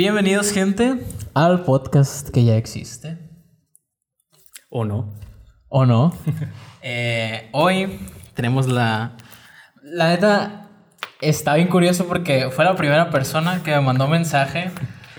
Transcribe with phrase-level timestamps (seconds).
[0.00, 0.96] Bienvenidos, gente,
[1.32, 3.16] al podcast que ya existe.
[4.68, 5.14] ¿O no?
[5.68, 6.12] ¿O no?
[6.88, 7.98] Eh, hoy
[8.34, 9.16] tenemos la...
[9.82, 10.68] La neta,
[11.22, 14.70] está bien curioso porque fue la primera persona que me mandó mensaje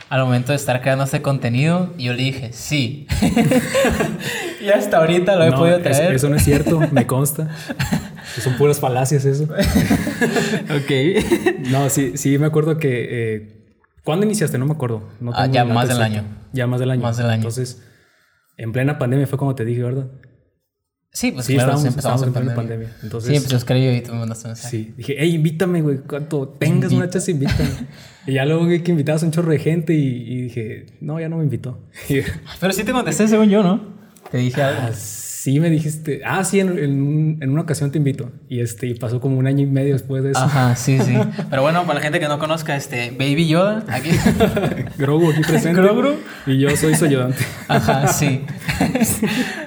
[0.09, 3.07] al momento de estar creando este contenido y yo le dije, sí.
[4.61, 6.13] y hasta ahorita lo he No, podido es- traer.
[6.13, 7.49] Eso no es cierto, me consta.
[8.39, 9.43] Son puras falacias eso.
[9.43, 10.91] ok.
[11.71, 13.07] No, sí, sí me acuerdo que...
[13.35, 13.56] eh,
[14.07, 14.57] ¿Cuándo iniciaste?
[14.57, 15.03] No me acuerdo.
[15.19, 16.23] No Ah, ya más del año.
[16.53, 17.01] Ya más del año.
[17.01, 17.35] Más del año.
[17.35, 17.83] Entonces,
[18.55, 20.07] en plena pandemia fue como te dije, ¿verdad?
[21.11, 22.55] Sí, pues sí, claro, estábamos, empezamos estábamos en pandemia.
[22.55, 23.03] pandemia.
[23.03, 24.69] Entonces, Sí, empezó a escribir y tú me mandaste un mensaje.
[24.77, 27.69] Sí, dije, hey, invítame, güey, cuando tengas una chance, invítame.
[28.27, 31.19] y ya luego vi que invitabas a un chorro de gente y, y dije, no,
[31.19, 31.77] ya no me invitó.
[32.61, 33.93] Pero sí te contesté según yo, ¿no?
[34.31, 34.79] Te dije algo.
[34.83, 35.26] ah, sí
[35.59, 38.31] me dijiste, ah, sí, en, en un- en una ocasión te invito.
[38.49, 40.39] Y este, y pasó como un año y medio después de eso.
[40.41, 41.13] Ajá, sí, sí.
[41.49, 44.09] Pero bueno, para la gente que no conozca, este, Baby Yoda, aquí.
[44.97, 45.81] Grogu aquí presente.
[45.81, 46.15] Grogu.
[46.45, 47.43] Y yo soy su ayudante.
[47.67, 48.43] Ajá, sí.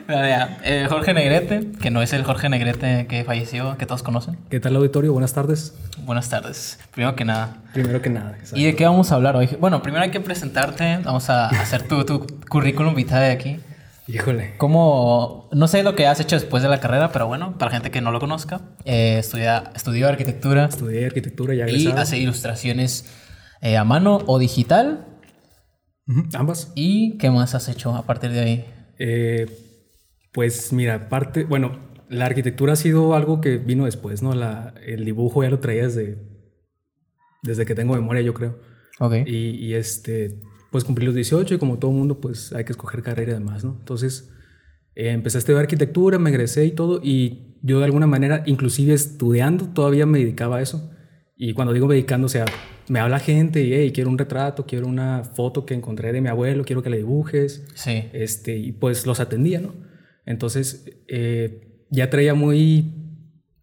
[0.08, 4.36] Eh, Jorge Negrete, que no es el Jorge Negrete que falleció, que todos conocen.
[4.50, 5.12] ¿Qué tal, auditorio?
[5.12, 5.74] Buenas tardes.
[6.04, 6.78] Buenas tardes.
[6.92, 7.58] Primero que nada.
[7.72, 8.30] Primero que nada.
[8.38, 8.58] exacto.
[8.58, 9.48] ¿Y de qué vamos a hablar hoy?
[9.60, 10.98] Bueno, primero hay que presentarte.
[11.04, 13.58] Vamos a hacer tu, tu currículum vitae aquí.
[14.12, 14.54] Híjole.
[14.56, 15.48] ¿Cómo?
[15.52, 18.00] No sé lo que has hecho después de la carrera, pero bueno, para gente que
[18.00, 23.06] no lo conozca, eh, estudia, estudió arquitectura Estudié arquitectura ya y hace ilustraciones
[23.60, 25.06] eh, a mano o digital.
[26.34, 26.72] Ambas.
[26.74, 28.64] ¿Y qué más has hecho a partir de ahí?
[28.98, 29.46] Eh,
[30.32, 34.34] pues mira, aparte, bueno, la arquitectura ha sido algo que vino después, ¿no?
[34.34, 36.18] La, el dibujo ya lo traía desde,
[37.42, 38.58] desde que tengo memoria, yo creo.
[38.98, 39.14] Ok.
[39.26, 40.40] Y, y, este,
[40.70, 43.64] pues cumplí los 18 y como todo mundo, pues hay que escoger carrera y demás,
[43.64, 43.76] ¿no?
[43.78, 44.30] Entonces,
[44.94, 48.94] eh, empecé a estudiar arquitectura, me egresé y todo, y yo de alguna manera, inclusive
[48.94, 50.90] estudiando, todavía me dedicaba a eso.
[51.36, 52.44] Y cuando digo dedicando, o sea,
[52.88, 56.28] me habla gente y, hey, quiero un retrato, quiero una foto que encontré de mi
[56.28, 57.66] abuelo, quiero que le dibujes.
[57.74, 58.04] Sí.
[58.12, 59.74] Este, y pues los atendía, ¿no?
[60.26, 62.94] Entonces, eh, ya traía muy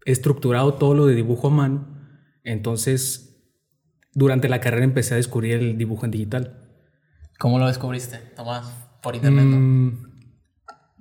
[0.04, 1.98] estructurado todo lo de dibujo a mano.
[2.42, 3.44] Entonces,
[4.12, 6.67] durante la carrera empecé a descubrir el dibujo en digital.
[7.38, 8.66] ¿Cómo lo descubriste, Tomás?
[9.02, 9.44] Por internet.
[9.44, 9.56] ¿no?
[9.56, 10.08] Mm,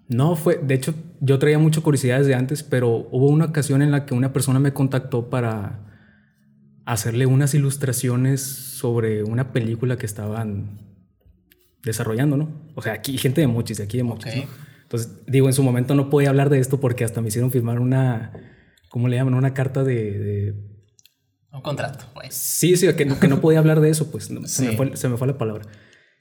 [0.09, 3.91] no, fue, de hecho, yo traía mucha curiosidad desde antes, pero hubo una ocasión en
[3.91, 5.83] la que una persona me contactó para
[6.85, 10.79] hacerle unas ilustraciones sobre una película que estaban
[11.83, 12.49] desarrollando, ¿no?
[12.75, 14.33] O sea, aquí gente de Mochis, de aquí de Mochis.
[14.35, 14.43] ¿no?
[14.83, 17.79] Entonces, digo, en su momento no podía hablar de esto porque hasta me hicieron firmar
[17.79, 18.31] una,
[18.89, 19.33] ¿cómo le llaman?
[19.33, 20.55] Una carta de- de
[21.51, 22.33] Un contrato, pues.
[22.33, 24.95] Sí, sí, que no, que no podía hablar de eso, pues no, se, me fue,
[24.95, 25.65] se me fue la palabra.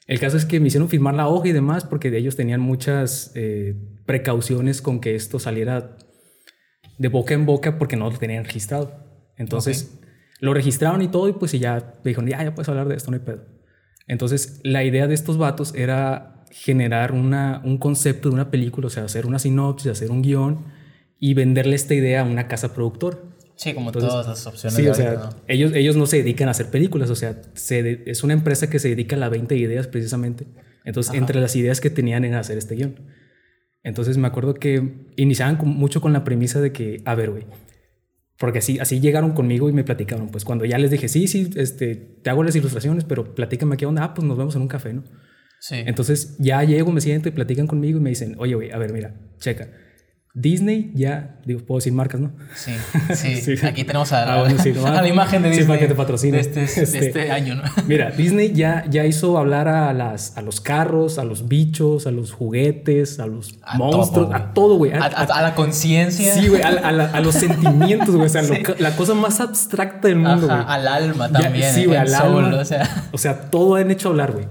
[0.06, 2.60] El caso es que me hicieron firmar la hoja y demás porque de ellos tenían
[2.60, 3.74] muchas eh,
[4.04, 5.96] precauciones con que esto saliera
[6.98, 9.04] de boca en boca porque no lo tenían registrado.
[9.36, 10.00] Entonces
[10.40, 12.94] lo registraron y todo y pues y ya me dijeron, ya, ya puedes hablar de
[12.94, 13.44] esto, no hay pedo.
[14.06, 18.90] Entonces la idea de estos vatos era generar una, un concepto de una película, o
[18.90, 20.64] sea, hacer una sinopsis, hacer un guion
[21.18, 23.18] y venderle esta idea a una casa productora.
[23.56, 24.76] Sí, como Entonces, todas las opciones.
[24.76, 25.42] Sí, o sea, ahorita, ¿no?
[25.48, 28.68] ellos, ellos no se dedican a hacer películas, o sea, se de- es una empresa
[28.68, 30.46] que se dedica a la venta de ideas precisamente.
[30.84, 33.00] Entonces, entre las ideas que tenían era hacer este guion.
[33.82, 37.44] Entonces, me acuerdo que iniciaban con- mucho con la premisa de que, a ver, güey,
[38.38, 41.50] porque así, así llegaron conmigo y me platicaron, pues cuando ya les dije, sí, sí,
[41.56, 44.68] este, te hago las ilustraciones, pero platícame qué onda, ah, pues nos vemos en un
[44.68, 45.04] café, ¿no?
[45.60, 45.76] Sí.
[45.86, 48.92] Entonces ya llego, me siento y platican conmigo y me dicen, oye, güey, a ver,
[48.92, 49.70] mira, checa.
[50.38, 52.30] Disney ya, digo, puedo decir marcas, ¿no?
[52.54, 52.72] Sí,
[53.14, 53.36] sí.
[53.56, 53.66] Sí.
[53.66, 54.84] Aquí tenemos a, Ah, bueno, sí, ¿no?
[54.86, 55.68] a la imagen de Sí, Disney.
[55.68, 56.36] para que te patrocine.
[56.36, 57.62] De este, de Este- este año, ¿no?
[57.88, 62.10] Mira, Disney ya, ya hizo hablar a, las, a los carros, a los bichos, a
[62.10, 64.92] los juguetes, a los A monstruos, a todo, güey.
[64.92, 65.08] A-
[65.40, 66.34] la conciencia.
[66.34, 68.26] Sí, güey, a, los sentimientos, güey.
[68.26, 70.58] O sea, lo la cosa más abstracta del mundo, güey.
[70.66, 71.72] Al alma Ya, también.
[71.72, 72.58] sí, güey, al soul, alma.
[72.60, 74.44] O sea, O sea, todo han hecho hablar, güey.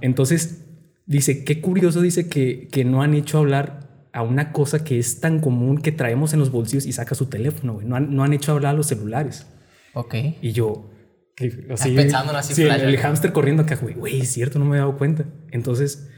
[0.00, 0.60] Entonces,
[1.06, 3.80] dice, qué curioso, dice que, que no han hecho hablar
[4.14, 7.26] a una cosa que es tan común que traemos en los bolsillos y saca su
[7.26, 7.86] teléfono, güey.
[7.86, 9.46] No han, no han hecho hablar a los celulares.
[9.92, 10.14] ok.
[10.40, 10.90] Y yo,
[11.36, 14.64] que- así, pensándolo así, sí, el, el hámster corriendo acá, güey, güey, es cierto, no
[14.64, 15.24] me he dado cuenta.
[15.50, 16.08] Entonces,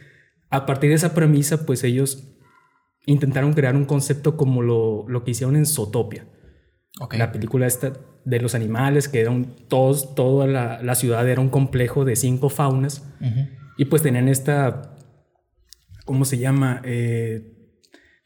[0.51, 2.29] a partir de esa premisa, pues ellos
[3.07, 6.27] intentaron crear un concepto como lo, lo que hicieron en Zootopia.
[7.01, 7.15] Ok.
[7.15, 7.93] La película esta
[8.25, 12.49] de los animales, que eran todos, toda la, la ciudad era un complejo de cinco
[12.49, 13.05] faunas.
[13.79, 14.97] Y pues tenían esta,
[16.05, 16.81] ¿cómo se llama?
[16.85, 17.53] Eh,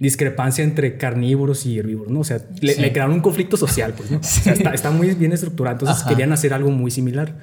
[0.00, 2.20] discrepancia entre carnívoros y herbívoros, ¿no?
[2.20, 2.80] O sea, le, Sí.
[2.80, 4.18] le crearon un conflicto social, pues, ¿no?
[4.18, 5.74] O sea, está, está muy bien estructurado.
[5.76, 6.08] Entonces Ajá.
[6.10, 7.38] querían hacer algo muy similar.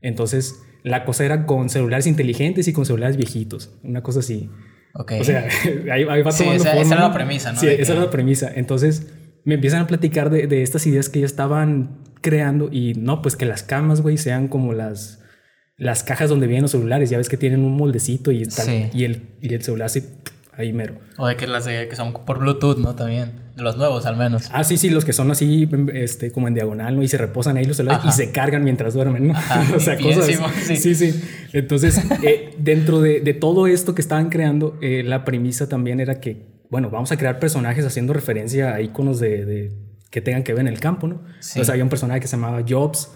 [0.00, 3.76] Entonces, la cosa era con celulares inteligentes y con celulares viejitos.
[3.82, 4.48] Una cosa así.
[4.94, 5.12] Ok.
[5.20, 5.48] O sea,
[5.92, 7.60] ahí, ahí va Sí, tomando esa- esa forma, era la premisa, ¿no?
[7.60, 8.50] Sí, esa que- era la premisa.
[8.54, 9.06] Entonces,
[9.44, 13.34] me empiezan a platicar de, de estas ideas que ellos estaban creando y no, pues
[13.36, 15.20] que las camas, güey, sean como las
[15.80, 18.90] las cajas donde vienen los celulares, ya ves que tienen un moldecito y, Sí.
[18.92, 20.02] y, el, y el celular así,
[20.58, 20.96] ahí mero.
[21.16, 22.94] O de que las de, que son por Bluetooth, ¿no?
[22.94, 23.32] También.
[23.56, 24.48] De los nuevos, al menos.
[24.52, 27.02] Ah, sí, sí, los que son así, este, como en diagonal, ¿no?
[27.02, 28.10] Y se reposan ahí los celulares Ajá.
[28.10, 29.34] y se cargan mientras duermen, ¿no?
[29.34, 30.26] Ajá, o sea, cosas.
[30.64, 30.76] sí.
[30.76, 31.24] sí, sí.
[31.52, 36.20] Entonces, eh, dentro de, de todo esto que estaban creando, eh, la premisa también era
[36.20, 39.72] que, bueno, vamos a crear personajes haciendo referencia a iconos de, de-
[40.10, 41.22] que tengan que ver en el campo, ¿no?
[41.40, 41.52] Sí.
[41.54, 43.10] Entonces había un personaje que se llamaba Jobs,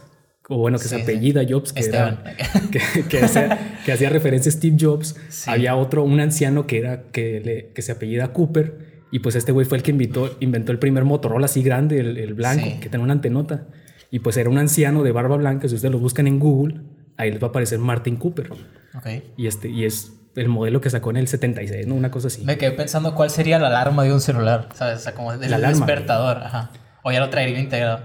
[0.52, 2.22] o bueno, que Sí, se apellida Jobs, que, era,
[2.70, 5.16] que, que hacía, que hacía referencia a Steve Jobs.
[5.28, 5.50] Sí.
[5.50, 8.92] Había otro, un anciano que, era, que, le- que se apellida Cooper.
[9.10, 12.16] Y pues este güey fue el que invitó, inventó el primer Motorola así grande, el,
[12.18, 12.78] el blanco, Sí.
[12.80, 13.66] que tenía una antenota.
[14.10, 15.68] Y pues era un anciano de barba blanca.
[15.68, 16.80] Si ustedes lo buscan en Google,
[17.16, 18.50] ahí les va a aparecer Martin Cooper.
[18.94, 19.06] Ok.
[19.36, 21.94] Y, este, y es el modelo que sacó en el 76, ¿no?
[21.94, 22.42] Una cosa así.
[22.44, 24.98] Me quedé pensando cuál sería la alarma de un celular, ¿sabes?
[24.98, 25.84] O sea, como el La alarma.
[25.86, 26.70] despertador, ajá.
[27.02, 28.00] O ya lo traería integrado.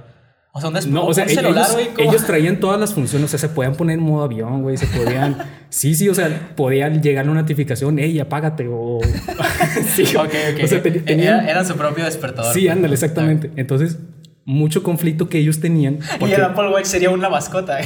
[0.57, 2.93] O sea, un, No, o sea, un ellos, celular, güey, como- ellos traían todas las
[2.93, 5.37] funciones, o sea, se podían poner en modo avión, güey, se podían,
[5.69, 8.99] sí, sí, o sea, podían llegar una notificación, hey, apágate, o...
[9.95, 10.63] sí, Ok, ok.
[10.63, 12.53] o sea, tenían- era, era su propio despertador.
[12.53, 12.71] Sí, pues.
[12.75, 13.51] ándale, exactamente.
[13.55, 13.97] Entonces,
[14.45, 15.95] mucho conflicto que ellos tenían.
[16.15, 17.79] Y porque- el Apple Watch sería una mascota.
[17.81, 17.85] ¿eh?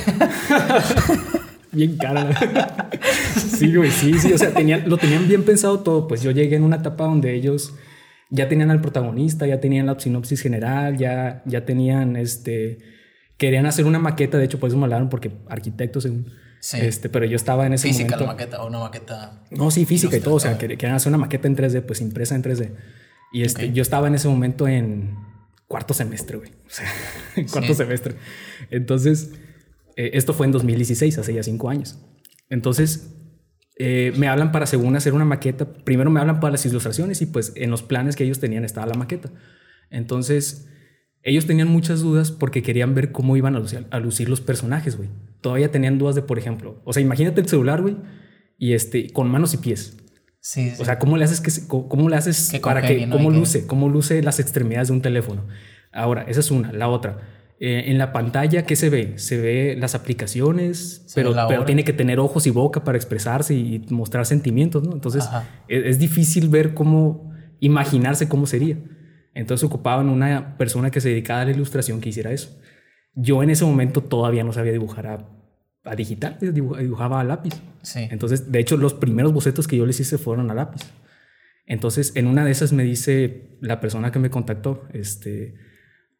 [1.73, 2.27] Bien cara.
[3.38, 4.33] sí, güey, sí, sí.
[4.33, 6.07] O sea, tenían, lo tenían bien pensado todo.
[6.07, 7.73] Pues yo llegué en una etapa donde ellos
[8.31, 12.80] ya tenían al protagonista, ya tenían la sinopsis general, ya, ya tenían este.
[13.38, 16.31] Querían hacer una maqueta, de hecho, por eso me hablaron, porque arquitectos, según.
[16.60, 16.78] Sí.
[16.80, 18.33] Este, pero yo estaba en ese Física la momento.
[18.44, 19.44] maqueta o una maqueta.
[19.50, 20.36] No, sí, física y todo.
[20.36, 22.72] O sea, querían hacer una maqueta en 3D, pues impresa en 3D.
[23.33, 23.72] Y este, Ok.
[23.74, 25.16] yo estaba en ese momento en
[25.68, 26.50] cuarto semestre, güey.
[26.51, 26.86] O sea,
[27.36, 27.78] en cuarto Sí.
[27.80, 28.16] semestre.
[28.69, 29.31] Entonces,
[29.95, 31.98] eh, esto fue en 2016, hace ya cinco años.
[32.50, 33.10] Entonces,
[33.83, 35.66] eh, me hablan para, según hacer una maqueta.
[35.66, 38.86] Primero me hablan para las ilustraciones y pues en los planes que ellos tenían estaba
[38.86, 39.31] la maqueta.
[39.89, 40.68] Entonces,
[41.24, 44.98] ellos tenían muchas dudas porque querían ver cómo iban a lucir, a lucir los personajes,
[44.98, 45.10] güey.
[45.42, 47.98] Todavía tenían dudas de, por ejemplo, o sea, imagínate el celular, güey,
[48.60, 49.98] y este, con manos y pies.
[50.39, 50.81] Sí, sí.
[50.81, 53.89] O sea, ¿cómo le haces, que, cómo le haces Que para que, cómo luce, cómo
[53.89, 55.48] luce las extremidades de un teléfono?
[55.92, 56.72] Ahora, esa es una.
[56.72, 57.19] La otra,
[57.63, 59.13] eh, en la pantalla, ¿qué se ve?
[59.19, 63.54] Se ve las aplicaciones, Se pero, pero tiene que tener ojos y boca para expresarse
[63.54, 64.94] y mostrar sentimientos, ¿no?
[64.94, 65.24] Entonces,
[65.68, 68.78] es, es difícil ver cómo, imaginarse cómo sería.
[69.34, 72.50] Entonces ocupaban una persona que se dedicara a la ilustración que hiciera eso.
[73.13, 75.30] Yo en ese momento todavía no sabía dibujar a,
[75.86, 77.54] a digital, dibu- dibujaba a lápiz.
[77.84, 78.07] sí.
[78.10, 80.81] Entonces, de hecho, los primeros bocetos que yo les hice fueron a lápiz.
[81.66, 85.54] Entonces, en una de esas me dice la persona que me contactó, este,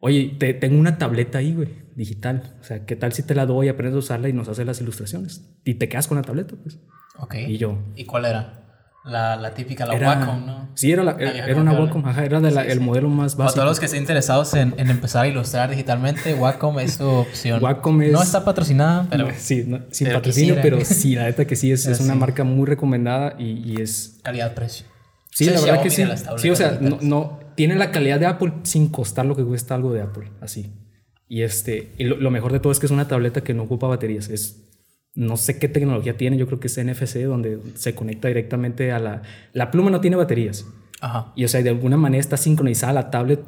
[0.02, 2.56] oye, te, tengo una tableta ahí, güey, digital.
[2.60, 4.82] O sea, ¿qué tal si te la doy, aprendes a usarla y nos hace las
[4.82, 5.42] ilustraciones?
[5.64, 6.78] Y te quedas con la tableta, pues.
[7.20, 7.36] Ok.
[7.48, 8.58] Y yo, ¿Y cuál era?
[9.04, 10.70] La, la típica, la era, Wacom, ¿no?
[10.76, 11.72] Sí, era, la- La era, era una.
[11.74, 12.84] Wacom, ajá, era de la- Sí, el sí.
[12.84, 13.62] modelo más Para básico.
[13.62, 17.64] todos los que estén interesados en, en empezar a ilustrar digitalmente, Wacom es su opción.
[17.64, 20.62] Wacom es- No está patrocinada, pero sí, no, sin pero patrocinio, quisiera.
[20.78, 22.20] pero sí, la neta que sí, es, es una sí.
[22.20, 24.86] marca muy recomendada y, y es calidad-precio.
[25.32, 26.04] Sí, Sí, la verdad Xiaomi que sí.
[26.38, 29.76] Sí, o sea, no, no- tiene la calidad de Apple sin costar lo que cuesta
[29.76, 30.72] algo de Apple, así.
[31.28, 33.62] Y este, y lo, lo mejor de todo es que es una tableta que no
[33.62, 34.30] ocupa baterías.
[34.30, 34.64] Es,
[35.14, 38.98] no sé qué tecnología tiene, yo creo que es NFC, donde se conecta directamente a
[38.98, 39.22] la.
[39.54, 40.66] La pluma no tiene baterías.
[41.02, 41.34] Ajá.
[41.36, 43.42] Y o sea, de alguna manera está sincronizada la tablet.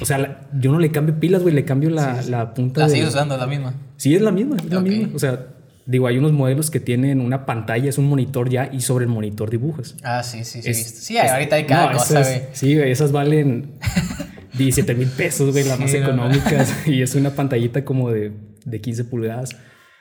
[0.00, 2.82] O sea, la- yo no le cambio pilas, güey, le cambio la, la punta.
[2.82, 3.74] La de- sigues usando, la misma.
[3.96, 5.08] Sí, es la misma, es la misma.
[5.12, 5.46] O sea,
[5.90, 9.10] digo, hay unos modelos que tienen una pantalla, es un monitor ya, y sobre el
[9.10, 9.96] monitor dibujas.
[10.04, 10.70] Ah, sí, sí, sí.
[10.70, 11.04] Es-.
[11.04, 12.42] Sí, ahorita hay cada no, cosa, esas-.
[12.52, 13.72] Sí, esas valen
[14.56, 16.74] 17 mil pesos, güey, las Sí, más no, económicas.
[16.86, 18.32] y es una pantallita como de,
[18.64, 19.50] de 15 pulgadas.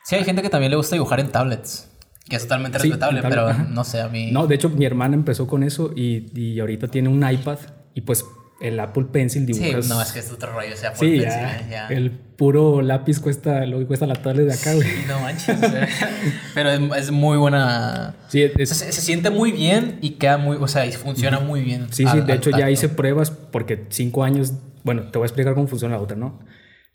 [0.04, 1.88] Sí, hay gente que también le gusta dibujar en tablets.
[2.30, 3.64] Que es totalmente Sí, respetable, pero ajá.
[3.72, 4.30] no sé, a mí.
[4.32, 7.58] No, de hecho, mi hermana empezó con eso y, y ahorita tiene un iPad
[7.96, 8.24] y pues
[8.62, 9.88] el Apple Pencil sí, dibujas.
[9.88, 10.74] no, es que es otro rollo.
[10.74, 11.88] O sea, por Sí, Pencil, ya, eh, ya.
[11.88, 14.88] El puro lápiz cuesta lo que cuesta la tablet de acá, güey.
[14.88, 15.58] Sí, no manches.
[16.54, 18.16] pero es, es muy buena.
[18.28, 20.58] Sí, es- se, se siente muy bien y queda muy.
[20.60, 21.88] O sea, y funciona muy bien.
[21.92, 25.26] Sí, sí, al- de al hecho ya hice pruebas porque cinco años, bueno, te voy
[25.26, 26.40] a explicar cómo funciona la otra, ¿no?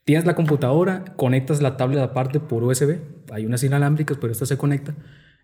[0.05, 2.99] Tienes la computadora, conectas la tablet aparte por USB,
[3.33, 4.95] hay unas inalámbricas, pero esta se conecta.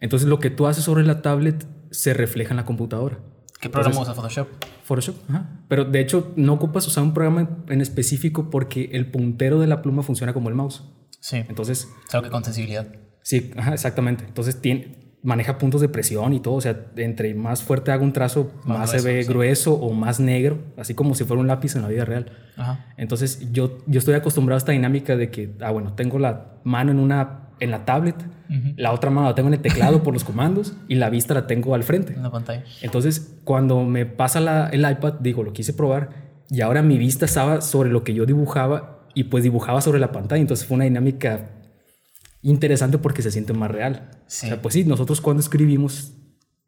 [0.01, 3.19] Entonces lo que tú haces sobre la tablet se refleja en la computadora.
[3.61, 4.49] ¿Qué programa usa Photoshop?
[4.85, 5.51] Photoshop, ajá.
[5.69, 9.83] Pero de hecho no ocupas usar un programa en- específico porque el puntero de la
[9.83, 10.85] pluma funciona como el mouse.
[11.21, 11.37] Sí.
[11.49, 12.87] Entonces, Solo que con sensibilidad.
[13.23, 14.25] sí, ajá, exactamente.
[14.25, 16.55] Entonces tiene, maneja puntos de presión y todo.
[16.55, 19.29] O sea, entre más fuerte haga un trazo, Más más, grueso, se ve sí.
[19.29, 22.33] grueso o más negro, así como si fuera un lápiz en la vida real.
[22.57, 22.87] Ajá.
[22.97, 26.91] Entonces yo, yo estoy acostumbrado a esta dinámica de que, ah, bueno, tengo la mano
[26.93, 28.17] en una en la tablet,
[28.77, 31.47] la otra mano la tengo en el teclado por los comandos y la vista la
[31.47, 32.15] tengo al frente.
[32.15, 32.65] En la pantalla.
[32.83, 36.11] Entonces, cuando me pasa la- el iPad, digo, lo quise probar
[36.51, 40.11] y ahora mi vista estaba sobre lo que yo dibujaba y pues dibujaba sobre la
[40.11, 40.41] pantalla.
[40.41, 41.51] Entonces fue una dinámica
[42.43, 44.11] interesante porque se siente más real.
[44.27, 44.47] Sí.
[44.47, 46.13] O sea, pues sí, nosotros cuando escribimos,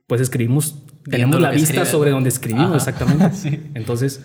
[0.06, 2.90] pues escribimos, tenemos la vista sobre donde escribimos, Ajá.
[2.90, 3.30] exactamente.
[3.36, 3.70] Sí.
[3.74, 4.24] Entonces,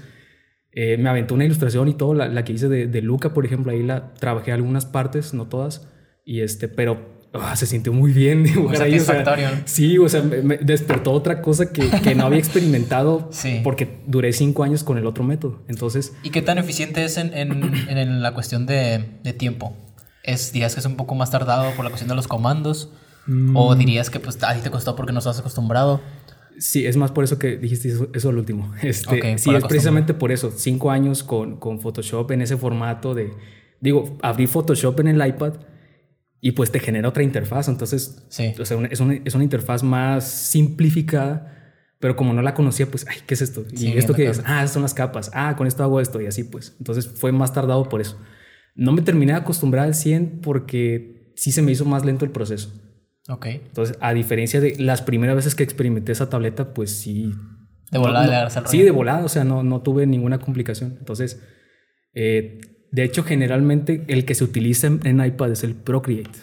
[0.74, 3.46] eh, me aventó una ilustración y todo, la, la que hice de, de Luca, por
[3.46, 5.88] ejemplo, ahí la trabajé algunas partes, no todas,
[6.28, 7.00] y este, pero
[7.34, 9.00] ah, se sintió muy bien dibujar ahí.
[9.00, 13.62] o sea, sí, o sea, me, despertó otra cosa que, que no había experimentado Sí.
[13.64, 15.62] porque duré cinco años con el otro método.
[15.68, 19.76] Entonces, ¿Y qué tan eficiente es en, en- en la cuestión de, de tiempo?
[20.24, 22.92] ¿Es, ¿Dirías que es un poco más tardado por la cuestión de los comandos?
[23.54, 23.78] ¿O Mm.
[23.80, 26.02] dirías que pues, a ti te costó porque no estás acostumbrado?
[26.60, 28.74] Sí, es más por eso que dijiste eso, eso al último.
[28.82, 30.52] Este, Ok, sí, es precisamente por eso.
[30.56, 33.32] Cinco años con, con Photoshop en ese formato de...
[33.80, 35.54] Digo, abrí Photoshop en el iPad
[36.42, 37.68] y pues te genera otra interfaz.
[37.68, 38.54] Entonces, Sí.
[38.60, 41.54] o sea, una- es, una, es una interfaz más simplificada,
[42.00, 43.66] pero como no la conocía, pues, ay, ¿qué es esto?
[43.72, 44.42] ¿Y Sí, esto qué es?
[44.46, 45.32] Ah, son las capas.
[45.34, 46.76] Ah, con esto hago esto y así pues.
[46.80, 48.20] Entonces fue más tardado por eso.
[48.76, 52.32] No me terminé de acostumbrar al 100 porque sí se me hizo más lento el
[52.32, 52.72] proceso.
[53.30, 53.48] Ok.
[53.48, 57.34] Entonces, a diferencia de las primeras veces que experimenté esa tableta, pues sí.
[57.92, 60.96] De volada no- le Sí, de volada, o sea, no, no tuve ninguna complicación.
[61.00, 61.42] Entonces,
[62.14, 62.60] eh,
[62.92, 66.40] de hecho, generalmente el que se utiliza en, en iPad es el Procreate.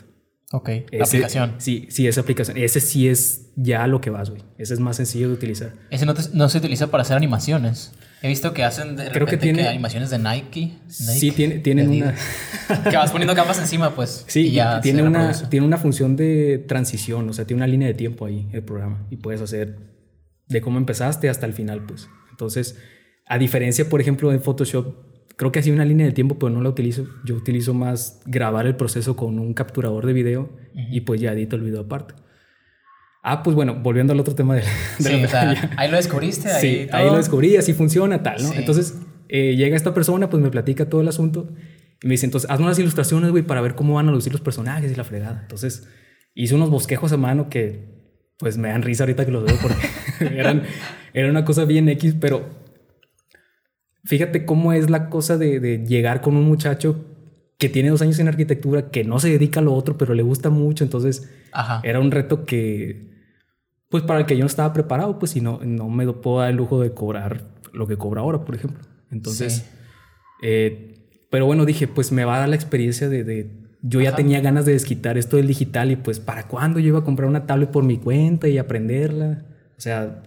[0.53, 0.69] Ok.
[0.69, 1.55] La Ese- aplicación.
[1.59, 2.57] Sí, sí, esa aplicación.
[2.57, 4.43] Ese sí es ya lo que vas, güey.
[4.59, 5.73] Ese es más sencillo de utilizar.
[5.91, 7.93] Ese no, te- no se utiliza para hacer animaciones.
[8.23, 10.61] He visto que hacen de Creo que repente que tiene- animaciones de Nike.
[10.61, 12.15] Nike, sí, tiene, tienen de una.
[12.91, 14.25] Que vas poniendo capas encima, pues.
[14.29, 17.89] Sí, y ya tiene una, tiene una función de transición, o sea, tiene una línea
[17.89, 19.77] de tiempo ahí el programa y puedes hacer
[20.49, 22.09] de cómo empezaste hasta el final, pues.
[22.31, 22.79] Entonces,
[23.27, 24.95] a diferencia, por ejemplo, en Photoshop,
[25.37, 27.07] creo que así una línea de tiempo, pero no la utilizo.
[27.25, 31.57] Yo utilizo más grabar el proceso con un capturador de video y pues ya edito
[31.57, 32.15] el video aparte.
[33.23, 34.67] Ah, pues bueno, volviendo al otro tema de, de
[35.11, 36.51] Sí, la o sea, ahí lo descubriste.
[36.51, 37.13] Ahí, Sí, ahí todo.
[37.13, 38.51] lo descubrí, así funciona, tal, ¿no?
[38.51, 38.55] Sí.
[38.59, 38.99] Entonces,
[39.29, 41.49] eh, llega esta persona, pues me platica todo el asunto
[42.03, 44.43] y me dice, entonces, hazme unas ilustraciones, güey, para ver cómo van a lucir los
[44.43, 45.41] personajes y la fregada.
[45.41, 45.89] Entonces,
[46.35, 47.95] hice unos bosquejos a mano que,
[48.39, 50.65] pues, me dan risa ahorita que los veo porque eran,
[51.15, 52.45] era una cosa bien X, pero
[54.05, 57.05] fíjate cómo es la cosa de, de llegar con un muchacho
[57.59, 60.23] que tiene dos años en arquitectura, que no se dedica a lo otro, pero le
[60.23, 61.81] gusta mucho, entonces Ajá.
[61.85, 63.11] era un reto que,
[63.89, 66.51] pues para el que yo no estaba preparado, pues si no, no me puedo dar
[66.51, 68.83] el lujo de cobrar lo que cobra ahora, por ejemplo.
[69.11, 69.63] Entonces, Sí.
[70.43, 70.91] eh,
[71.31, 73.51] pero bueno, dije, pues me va a dar la experiencia de, de-
[73.83, 74.17] yo ya Ajá.
[74.17, 77.29] tenía ganas de desquitar esto del digital y pues para cuándo yo iba a comprar
[77.29, 79.45] una tablet por mi cuenta y aprenderla.
[79.77, 80.23] O sea,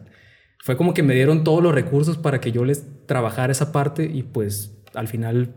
[0.60, 4.06] fue como que me dieron todos los recursos para que yo les trabajara esa parte
[4.06, 5.56] y pues al final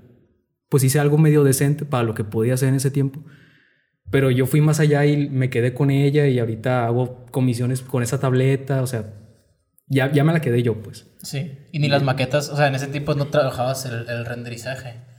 [0.68, 3.24] pues hice algo medio decente para lo que podía hacer en ese tiempo.
[4.10, 8.02] Pero yo fui más allá y me quedé con ella y ahorita hago comisiones con
[8.02, 9.14] esa tableta, o sea,
[9.86, 11.06] ya, ya me la quedé yo pues.
[11.22, 11.58] Sí.
[11.72, 15.09] Y ni las maquetas, o sea, en ese tiempo no trabajabas el, el renderizaje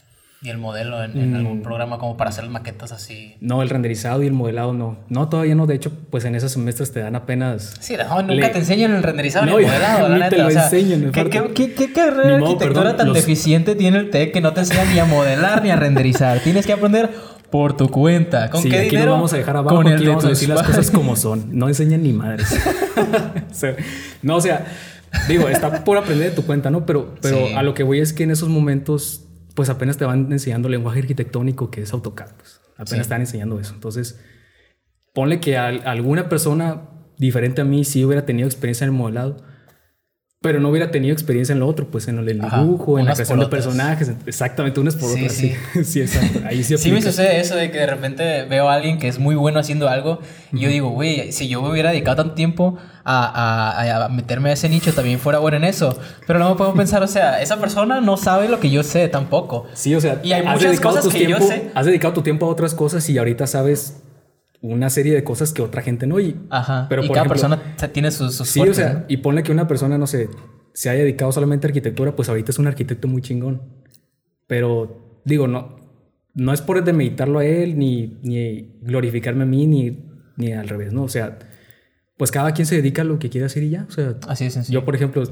[0.43, 1.35] ni el modelo en, en Mm.
[1.35, 3.35] algún programa como para hacer las maquetas así.
[3.41, 4.97] No, el renderizado y el modelado no.
[5.09, 5.67] No, todavía no.
[5.67, 7.75] De hecho, pues en esos semestres te dan apenas...
[7.79, 10.29] Sí, no, nunca Le- te enseñan el renderizado No, ni el modelado, la ni te
[10.31, 10.37] neta.
[10.43, 13.75] lo o sea, enseñan, ¿qué, qué, qué, qué carrera de arquitectura perdón, tan los- deficiente
[13.75, 16.39] tiene el TEC que no te enseña ni a modelar ni a renderizar?
[16.43, 17.09] Tienes que aprender
[17.51, 18.49] por tu cuenta.
[18.49, 19.07] ¿Con sí, qué aquí dinero?
[19.07, 21.15] no vamos a dejar abajo, Con el aquí de vamos a decir las cosas como
[21.17, 21.49] son.
[21.51, 22.47] No enseñan ni madres.
[23.51, 23.75] O sea,
[24.21, 24.65] no, o sea,
[25.27, 26.85] digo, está por aprender de tu cuenta, ¿no?
[26.85, 27.53] Pero, pero Sí.
[27.53, 29.25] a lo que voy es que en esos momentos,
[29.61, 32.31] pues apenas te van enseñando lenguaje arquitectónico que es AutoCAD.
[32.35, 32.61] Pues.
[32.77, 32.99] Apenas Sí.
[33.01, 33.75] están enseñando eso.
[33.75, 34.19] Entonces,
[35.13, 36.89] ponle que a, alguna persona
[37.19, 39.37] diferente a mí sí hubiera tenido experiencia en el modelado,
[40.43, 43.13] pero no hubiera tenido experiencia en lo otro, pues en el Ajá, dibujo, en la
[43.13, 44.11] creación de personajes.
[44.25, 45.33] Exactamente, unas por Sí, otras.
[45.37, 46.01] Sí, sí.
[46.01, 46.39] exacto.
[46.47, 49.19] Ahí sí Sí me sucede eso de que de repente veo a alguien que es
[49.19, 50.19] muy bueno haciendo algo
[50.51, 54.49] y yo digo, güey, si yo me hubiera dedicado tanto tiempo a, a- a meterme
[54.49, 55.95] a ese nicho, también fuera bueno en eso.
[56.25, 59.07] Pero no me puedo pensar, o sea, esa persona no sabe lo que yo sé
[59.09, 59.67] tampoco.
[59.73, 61.69] Sí, o sea, Y hay has muchas cosas que yo tiempo- sé.
[61.75, 64.01] Has dedicado tu tiempo a otras cosas y ahorita sabes
[64.61, 66.19] una serie de cosas que otra gente no.
[66.19, 66.87] Y, Ajá.
[66.89, 69.05] Pero, y por cada ejemplo, persona tiene sus, sus sí, o sea, ¿no?
[69.07, 70.29] y ponle que una persona, no sé,
[70.73, 73.61] se haya dedicado solamente a arquitectura, pues ahorita es un arquitecto muy chingón.
[74.47, 75.77] Pero digo, no,
[76.33, 79.97] no es por demeritarlo a él, ni, ni glorificarme a mí, ni,
[80.37, 81.03] ni al revés, ¿no?
[81.03, 81.39] O sea,
[82.17, 83.85] pues cada quien se dedica a lo que quiere hacer y ya.
[83.87, 84.79] O sea, Así sencillo.
[84.79, 85.23] yo, por ejemplo,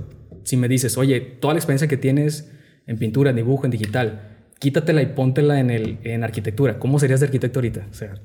[0.44, 2.52] si me dices, oye, toda la experiencia que tienes
[2.88, 6.80] en pintura, en dibujo, en digital, quítatela y póntela en, el, en arquitectura.
[6.80, 7.88] ¿Cómo serías de arquitecto ahorita?
[7.92, 8.16] O sea,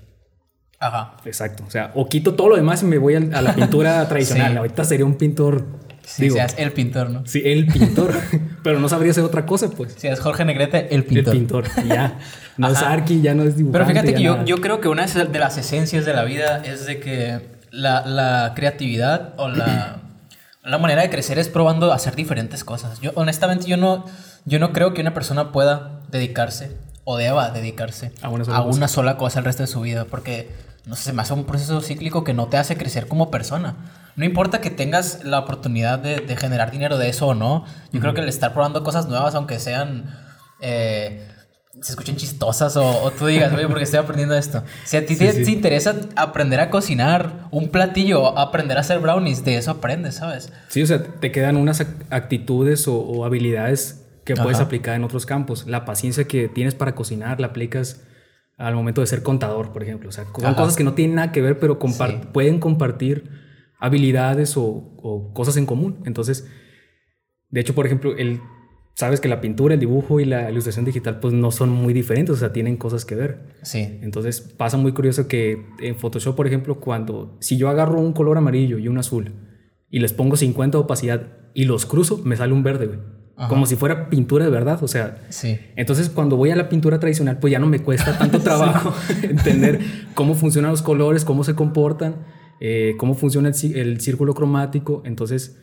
[0.80, 1.16] Ajá.
[1.24, 1.64] exacto.
[1.66, 4.52] O sea, o quito todo lo demás y me voy a, la pintura tradicional.
[4.52, 4.58] Sí.
[4.58, 5.64] Ahorita sería un pintor,
[6.06, 7.26] Sí, digo, seas el pintor, ¿no?
[7.26, 8.12] sí, el pintor,
[8.62, 9.94] pero no sabría hacer otra cosa, pues.
[9.96, 11.34] Si es Jorge Negrete, el pintor.
[11.34, 12.18] El pintor, ya.
[12.56, 12.92] No es Ajá.
[12.92, 13.72] arqui, ya no es dibujante.
[13.72, 14.44] Pero fíjate que yo, nada.
[14.44, 17.40] yo creo que una de las esencias de la vida es de que
[17.70, 20.02] la, la creatividad o la,
[20.62, 23.00] la manera de crecer es probando a hacer diferentes cosas.
[23.00, 24.04] Yo honestamente yo no,
[24.44, 28.62] yo no creo que una persona pueda dedicarse o deba dedicarse A una sola a
[28.64, 28.76] cosa.
[28.78, 30.50] una sola cosa el resto de su vida, porque
[30.86, 33.76] no sé, se me hace un proceso cíclico que no te hace crecer como persona.
[34.16, 38.00] No importa que tengas la oportunidad de, de generar dinero de eso o no, yo
[38.00, 40.04] creo que el estar probando cosas nuevas, aunque sean...
[40.60, 41.28] eh,
[41.82, 44.62] se escuchen chistosas o, o tú digas, oye, porque estoy aprendiendo esto.
[44.84, 45.42] Si a ti te, sí.
[45.44, 50.52] te interesa aprender a cocinar un platillo, aprender a hacer brownies, de eso aprendes, ¿sabes?
[50.68, 54.64] Sí, o sea, te quedan unas ac- actitudes o, o habilidades que puedes Ajá.
[54.66, 55.66] aplicar en otros campos.
[55.66, 58.06] La paciencia que tienes para cocinar la aplicas
[58.56, 60.08] al momento de ser contador, por ejemplo.
[60.08, 60.56] O sea, son Ajá.
[60.56, 62.02] cosas que no tienen nada que ver, pero Sí.
[62.32, 63.28] pueden compartir
[63.78, 66.02] habilidades o, o cosas en común.
[66.06, 66.48] Entonces,
[67.50, 68.40] de hecho, por ejemplo, el,
[68.94, 72.34] sabes que la pintura, el dibujo y la ilustración digital pues no son muy diferentes,
[72.36, 73.56] o sea, tienen cosas que ver.
[73.62, 73.98] Sí.
[74.02, 78.38] Entonces pasa muy curioso que en Photoshop, por ejemplo, cuando si yo agarro un color
[78.38, 79.32] amarillo y un azul
[79.90, 82.98] y les pongo 50 de opacidad y los cruzo, me sale un verde, güey.
[83.36, 83.48] Ajá.
[83.48, 85.58] Como si fuera pintura de verdad, o sea, Sí.
[85.74, 89.80] entonces cuando voy a la pintura tradicional, pues ya no me cuesta tanto trabajo entender
[90.14, 92.16] cómo funcionan los colores, cómo se comportan,
[92.60, 95.58] eh, cómo funciona el, ci- el círculo cromático, entonces...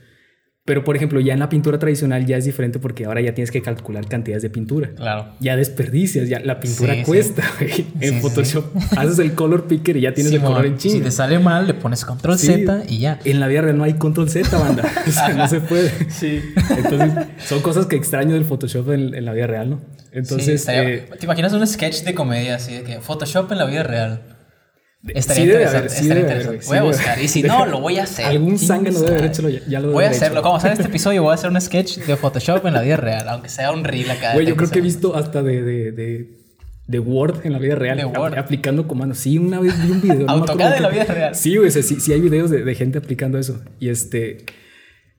[0.64, 3.50] Pero, por ejemplo, ya en la pintura tradicional ya es diferente porque ahora ya tienes
[3.50, 5.30] que calcular cantidades de pintura Claro.
[5.40, 7.44] ya desperdicias, ya la pintura Sí, cuesta.
[7.60, 8.66] Sí, en sí, Photoshop
[8.96, 11.06] haces el color picker y ya tienes el color en Si chinga.
[11.06, 12.38] te sale mal, le pones control.
[12.38, 13.20] Z y ya.
[13.26, 14.84] En la vida real no hay control Z, banda.
[15.08, 15.90] O sea, no se puede.
[16.12, 16.42] Sí.
[16.78, 19.82] Entonces, son cosas que extraño del Photoshop en, en la vida real, ¿no?
[20.12, 23.82] Entonces, eh, ¿te imaginas un sketch de comedia así de que Photoshop en la vida
[23.84, 24.22] real?
[25.08, 25.78] Estaría sí interesante.
[25.78, 26.66] haber, sí estaría haber, interesante.
[26.68, 27.12] güey, voy a sí debe buscar.
[27.14, 27.26] haber.
[27.26, 28.26] Y si no, lo voy a hacer.
[28.26, 30.40] Algún zángano Chingue debe haber hecho, ya, ya lo Voy a haber hacerlo.
[30.40, 30.48] hecho.
[30.48, 33.28] Como sale este episodio, voy a hacer un sketch de Photoshop en la vida real,
[33.30, 34.34] aunque sea un reel acá.
[34.34, 36.38] Güey, yo 30 creo que he visto hasta de, de, de,
[36.88, 38.06] de Word en la vida real.
[38.06, 38.34] Word.
[38.34, 39.18] ap- Aplicando comandos.
[39.18, 40.20] Sí, una vez vi un video.
[40.28, 41.36] no AutoCAD en la vida real.
[41.36, 43.60] Sí, güey, sí, sí hay videos de, de gente aplicando eso.
[43.80, 44.46] Y este.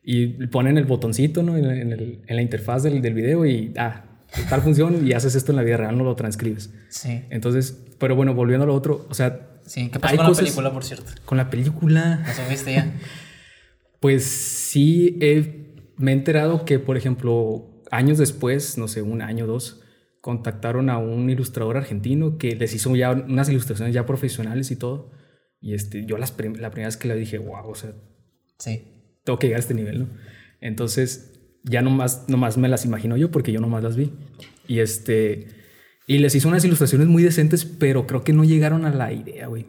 [0.04, 1.56] Y ponen el botoncito, ¿no?
[1.56, 3.72] En, en el- en la interfaz del, del video y.
[3.76, 4.04] Ah,
[4.48, 6.70] tal función y haces esto en la vida real, no lo transcribes.
[6.88, 7.22] Sí.
[7.30, 9.88] Entonces, pero bueno, volviendo a lo otro, o sea, Sí.
[9.90, 11.12] ¿Qué pasó Hay con la película, por cierto?
[11.24, 12.24] con la película.
[12.26, 12.92] ¿No supiste ya?
[14.00, 19.44] Pues sí, he- me he enterado que, por ejemplo, años después, no sé, un año
[19.44, 19.80] o dos,
[20.20, 25.12] contactaron a un ilustrador argentino que les hizo ya unas ilustraciones ya profesionales y todo.
[25.60, 27.92] Y este, yo las prim- la primera vez que la dije, wow, o sea,
[28.58, 28.82] Sí.
[29.24, 30.08] tengo que llegar a este nivel, ¿no?
[30.60, 34.12] Entonces, ya nomás, nomás me las imagino yo porque yo nomás las vi.
[34.66, 35.46] Y este,
[36.06, 39.46] y les hizo unas ilustraciones muy decentes, pero creo que no llegaron a la idea,
[39.46, 39.66] güey.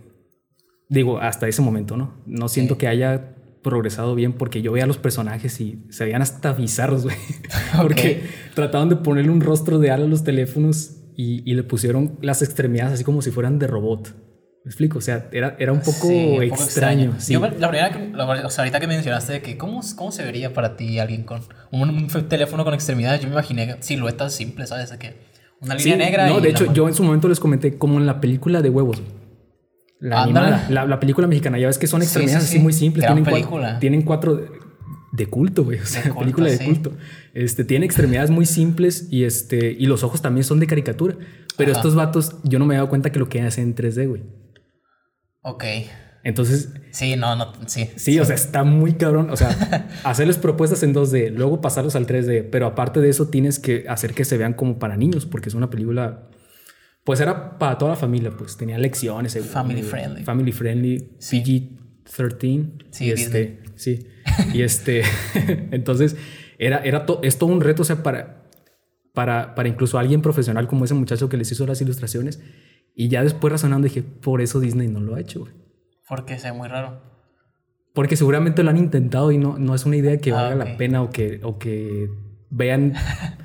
[0.89, 2.22] Digo, hasta ese momento, ¿no?
[2.26, 2.80] No siento Sí.
[2.80, 7.04] que haya progresado bien porque yo veía a los personajes y se veían hasta bizarros,
[7.04, 7.15] güey.
[7.82, 8.24] Porque
[8.56, 12.41] trataban de ponerle un rostro de ala a los teléfonos y, y le pusieron las
[12.41, 14.15] extremidades así como si fueran de robot.
[14.65, 14.98] ¿Me explico?
[14.98, 17.15] O sea, era, era un poco Sí, un poco extraño.
[17.19, 17.34] sí.
[17.34, 20.24] Yo, la primera que, la- o sea, ahorita que mencionaste de que cómo, cómo se
[20.26, 21.41] vería para ti alguien con
[21.72, 24.89] un, teléfono con extremidades, yo me imaginé siluetas simples, ¿sabes?
[24.91, 25.15] De que
[25.63, 26.28] una Sí, línea negra.
[26.28, 26.73] No, y de hecho, mano.
[26.76, 29.02] yo en su momento les comenté, como en la película de huevos.
[29.99, 32.63] La animada, la, la película mexicana, ya ves que son extremidades sí, así sí.
[32.63, 33.04] muy simples.
[33.04, 33.80] Gran Tienen, cua- película.
[33.80, 34.41] tienen cuatro
[35.13, 35.80] de, culto, güey.
[35.80, 36.91] O sea, culto, película de culto.
[37.34, 41.15] Este, tiene extremidades muy simples y, este, y los ojos también son de caricatura.
[41.56, 41.80] Pero Ajá.
[41.80, 44.23] estos vatos, yo no me he dado cuenta que lo que hacen en 3D, güey.
[45.41, 45.63] Ok.
[46.23, 47.89] Entonces, Sí, no, no, sí.
[47.95, 49.29] sí, o sea, está muy cabrón.
[49.29, 52.47] O sea, hacerles propuestas en 2D, luego pasarlos al 3D.
[52.49, 55.55] Pero aparte de eso, tienes que hacer que se vean como para niños, porque es
[55.55, 56.29] una película
[57.03, 59.38] pues era para toda la familia, pues tenía lecciones.
[59.47, 60.23] Family eh, friendly.
[60.23, 62.71] Family friendly, PG-13.
[62.91, 64.07] Sí, y este, sí.
[64.53, 65.03] Y este,
[65.71, 66.15] entonces,
[66.57, 68.45] era, era to- es todo un reto, o sea, para,
[69.13, 72.39] para, para incluso alguien profesional como ese muchacho que les hizo las ilustraciones.
[72.95, 75.53] Y ya después razonando dije, por eso Disney no lo ha hecho, güey.
[76.15, 77.02] Porque se ve muy raro.
[77.93, 80.78] Porque seguramente lo han intentado y no, no es una idea que Ah, valga la
[80.78, 82.10] pena o que, o que
[82.49, 82.93] vean,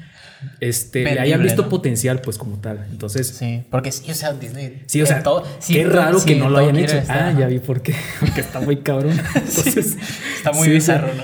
[0.60, 1.68] este, le hayan visto ¿no?
[1.68, 2.86] potencial, pues como tal.
[2.90, 4.82] Entonces, Sí, porque sí, o sea, Disney.
[4.86, 6.96] Sí, o sea, todo- sí, qué raro que no lo hayan hecho.
[6.96, 7.34] estar.
[7.34, 7.94] Ah, ya vi por qué.
[8.20, 9.12] Porque está muy cabrón.
[9.34, 9.96] Entonces,
[10.36, 11.22] Está muy bizarro, ¿no?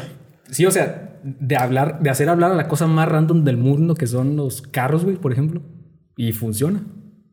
[0.51, 3.95] Sí, o sea, de hablar, de hacer hablar a la cosa más random del mundo,
[3.95, 5.63] que son los carros, güey, por ejemplo.
[6.17, 6.85] Y funciona.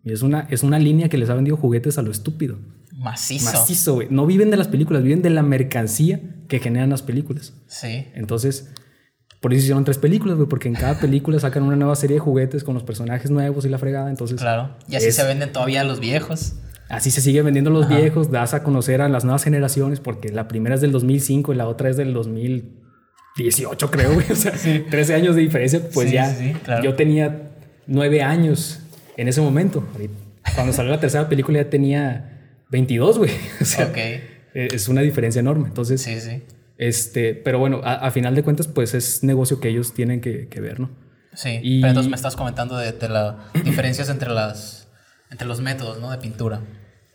[0.04, 2.58] Y es una, es una línea que les ha vendido juguetes a lo estúpido.
[3.02, 3.46] Macizo.
[3.46, 4.08] Macizo, güey.
[4.10, 7.54] No viven de las películas, viven de la mercancía que generan las películas.
[7.68, 8.08] Sí.
[8.14, 8.72] Entonces,
[9.40, 12.20] por eso hicieron tres películas, güey, porque en cada película sacan una nueva serie de
[12.20, 14.10] juguetes con los personajes nuevos y la fregada.
[14.10, 14.76] Entonces, Claro.
[14.88, 16.54] Y así es- se venden todavía los viejos.
[16.90, 17.98] Así se sigue vendiendo los Ajá.
[17.98, 21.56] viejos, das a conocer a las nuevas generaciones, porque la primera es del 2005 y
[21.56, 24.26] la otra es del 2018, creo, güey.
[24.32, 24.52] O sea,
[24.90, 26.30] 13 años de diferencia, pues Sí, ya.
[26.36, 26.84] sí, sí, claro.
[26.84, 27.52] Yo tenía
[27.88, 28.80] 9 años
[29.18, 29.84] en ese momento.
[30.56, 32.41] Cuando salió la tercera película ya tenía
[32.72, 33.32] 22, güey.
[33.62, 33.98] O sea, Ok.
[34.54, 35.68] es una diferencia enorme.
[35.68, 36.44] Entonces, Sí, sí.
[36.78, 40.48] este, pero bueno, a, a final de cuentas, pues es negocio que ellos tienen que,
[40.48, 40.90] que ver, ¿no?
[41.34, 44.90] Sí, Y- pero entonces me estás comentando de, de las diferencias entre las
[45.30, 46.12] entre los métodos, ¿no?
[46.12, 46.60] De pintura.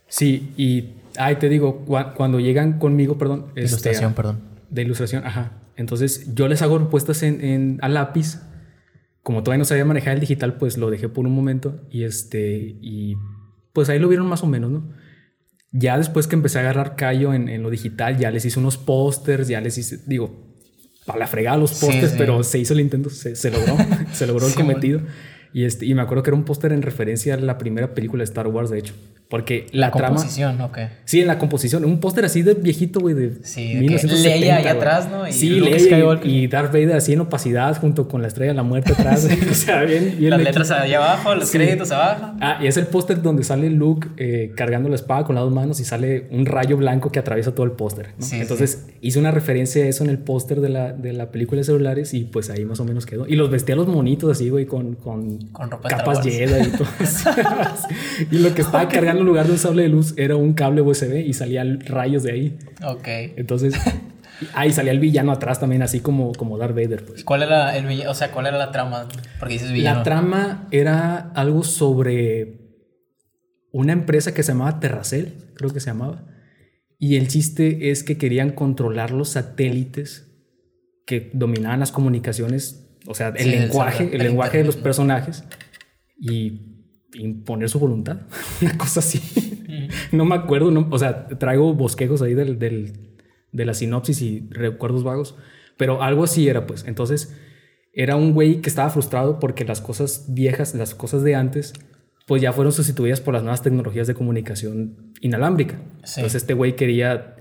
[0.09, 4.41] Sí, y ay, te digo, cua- cuando llegan conmigo, perdón, este, Ilustración, perdón.
[4.71, 5.53] de ilustración, ajá.
[5.77, 8.39] Entonces yo les hago propuestas en, en- a lápiz.
[9.23, 12.77] Como todavía no sabía manejar el digital, pues lo dejé por un momento y este
[12.81, 13.17] y
[13.75, 14.89] pues ahí lo vieron más o menos, ¿no?
[15.79, 18.79] Ya después que empecé a agarrar callo en, en lo digital, ya les hice unos
[18.79, 20.47] pósters, ya les hice, digo,
[21.07, 22.17] para la fregada los pósters, sí.
[22.19, 23.77] pero se hizo el intento, se, se logró,
[24.13, 25.01] se logró el Sí, cometido.
[25.53, 28.21] Y, este, y me acuerdo que era un póster en referencia a la primera película
[28.21, 28.95] de Star Wars, de hecho.
[29.29, 30.17] Porque la, trama...
[30.17, 30.79] Composición, ok.
[31.05, 31.85] Sí, en la composición.
[31.85, 35.27] Un póster así de viejito, güey, de Sí, de que 1970, Leia ahí atrás, ¿no?
[35.27, 38.57] Y sí, Leia y, y Darth Vader así en opacidad junto con la estrella de
[38.57, 39.29] la muerte atrás.
[39.51, 41.59] o sea, bien, bien Las letras allá abajo, los Sí.
[41.59, 42.35] créditos abajo.
[42.41, 45.53] Ah, y es el póster donde sale Luke eh, cargando la espada con las dos
[45.53, 48.11] manos y sale un rayo blanco que atraviesa todo el póster.
[48.19, 48.25] ¿no?
[48.25, 51.59] Sí, Entonces hice una referencia a eso en el póster de la, de la película
[51.61, 53.27] de celulares y pues ahí más o menos quedó.
[53.27, 56.21] Y los vestía los monitos así, güey, con, con, Con ropa de capas.
[56.23, 57.31] Jedi y todo eso.
[58.31, 60.83] y lo que estaba cargando en lugar de un sable de luz era un cable
[60.83, 62.59] USB y salían rayos de ahí.
[62.85, 63.07] Ok.
[63.37, 63.75] Entonces,
[64.55, 67.21] ahí salía el villano atrás también, así como, como Darth Vader, pues.
[67.21, 68.11] ¿Y ¿Cuál era el villano?
[68.11, 69.09] O sea, ¿cuál era la trama?
[69.39, 69.99] Porque dices villano.
[69.99, 72.61] La trama era algo sobre
[73.73, 76.27] una empresa que se llamaba Terracel, creo que se llamaba.
[76.99, 80.33] Y el chiste es que querían controlar los satélites
[81.05, 85.45] que dominaban las comunicaciones, o sea, el Sí, lenguaje, el el lenguaje de los personajes
[86.19, 86.76] y
[87.19, 88.19] imponer su voluntad,
[88.63, 89.21] una cosa así.
[90.13, 92.93] no me acuerdo, no, o sea, traigo bosquejos ahí del, del-
[93.53, 95.35] de la sinopsis y recuerdos vagos,
[95.77, 96.85] pero algo así era, pues.
[96.87, 97.35] Entonces,
[97.95, 101.73] era un güey que estaba frustrado porque las cosas viejas, las cosas de antes,
[102.27, 105.77] pues ya fueron sustituidas por las nuevas tecnologías de comunicación inalámbrica.
[106.05, 106.21] Sí.
[106.21, 107.37] Entonces, este güey quería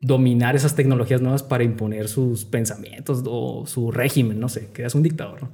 [0.00, 4.94] dominar esas tecnologías nuevas para imponer sus pensamientos o su régimen, no sé, que es
[4.94, 5.50] un dictador, ¿no?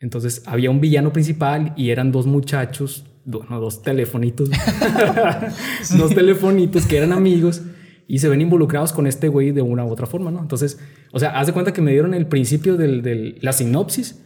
[0.00, 4.50] Entonces había un villano principal y eran dos muchachos, bueno, dos telefonitos,
[5.98, 7.62] dos telefonitos que eran amigos
[8.08, 10.40] y se ven involucrados con este güey de una u otra forma, ¿no?
[10.40, 10.80] Entonces,
[11.12, 14.24] o sea, haz de cuenta que me dieron el principio del- la sinopsis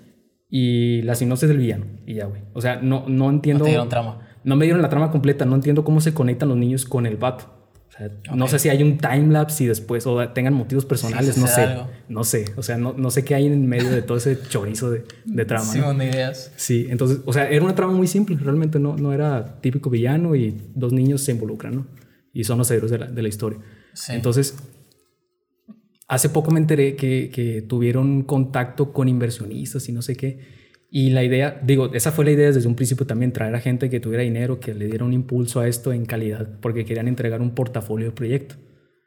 [0.49, 2.43] y la sinopsis del villano y ya, güey.
[2.55, 3.65] O sea, no, no No entiendo.
[3.65, 4.21] te dieron trama.
[4.45, 7.17] No me dieron la trama completa, no entiendo cómo se conectan los niños con el
[7.17, 7.54] vato.
[7.95, 11.41] O sea, no sé si hay un timelapse y después o tengan motivos personales, Sí,
[11.41, 11.61] no sé.
[11.61, 11.91] algo.
[12.09, 14.91] No sé, o sea, no, no sé qué hay en medio de todo ese chorizo
[14.91, 15.65] de, de trama.
[15.65, 15.95] Sí, ¿no?
[15.95, 16.53] de ideas.
[16.57, 20.35] Sí, entonces, o sea, era una trama muy simple, realmente no, no era típico villano
[20.35, 21.87] y dos niños se involucran, ¿no?
[22.33, 23.61] Y son los héroes de la, de la historia.
[23.93, 24.13] Sí.
[24.13, 24.57] Entonces,
[26.09, 30.63] hace poco me enteré que, que tuvieron contacto con inversionistas y no sé qué.
[30.97, 33.91] Y la idea, digo, esa fue la idea desde un principio también, traer a gente
[33.91, 37.43] que tuviera dinero, que le diera un impulso a esto en calidad, porque querían entregar
[37.43, 38.55] un portafolio de proyecto.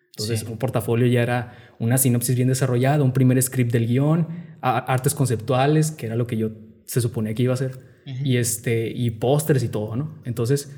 [0.10, 0.48] Entonces, Sí.
[0.52, 4.28] un portafolio ya era una sinopsis bien desarrollada, un primer script del guion,
[4.60, 6.50] artes conceptuales, que era lo que yo
[6.84, 7.80] se suponía que iba a hacer,
[8.22, 10.22] y, este, y pósters y todo, ¿no?
[10.26, 10.78] Entonces,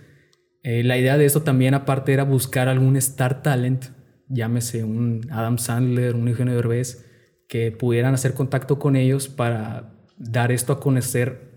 [0.61, 3.85] eh, la idea de esto también, aparte, era buscar algún star talent,
[4.27, 7.03] llámese un Adam Sandler, un Eugenio Derbez,
[7.47, 11.49] que pudieran hacer contacto con ellos para dar esto a conocer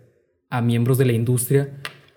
[0.48, 1.70] a miembros de la industria.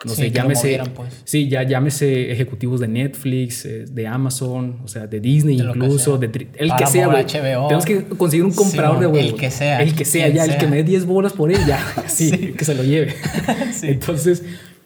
[0.05, 0.67] No Sí, sé, que llámese.
[0.67, 1.21] movieran, pues.
[1.23, 5.69] Sí, ya llámese ejecutivos de Netflix, eh, de Amazon, o sea, de Disney De que
[5.69, 7.25] incluso, de el que Paramount, sea, güey.
[7.67, 9.39] Tenemos que conseguir un comprador Sí, de el huevos.
[9.39, 11.79] que sea, El que sea, ya, el que me dé 10 bolas por él, ya.
[12.07, 13.13] Sí, que se lo lleve.
[13.73, 13.87] Sí.
[13.87, 14.43] Entonces,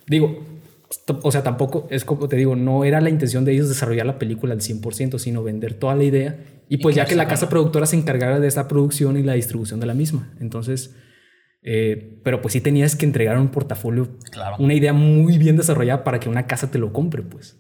[0.07, 0.45] digo,
[1.23, 4.19] o sea, tampoco es como te digo, no era la intención de ellos desarrollar la
[4.19, 6.37] película al 100%, sino vender toda la idea.
[6.69, 9.33] Y pues que ya que la casa productora se encargara de esa producción y la
[9.33, 10.31] distribución de la misma.
[10.39, 10.91] Entonces,
[11.61, 14.55] eh, pero pues sí tenías que entregar un portafolio, Claro.
[14.59, 17.57] una idea muy bien desarrollada para que una casa te lo compre, pues.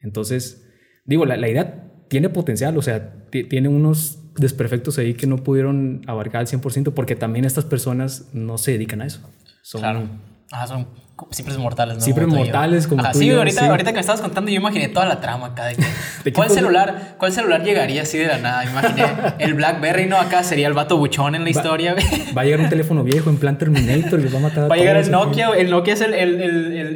[0.00, 0.66] Entonces,
[1.04, 5.38] digo, la, la idea tiene potencial, o sea, ti- tiene unos desperfectos ahí que no
[5.38, 9.20] pudieron abarcar al 100% porque también estas personas no se dedican a eso.
[9.62, 10.08] Son, Claro.
[10.52, 10.86] Ajá, son
[11.30, 12.02] simples mortales, ¿no?
[12.02, 13.66] Simples mortales, como Ajá, tú y sí, yo, ahorita, sí.
[13.66, 15.84] ahorita que me estabas contando, yo imaginé toda la trama acá de que.
[16.24, 18.64] qué ¿Cuál celular, ¿Cuál celular llegaría así de la nada?
[18.64, 19.04] Imaginé
[19.38, 20.18] el Blackberry, ¿no?
[20.18, 22.04] Acá sería el vato buchón en la historia, güey.
[22.36, 24.68] Va a llegar un teléfono viejo en plan Terminator y los va a matar a
[24.68, 25.10] Va a llegar el.
[25.10, 26.40] Nokia, el Nokia es el, el,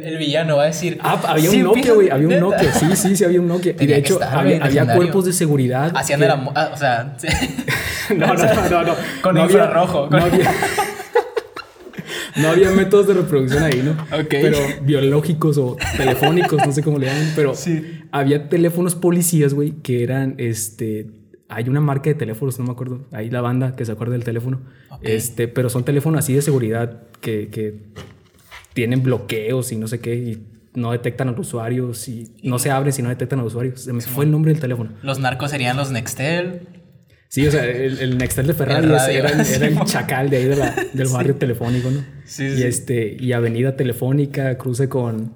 [0.03, 0.99] el, villano, va a decir.
[1.01, 2.09] Ah, había "Sí, un Nokia, güey.
[2.11, 2.41] Había un neta".
[2.41, 2.73] Nokia.
[2.73, 3.73] Sí, sí, sí, había un Nokia.
[3.79, 5.91] Y de hecho, estar, había, cuerpos de seguridad.
[5.95, 6.51] Hacían que- de la.
[6.53, 7.13] ah, o sea.
[7.17, 7.27] sí.
[8.15, 8.83] No, no, no, no.
[8.83, 8.93] no.
[9.21, 10.49] Con no infrarrojo, con- no, había,
[12.41, 13.91] no había métodos de reproducción ahí, ¿no?
[14.17, 14.27] Ok.
[14.29, 17.31] Pero biológicos o telefónicos, no sé cómo le llaman.
[17.35, 18.01] Pero Sí.
[18.11, 21.07] había teléfonos policías, güey, que eran este.
[21.49, 23.05] Hay una marca de teléfonos, no me acuerdo.
[23.11, 24.59] Ahí la banda que se acuerda del teléfono.
[24.89, 24.99] Ok.
[25.03, 27.75] Este, pero son teléfonos así de seguridad que, que
[28.73, 30.15] tienen bloqueos y no sé qué.
[30.15, 30.43] Y
[30.75, 33.81] no detectan a los usuarios y no se abren si no detectan a los usuarios.
[33.81, 34.91] Se me fue el nombre del teléfono.
[35.01, 36.67] Los narcos serían los Nextel.
[37.29, 40.55] Sí, o sea, el, el Nextel de Ferrari era, el- era chacal de ahí de
[40.55, 42.03] la- del barrio telefónico, ¿no?
[42.25, 42.63] Sí, y sí.
[42.63, 45.35] este, y avenida telefónica, cruce con,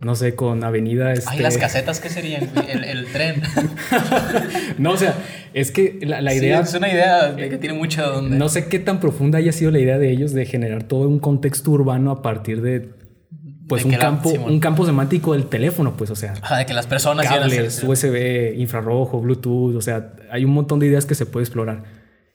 [0.00, 1.24] no sé, con avenida este.
[1.30, 2.50] Ay, las casetas, ¿qué serían?
[2.68, 3.40] El, el tren.
[4.78, 5.14] No, o sea,
[5.54, 6.60] es que la, la Sí, idea.
[6.60, 8.36] es una idea de que tiene mucho de dónde.
[8.36, 11.18] No sé qué tan profunda haya sido la idea de ellos de generar todo un
[11.20, 12.88] contexto urbano a partir de
[13.74, 14.52] pues un la- campo, Simón.
[14.52, 17.40] un campo semántico del teléfono, pues, o sea, Ajá, de que las personas a hacer
[17.42, 17.88] cables, eso.
[17.88, 21.84] USB, infrarrojo, Bluetooth, o sea, hay un montón de ideas que se puede explorar.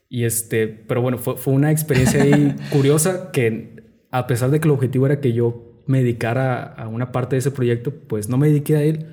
[0.10, 4.67] Y este, pero bueno, fue, fue una experiencia ahí curiosa que a pesar de que
[4.67, 8.38] el objetivo era que yo me dedicara a una parte de ese proyecto, pues no
[8.38, 9.06] me dediqué a él,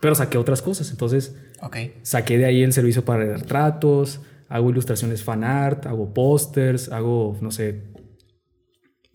[0.00, 0.90] pero saqué otras cosas.
[0.90, 1.76] Entonces, Ok.
[2.02, 7.50] saqué de ahí el servicio para retratos, hago ilustraciones fan art, hago pósters, hago, no
[7.52, 7.82] sé,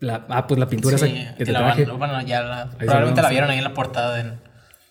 [0.00, 1.84] la, ah, pues la pintura Sí, esa que te la traje.
[1.84, 4.16] van- bueno, ya la- probablemente la vieron ahí en la portada.
[4.16, 4.34] del-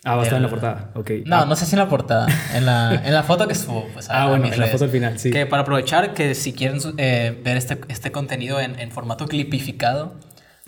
[0.08, 1.12] Ah, va a estar en la portada, ok.
[1.26, 2.28] No, Ah, no sé si en la portada.
[2.54, 3.88] En la, en la foto que subo.
[3.92, 4.72] Pues, Ah, bueno, en la redes.
[4.72, 5.32] foto al final, sí.
[5.32, 10.14] Que para aprovechar, que si quieren eh, ver este, este contenido en, en formato clipificado,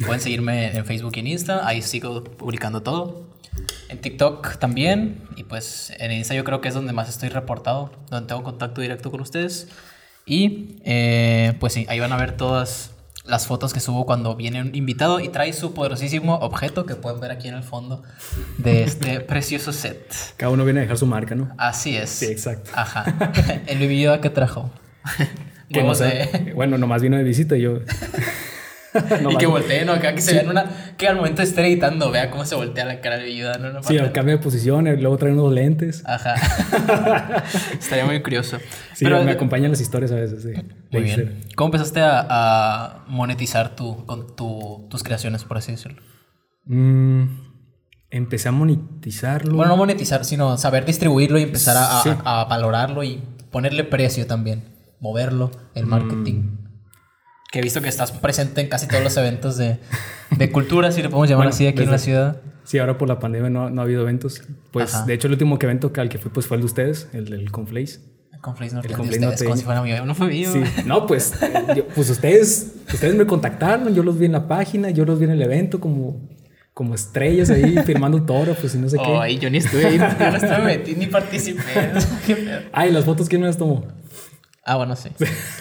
[0.04, 1.67] pueden seguirme en Facebook y en Insta.
[1.67, 3.28] Ahí sigo publicando todo.
[3.89, 5.21] En TikTok también.
[5.36, 8.82] Y pues en Insta yo creo que es donde más estoy reportado, donde tengo contacto
[8.82, 9.67] directo con ustedes.
[10.26, 12.91] Y eh, pues sí, ahí van a ver todas
[13.28, 17.20] las fotos que subo cuando viene un invitado y trae su poderosísimo objeto que pueden
[17.20, 18.04] ver aquí en el fondo
[18.58, 20.13] de este precioso set.
[20.38, 21.50] Cada uno viene a dejar su marca, ¿no?
[21.58, 22.10] Así es.
[22.10, 22.72] Sí, exacto.
[22.74, 23.06] Ajá.
[23.68, 24.72] El video que trajo.
[25.70, 26.06] Que no Huevos sé,
[26.46, 27.80] de- Bueno, nomás vino de visita y yo.
[29.32, 29.94] y que voltee, ¿no?
[29.94, 30.66] Acá que se vean una.
[30.98, 33.84] Que al momento de estar editando, vea cómo se voltea la cara del video, ¿no?
[33.84, 36.04] Sí, parte- cambia de posición, y luego trae unos lentes.
[36.06, 36.36] Ajá.
[37.80, 38.58] Estaría muy curioso.
[38.94, 40.44] Sí, Pero, me acompañan las historias a veces.
[40.44, 40.50] Sí.
[40.50, 41.42] Muy De bien.
[41.56, 46.02] ¿Cómo empezaste a, a monetizar tu, con tu, tus creaciones, por así decirlo?
[46.66, 47.24] Mm,
[48.10, 49.56] empecé a monetizarlo.
[49.56, 52.10] Bueno, no monetizar, sino saber distribuirlo y empezar a, a- Sí.
[52.24, 54.76] a valorarlo y ponerle precio también.
[55.00, 55.90] Moverlo, el Mm.
[57.52, 59.78] Que he visto que estás presente en casi todos los eventos de,
[60.38, 62.42] de cultura, si le podemos llamar Bueno, así, aquí en la ciudad.
[62.66, 64.42] Sí, ahora por la pandemia no, no ha habido eventos.
[64.72, 65.06] Pues Ajá.
[65.06, 67.08] de hecho el último que evento que al que fui pues fue el de ustedes,
[67.14, 68.00] el del Conflace.
[68.42, 68.94] Con Flays Norte.
[68.94, 70.06] Con Flays ustedes, como si fuera mío.
[70.06, 70.52] No fue mío.
[70.52, 74.48] Sí, no, pues, eh, yo- pues ustedes, ustedes me contactaron, yo los vi en la
[74.48, 76.20] página, yo los vi en el evento como,
[76.74, 79.12] como estrellas ahí firmando autógrafos y no sé Oh, qué.
[79.24, 81.62] ahí yo ni estuve ahí, yo no estuve metido ni participé.
[82.28, 82.60] Qué pedo.
[82.74, 83.86] Ay, las fotos quién me las tomó.
[84.67, 85.10] Ah, bueno, sí.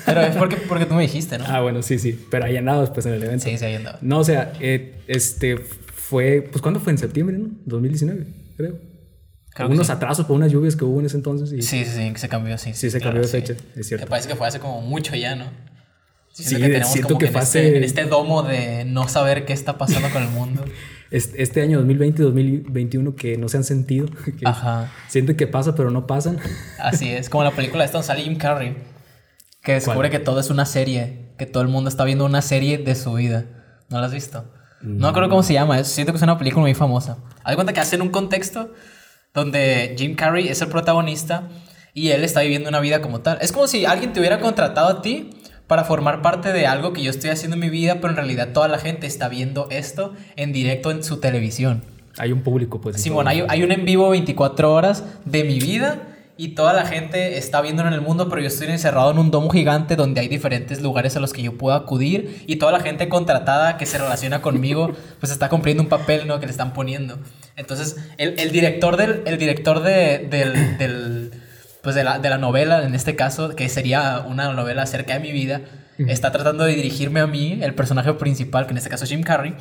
[0.04, 1.44] Pero es porque, porque tú me dijiste, ¿no?
[1.48, 3.44] Ah, bueno, sí, sí, pero ahí andabas pues en el evento.
[3.44, 3.98] Sí, sí, ahí andaba.
[4.02, 6.92] No, o sea, eh, este fue, pues ¿cuándo fue?
[6.92, 7.48] En septiembre, ¿no?
[7.64, 8.78] 2019, creo.
[9.54, 9.92] Creo que Unos sí.
[9.92, 12.28] atrasos por unas lluvias que hubo en ese entonces y Sí, sí, sí, que se
[12.28, 12.74] cambió, sí.
[12.74, 13.46] Sí, se claro, cambió de sí.
[13.46, 14.04] fecha, es cierto.
[14.04, 15.46] Me parece que fue hace como mucho ya, ¿no?
[16.32, 19.08] Sí, Siento que tenemos siento como que que, en, este, en este domo de no
[19.08, 20.62] saber qué está pasando con el mundo.
[21.10, 24.06] este, este año 2020 2021 que no se han sentido,
[24.38, 24.92] que Ajá.
[25.08, 26.38] sienten que pasa pero no pasan.
[26.78, 28.76] Así es, como la película esta donde sale Jim Carrey,
[29.66, 30.10] que descubre ¿Cuál?
[30.10, 33.14] que todo es una serie, que todo el mundo está viendo una serie de su
[33.14, 33.46] vida.
[33.88, 34.44] ¿No la has visto?
[34.80, 37.18] No me acuerdo cómo se llama, siento que es una película muy famosa.
[37.42, 38.72] Haz cuenta que hacen un contexto
[39.34, 41.48] donde Jim Carrey es el protagonista
[41.94, 43.38] y él está viviendo una vida como tal.
[43.40, 45.30] Es como si alguien te hubiera contratado a ti
[45.66, 48.52] para formar parte de algo que yo estoy haciendo en mi vida, pero en realidad
[48.52, 51.82] toda la gente está viendo esto en directo en su televisión.
[52.18, 53.02] Hay un público pues.
[53.02, 53.30] Simón, todo.
[53.30, 57.62] hay, hay un en vivo 24 horas de mi vida y toda la gente está
[57.62, 60.82] viéndolo en el mundo, pero yo estoy encerrado en un domo gigante donde hay diferentes
[60.82, 64.42] lugares a los que yo puedo acudir y toda la gente contratada que se relaciona
[64.42, 66.38] conmigo pues está cumpliendo un papel ¿no?
[66.38, 67.18] que le están poniendo.
[67.56, 71.32] Entonces, el, el director, del, el director de, del, del,
[71.82, 75.20] pues de, la, de la novela, en este caso, que sería una novela acerca de
[75.20, 75.62] mi vida,
[75.98, 79.22] está tratando de dirigirme a mí, el personaje principal, que en este caso es Jim
[79.22, 79.54] Carrey,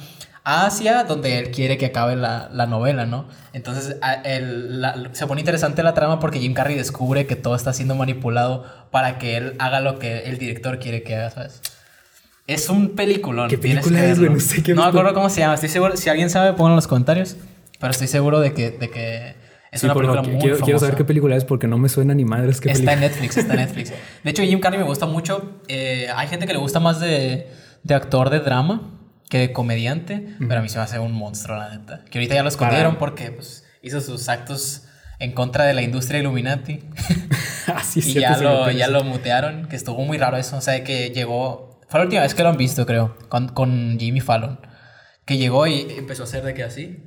[0.46, 3.28] hacia donde él quiere que acabe la, la novela, ¿no?
[3.54, 7.56] Entonces a- el- la- se pone interesante la trama porque Jim Carrey descubre que todo
[7.56, 11.62] está siendo manipulado para que él haga lo que el director quiere que haga, ¿sabes?
[12.48, 13.50] Es un peliculón.
[13.50, 14.20] ¿Qué película que es,
[14.64, 15.56] qué No me acuerdo cómo se llama.
[15.56, 17.38] Estoy seguro, si alguien sabe, pónganlo en los comentarios.
[17.80, 19.36] Pero estoy seguro de que, de que
[19.72, 20.98] es Sí, una película muy quiero, quiero saber famosa.
[20.98, 22.94] qué película es porque no me suena ni madres qué Está película.
[22.94, 23.94] en Netflix, está en Netflix.
[24.24, 25.54] De hecho, Jim Carrey me gusta mucho.
[25.68, 27.48] Eh, hay gente que le gusta más de,
[27.82, 28.92] de actor de drama
[29.36, 32.06] que de comediante, pero a mí se me hace un monstruo, la neta.
[32.10, 34.84] Que ahorita ya lo escondieron Para- porque pues, hizo sus actos
[35.20, 36.80] en contra de la industria Illuminati.
[37.68, 40.56] ah, sí, y ya, lo, ya lo mutearon, que estuvo muy raro eso.
[40.56, 41.82] O sea, que llegó.
[41.90, 44.60] Fue la última vez que lo han visto, creo, con, con Jimmy Fallon.
[45.26, 47.04] Que llegó y empezó a hacer de que así.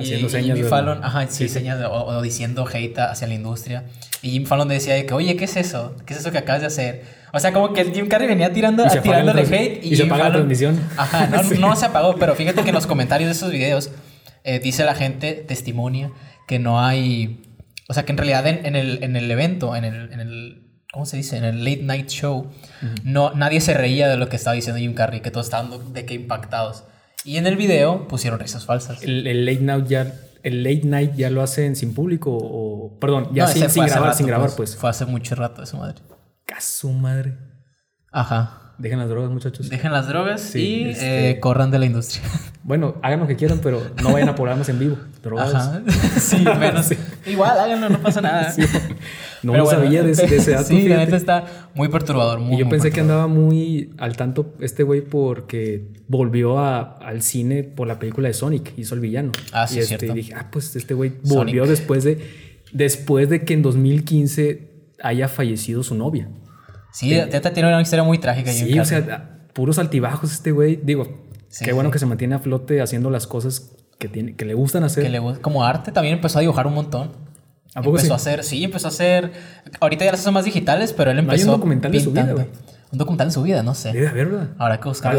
[0.00, 2.66] Haciendo y, señas y Jimmy de- Fallon, ajá, sí, Sí, señas de- o, o diciendo
[2.72, 3.84] hate hacia la industria.
[4.22, 5.94] Y Jim Fallon decía de que, oye, ¿qué es eso?
[6.06, 7.04] ¿Qué es eso que acabas de hacer?
[7.32, 9.84] O sea, como que Jim Carrey venía tirando, Y se la tirándole hate.
[9.84, 10.80] y se Jim apaga la Fallon- transmisión.
[10.96, 11.58] Ajá, no, Sí.
[11.58, 13.90] no se apagó, pero fíjate que en los comentarios de esos videos
[14.44, 16.10] eh, dice la gente, testimonia,
[16.46, 17.44] que no hay.
[17.88, 20.62] O sea, que en realidad en, en el, en el evento, en el, en el
[20.92, 21.36] ¿cómo se dice?
[21.36, 22.50] En el late night show,
[23.04, 26.06] no, nadie se reía de lo que estaba diciendo Jim Carrey, que todos estaban de
[26.06, 26.84] que impactados.
[27.28, 29.02] Y en el video pusieron risas falsas.
[29.02, 33.28] El, el late night ya el late night ya lo hacen sin público o perdón,
[33.34, 34.76] ya No, sin, ese sin hace grabar, rato, sin grabar pues.
[34.76, 35.96] Fue hace mucho rato eso, madre.
[36.46, 37.36] Caso madre.
[38.10, 38.57] Ajá.
[38.78, 39.68] Dejen las drogas, muchachos.
[39.70, 42.22] Dejen las drogas Sí, y este- eh, corran de la industria.
[42.68, 44.98] Bueno, hagan lo que quieran, pero no vayan a programas en vivo.
[45.22, 45.54] Drogados.
[45.54, 45.80] Ajá.
[46.20, 46.84] Sí, menos.
[46.84, 46.96] Sí.
[47.24, 48.52] Igual, háganlo, no pasa nada.
[48.52, 48.60] Sí.
[49.42, 50.64] No Pero lo bueno, sabía de, ese- de ese dato.
[50.66, 52.40] Sí, la neta está muy perturbador.
[52.40, 56.98] Muy, Y yo muy pensé que andaba muy al tanto este güey porque volvió a-
[56.98, 59.32] al cine por la película de Sonic, hizo el villano.
[59.52, 60.12] Ah, sí, y este, cierto.
[60.14, 61.36] dije, ah, pues este güey Sonic.
[61.36, 62.18] volvió después de,
[62.72, 64.68] después de que en 2015
[65.02, 66.28] haya fallecido su novia.
[66.92, 68.50] Sí, neta tiene una historia muy trágica.
[68.52, 70.76] Jim Sí, o sea, puros altibajos este güey.
[70.82, 71.92] Digo, Sí, qué bueno sí.
[71.94, 75.02] que se mantiene a flote haciendo las cosas que, tiene, que le gustan hacer.
[75.04, 77.10] que le como arte también empezó a dibujar un montón.
[77.74, 78.12] ¿A poco empezó sí?
[78.12, 79.32] a hacer, sí, empezó a hacer.
[79.80, 81.50] Ahorita ya las hace más digitales, pero él hay un empezó.
[81.52, 82.42] documental de su vida, pintando.
[82.42, 82.68] güey.
[82.90, 83.92] Un documental de su vida, no sé.
[83.92, 84.48] Debe haber, ¿verdad?
[84.58, 85.14] Habrá que buscar.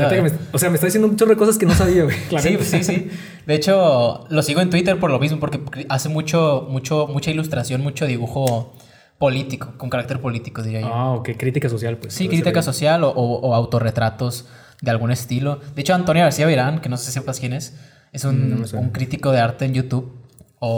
[0.52, 2.16] O sea, me está diciendo un chorro de cosas que no sabía, güey.
[2.40, 3.10] Sí, sí, sí.
[3.46, 7.82] De hecho, lo sigo en Twitter por lo mismo, porque hace mucho, mucho, mucha ilustración,
[7.82, 8.74] mucho dibujo
[9.20, 10.88] político, con carácter político, diría yo.
[10.88, 12.14] Ah, ok, crítica social, pues.
[12.14, 14.48] Sí, crítica social o, o- o autorretratos
[14.82, 15.60] de algún estilo.
[15.76, 17.76] De hecho, Antonio García Virán, que no sé si sepas quién es,
[18.14, 20.12] es un, Mm, no un crítico de arte en YouTube.
[20.60, 20.70] O,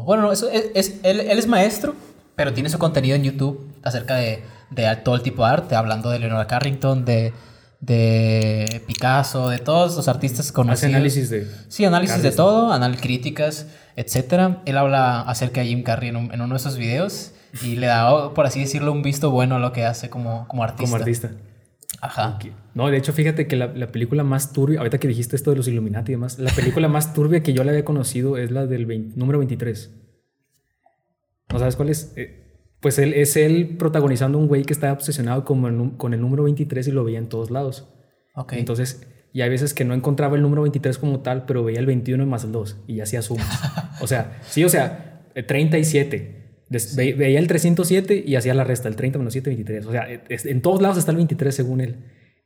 [0.00, 1.94] o- bueno, no, eso es, es- él, él es maestro,
[2.36, 6.08] pero tiene su contenido en YouTube acerca de, de todo el tipo de arte, hablando
[6.10, 7.32] de Leonora Carrington, de,
[7.80, 10.94] de Picasso, de todos los artistas Hace conocidos.
[10.94, 11.46] análisis de.
[11.68, 12.36] Sí, análisis de Carlos.
[12.36, 13.66] todo, anal críticas,
[13.96, 14.62] etcétera.
[14.66, 17.86] Él habla acerca de Jim Carrey en, un- en uno de esos videos y le
[17.86, 20.84] da, por así decirlo, un visto bueno a lo que hace como, como artista.
[20.84, 21.30] Como artista.
[22.00, 22.38] Ajá.
[22.74, 25.56] No, de hecho, fíjate que la, la película más turbia, ahorita que dijiste esto de
[25.56, 28.66] los Illuminati y demás, la película más turbia que yo le había conocido es la
[28.66, 29.90] del 20 número 23.
[31.50, 32.12] ¿No sabes cuál es?
[32.16, 32.42] Eh,
[32.80, 36.44] pues él es él protagonizando un güey que está obsesionado como el con el número
[36.44, 37.88] 23 y lo veía en todos lados.
[38.34, 38.54] Ok.
[38.54, 41.86] Entonces, y hay veces que no encontraba el número 23 como tal, pero veía el
[41.86, 43.60] 21 más el 2 y ya hacía sumas.
[44.00, 46.41] o sea, sí, o sea, eh, 37.
[46.72, 49.86] Des- ve- veía el 307 y hacía la resta, el 30 menos 7, 23.
[49.86, 51.96] O sea, es- en todos lados está el 23 según él.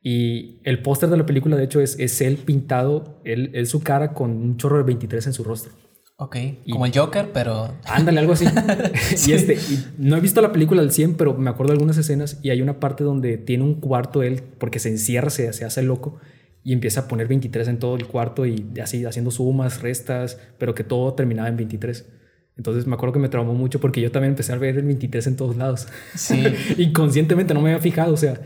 [0.03, 3.81] Y el póster de la película, de hecho, es, es él pintado, él, él su
[3.83, 5.73] cara con un chorro de 23 en su rostro.
[6.19, 6.37] Ok.
[6.71, 7.75] Como el Joker, pero.
[7.85, 8.47] Ándale, algo así.
[9.27, 11.97] y este, y no he visto la película al 100, pero me acuerdo de algunas
[11.99, 15.65] escenas y hay una parte donde tiene un cuarto él porque se encierra, se, se
[15.65, 16.19] hace loco
[16.65, 20.75] y empieza a poner 23 en todo el cuarto y así haciendo sumas, restas, pero
[20.75, 22.07] que todo terminaba en 23.
[22.57, 25.27] Entonces me acuerdo que me traumó mucho porque yo también empecé a ver el 23
[25.27, 25.89] en todos lados.
[26.15, 26.43] Sí.
[26.79, 28.41] Inconscientemente no me había fijado, o sea,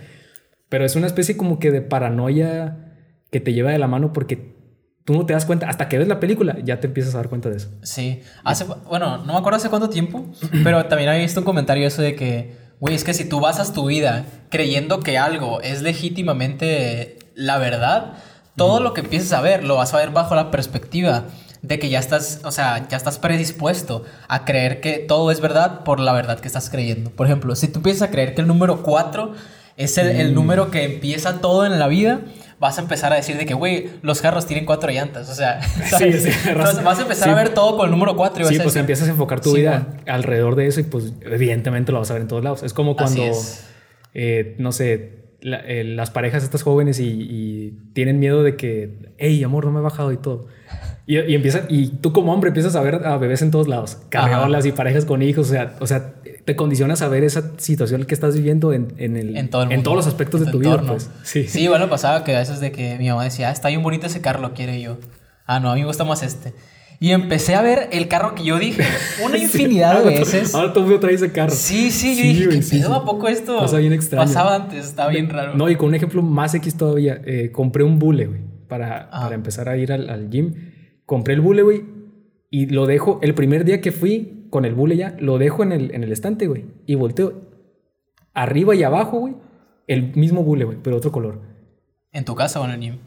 [0.68, 2.96] pero es una especie como que de paranoia
[3.30, 4.56] que te lleva de la mano porque
[5.04, 7.28] tú no te das cuenta, hasta que ves la película ya te empiezas a dar
[7.28, 7.68] cuenta de eso.
[7.82, 8.20] Sí.
[8.44, 10.26] Hace, bueno, no me acuerdo hace cuánto tiempo,
[10.64, 13.72] pero también había visto un comentario eso de que, güey, es que si tú basas
[13.72, 18.14] tu vida creyendo que algo es legítimamente la verdad,
[18.56, 21.24] todo lo que empieces a ver lo vas a ver bajo la perspectiva
[21.62, 25.84] de que ya estás, o sea, ya estás predispuesto a creer que todo es verdad
[25.84, 27.10] por la verdad que estás creyendo.
[27.10, 29.34] Por ejemplo, si tú empiezas a creer que el número 4
[29.76, 32.20] es el, el número que empieza todo en la vida,
[32.58, 35.28] vas a empezar a decir de que, güey, los carros tienen cuatro llantas.
[35.30, 36.22] O sea, ¿sabes?
[36.24, 37.30] sí, Entonces vas a empezar sí.
[37.30, 39.10] a ver todo con el número 4 y vas Sí, a pues decir, empiezas a
[39.12, 40.02] enfocar tu vida bueno.
[40.14, 42.62] alrededor de eso y pues evidentemente lo vas a ver en todos lados.
[42.62, 43.64] Es como cuando, es.
[44.14, 49.14] eh, no sé, la- eh, las parejas estas jóvenes y, y tienen miedo de que,
[49.18, 50.46] hey, amor, no me he bajado y todo.
[51.10, 53.98] Y, y empiezan, y tú como hombre empiezas a ver a bebés en todos lados,
[54.10, 56.12] carreolas y parejas con hijos, o sea, o sea,
[56.44, 59.68] te condicionas a ver esa situación que estás viviendo en, en, el, en todo el
[59.70, 60.70] mundo, todos los aspectos en de tu tu vida.
[60.72, 60.92] entorno.
[60.92, 61.10] Pues.
[61.24, 61.48] Sí.
[61.48, 64.06] sí, bueno, pasaba que a veces de que mi mamá decía, ah, está bien bonito
[64.06, 64.98] ese carro, lo quiere yo.
[65.46, 66.52] Ah, no, a mí me gusta más este.
[67.00, 68.84] Y empecé a ver el carro que yo dije
[69.24, 70.54] una infinidad de Ahora tú- veces.
[70.54, 71.50] Ahora tú me traes ese carro.
[71.52, 72.88] Sí, sí, yo Sí, dije, ¿qué sí, pedo?
[72.88, 73.00] sí.
[73.00, 74.26] ¿A poco esto Pasa bien extraño.
[74.26, 74.84] pasaba antes?
[74.86, 75.54] Estaba bien raro.
[75.56, 79.22] No, y con un ejemplo más X todavía, eh, compré un bule, güey, para, Ah.
[79.22, 80.54] para empezar a ir al, al gym.
[81.10, 81.82] Compré el bule, güey,
[82.50, 85.72] y lo dejo, el primer día que fui con el bule ya, lo dejo en
[85.72, 87.48] el, en el estante, güey, y volteo
[88.32, 89.34] arriba y abajo, güey,
[89.88, 91.40] el mismo bule, güey, pero otro color.
[92.12, 92.98] ¿En tu casa o en el gym?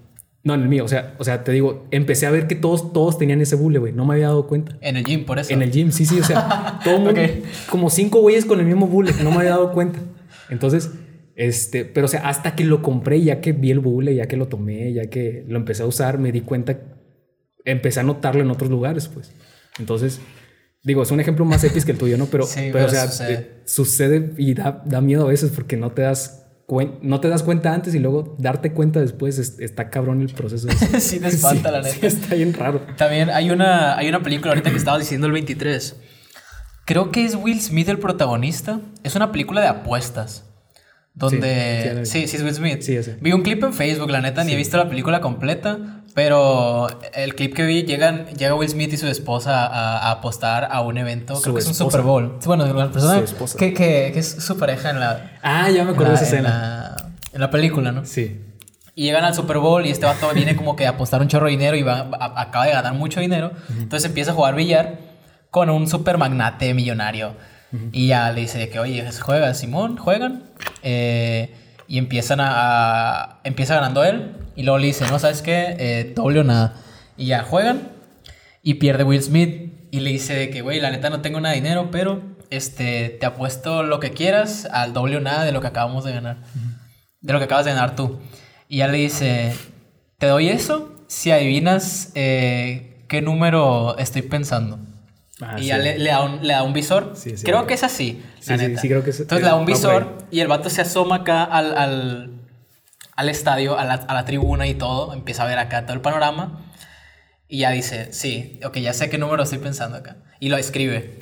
[0.44, 2.92] No, en el mío, o sea, o sea, te digo, empecé a ver que todos,
[2.92, 4.78] todos tenían ese bule, güey, no me había dado cuenta.
[4.82, 5.54] En el gym, por eso.
[5.54, 7.70] En el gym, sí, sí, o sea, todo mundo, Ok.
[7.70, 10.00] como cinco güeyes con el mismo bule, no me había dado cuenta.
[10.50, 10.92] Entonces,
[11.38, 14.36] este, pero o sea, hasta que lo compré, ya que vi el bule, ya que
[14.36, 16.78] lo tomé, ya que lo empecé a usar, me di cuenta,
[17.66, 19.32] empecé a notarlo en otros lugares, pues.
[19.80, 20.20] Entonces,
[20.84, 22.26] digo, es un ejemplo más X que el tuyo, ¿no?
[22.28, 23.34] Pero, Sí, pero, pero o sea, sucede.
[23.34, 26.40] eh, sucede y da, da miedo a veces porque no te das
[27.04, 30.68] no te das cuenta antes y luego darte cuenta después es- está cabrón el proceso.
[30.70, 31.00] ese.
[31.02, 32.08] sí te espanta, la Sí, neta.
[32.08, 32.82] está bien raro.
[32.98, 35.96] También hay una, hay una película ahorita que estaba diciendo el 23.
[36.86, 38.80] Creo que es Will Smith el protagonista.
[39.04, 40.46] Es una película de apuestas.
[41.14, 42.06] Donde.
[42.06, 42.82] Sí, Sí, sí, sí, es Will Smith.
[42.82, 42.98] Sí.
[43.22, 46.03] Vi un clip en Facebook, la neta, ni he visto la película completa.
[46.16, 50.68] Pero el clip que vi, llegan, llega Will Smith y su esposa a, a apostar
[50.72, 51.40] a un evento.
[51.42, 51.90] Creo que es un esposa.
[51.98, 52.38] Super Bowl.
[52.46, 53.24] Bueno, la persona
[53.58, 56.36] que, que, que es su pareja en la, Ah, ya me acuerdo en de esa
[56.38, 56.96] en escena.
[56.98, 58.06] la- en la película, ¿no?
[58.06, 58.40] Sí.
[58.94, 61.46] Y llegan al Super Bowl y este vato viene como que a apostar un chorro
[61.48, 63.52] de dinero y va, a- acaba de ganar mucho dinero.
[63.80, 65.00] Entonces empieza a jugar billar
[65.50, 67.34] con un super magnate millonario.
[67.92, 70.44] Y ya le dice que, oye, juega Simón, juegan.
[70.84, 71.56] Eh,
[71.88, 72.50] y empiezan a,
[73.24, 74.36] a- Empieza ganando él.
[74.56, 75.76] Y luego le dice, no, ¿sabes qué?
[75.80, 76.76] Eh, doble o nada.
[77.18, 77.90] Y ya juegan.
[78.62, 79.74] Y pierde Will Smith.
[79.92, 83.10] Y le dice de que, güey, la neta no tengo nada de dinero, pero este,
[83.20, 86.38] te apuesto lo que quieras al doble o nada de lo que acabamos de ganar
[87.22, 88.20] de lo que acabas de ganar tú.
[88.68, 89.54] Y ya le dice,
[90.18, 94.78] te doy eso si adivinas eh, qué número estoy pensando.
[95.50, 95.68] Ah, y sí.
[95.68, 97.14] ya le, le da un, le da un visor.
[97.16, 97.44] Sí, sí.
[97.46, 98.24] creo que es así.
[98.48, 98.82] la neta.
[98.82, 101.78] creo que es- Entonces le da un visor y el vato se asoma acá al,
[101.78, 102.32] al,
[103.16, 105.14] al estadio, a la, a la tribuna y todo.
[105.14, 106.60] Empieza a ver acá todo el panorama.
[107.48, 110.16] Y ya dice, sí, ok, ya sé qué número estoy pensando acá.
[110.40, 111.20] Y lo escribe.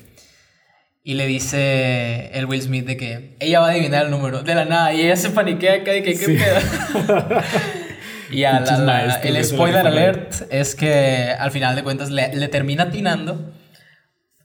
[1.04, 4.54] Y le dice el Will Smith de que ella va a adivinar el número de
[4.56, 4.94] la nada.
[4.94, 7.42] Y ella se paniquea acá de que qué pedo.
[8.32, 12.84] y a la- el spoiler alert es que al final de cuentas le, le termina
[12.84, 13.52] atinando.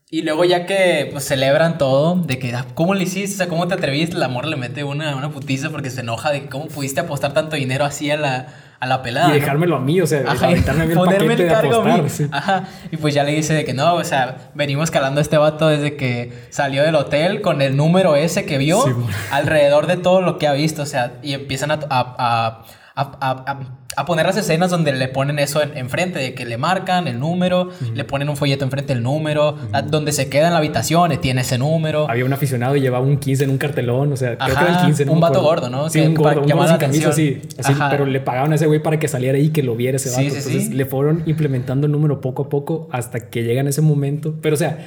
[0.09, 3.35] Y luego ya que pues celebran todo, de que, ah, ¿cómo le hiciste?
[3.35, 4.17] O sea, ¿cómo te atreviste?
[4.17, 7.57] La morra le mete una, una putiza porque se enoja de cómo pudiste apostar tanto
[7.57, 8.47] dinero así a la,
[8.79, 9.27] a la pelada.
[9.27, 9.35] Y ¿no?
[9.35, 11.91] dejármelo a mí, o sea, Ajá, aventarme a mí el ponerme el cargo a mí.
[11.91, 12.11] apostar.
[12.11, 12.29] sí.
[12.31, 12.69] Ajá.
[12.93, 15.67] Y pues ya le dice de que no, o sea, venimos calando a este vato
[15.67, 19.09] desde que salió del hotel con el número ese que vio Sí, bueno.
[19.33, 20.83] alrededor de todo lo que ha visto.
[20.83, 22.65] O sea, y empiezan a, a, a,
[22.97, 23.61] a, a-
[23.99, 27.18] a poner las escenas donde le ponen eso en- enfrente, de que le marcan el
[27.18, 31.16] número, le ponen un folleto enfrente del número, donde se queda en la habitación y
[31.18, 32.11] tiene ese número.
[32.11, 34.70] Había un aficionado y llevaba un 15 en un cartelón, o sea, creo Ajá, que
[34.72, 35.05] era el 15.
[35.07, 35.88] no un vato gordo, ¿no?
[35.88, 37.40] Sí, Que un gordo, un gordo sin camisa, sí.
[37.59, 39.97] Así, pero le pagaban a ese güey para que saliera ahí y que lo viera
[39.97, 40.20] ese vato.
[40.20, 43.82] sí, Entonces le fueron implementando el número poco a poco hasta que llegan a ese
[43.82, 44.34] momento.
[44.42, 44.78] Pero, o sea,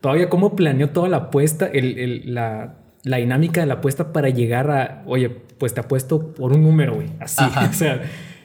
[0.00, 2.74] todavía cómo planeó toda la apuesta, el, el- la,
[3.08, 6.94] la dinámica de la apuesta para llegar a, oye, pues te apuesto por un número,
[6.94, 7.08] güey.
[7.20, 7.68] Así, Ajá.
[7.70, 8.02] o sea,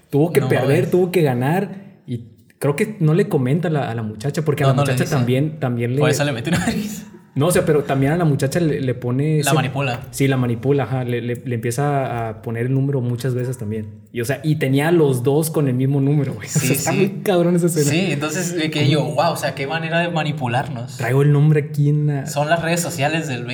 [0.10, 2.28] tuvo que No perder, tuvo que ganar y
[2.60, 5.06] creo que no le comenta a la, a la muchacha porque a la no muchacha
[5.06, 6.00] también, también le...
[6.00, 7.06] Por eso le una nariz.
[7.36, 9.42] No, o sea, pero también a la muchacha le, le pone...
[9.44, 10.02] La manipula.
[10.12, 11.04] Sí, la manipula, ajá.
[11.04, 13.88] Le, le- le empieza a poner el número muchas veces también.
[14.12, 16.48] Y o sea, y tenía los dos con el mismo número, güey.
[16.48, 16.98] o sea, Sí, está sí.
[16.98, 17.90] muy cabrón esa escena.
[17.90, 20.98] Sí, entonces de que yo, wow, o sea, qué manera de manipularnos.
[20.98, 22.26] Traigo el nombre aquí en la...
[22.28, 23.48] Son las redes sociales del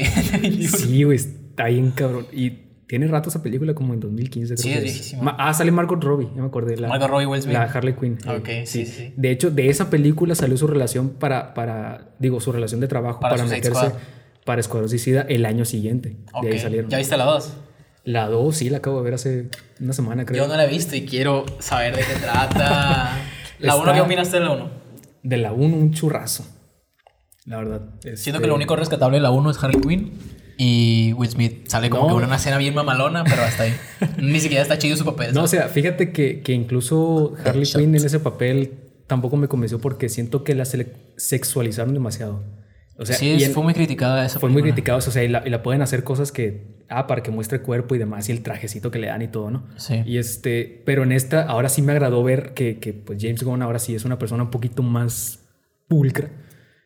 [0.68, 2.26] Sí, güey, está bien cabrón.
[2.34, 2.50] Y
[2.90, 5.22] tiene rato esa película como en 2015, creo Sí, es viejísima.
[5.22, 6.76] Ma- ah, sale Margot Robbie, ya me acordé.
[6.76, 7.54] La, Margot Robbie, Will Smith.
[7.54, 8.18] La Harley Quinn.
[8.28, 9.14] Ok, eh, sí, sí.
[9.16, 13.20] De hecho, de esa película salió su relación para, para digo, su relación de trabajo
[13.20, 13.94] Para meterse Squad.
[14.44, 16.18] para Escuadrón Suicida el año siguiente.
[16.34, 16.90] Ok, De ahí salieron.
[16.90, 17.54] ¿Ya viste la 2?
[18.06, 20.42] La 2 sí, la acabo de ver hace una semana, creo.
[20.44, 23.12] Yo no la he visto y quiero saber de qué trata.
[23.60, 24.70] ¿La 1 Está- qué opinaste de la 1?
[25.22, 26.44] De la 1, un churrazo.
[27.46, 27.82] La verdad.
[28.02, 31.68] Siento este, que lo único rescatable de la 1 es Harley Quinn y Will Smith.
[31.70, 32.18] Sale como No.
[32.18, 33.74] que una escena bien mamalona, pero hasta ahí.
[34.22, 35.34] Ni siquiera está chido su papel.
[35.34, 37.64] No, o sea, fíjate que, que incluso Harley.
[37.64, 38.74] Quinn en ese papel
[39.07, 40.66] tampoco me convenció porque siento que la
[41.16, 42.43] sexualizaron demasiado.
[42.97, 45.41] O sea, sí, y fue muy criticada esa fue muy criticado, o sea, y la,
[45.47, 48.43] y la pueden hacer cosas que, ah, para que muestre cuerpo y demás, y el
[48.43, 49.64] trajecito que le dan y todo, ¿no?
[49.78, 50.03] Sí.
[50.05, 53.62] Y este, pero en esta, ahora sí me agradó ver que, que pues James Gunn
[53.62, 55.39] ahora sí es una persona un poquito más
[55.88, 56.30] pulcra.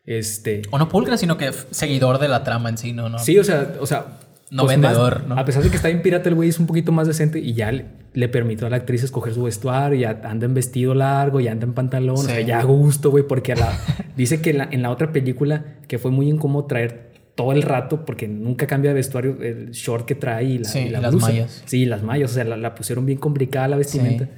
[0.06, 3.08] Este, O no pulcra, sino que seguidor de la trama en sí, ¿no?
[3.08, 3.18] no.
[3.18, 4.18] Sí, o sea, o sea.
[4.50, 5.38] No pues, vendedor, más- ¿no?
[5.38, 7.54] A pesar de que está bien pirata, el güey es un poquito más decente y
[7.54, 11.40] ya le, le permitió a la actriz escoger su vestuario, ya anda en vestido largo,
[11.40, 12.44] ya anda en pantalón, o sea, Sí.
[12.44, 13.78] ya a gusto, güey, porque a la,
[14.16, 17.62] dice que en la, en la otra película que fue muy incómodo traer todo el
[17.62, 20.98] rato porque nunca cambia de vestuario el short que trae y la, Sí, y la
[20.98, 21.62] y las mallas.
[21.64, 24.28] Sí, las mallas, o sea, la, la pusieron bien complicada la vestimenta.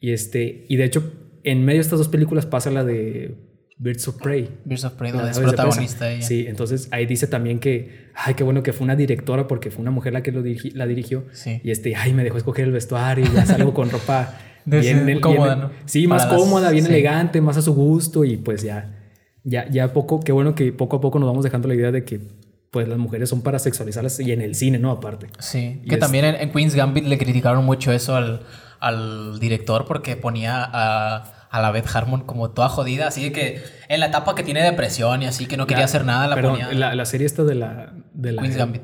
[0.00, 1.12] Y este, y de hecho,
[1.44, 3.36] en medio de estas dos películas pasa la de
[3.82, 4.48] Birds of Prey.
[4.64, 6.22] Birds of Prey, las es protagonista ella.
[6.22, 9.82] Sí, entonces ahí dice también que, ay, qué bueno que fue una directora porque fue
[9.82, 11.24] una mujer la que lo dirigi- la dirigió.
[11.32, 11.60] Sí.
[11.64, 15.56] Y este, ay, me dejó escoger el vestuario y ya salgo con ropa bien, cómoda,
[15.56, 15.70] ¿no?
[15.86, 16.90] Sí, más las- cómoda, bien sí.
[16.92, 18.98] elegante, más a su gusto y pues ya,
[19.42, 22.04] ya, ya poco, qué bueno que poco a poco nos vamos dejando la idea de
[22.04, 22.20] que
[22.70, 24.90] pues las mujeres son para sexualizarlas y en el cine, ¿no?
[24.92, 25.26] Aparte.
[25.40, 28.42] Sí, Y que es- también en, en Queen's Gambit le criticaron mucho eso al,
[28.80, 33.62] al director porque ponía a, a la Beth Harmon como toda jodida, así de que
[33.88, 36.52] en la etapa que tiene depresión y así que no quería hacer nada la perdón,
[36.58, 37.92] ponía la, la serie esta de la...
[38.14, 38.82] De la Queen's Gambit.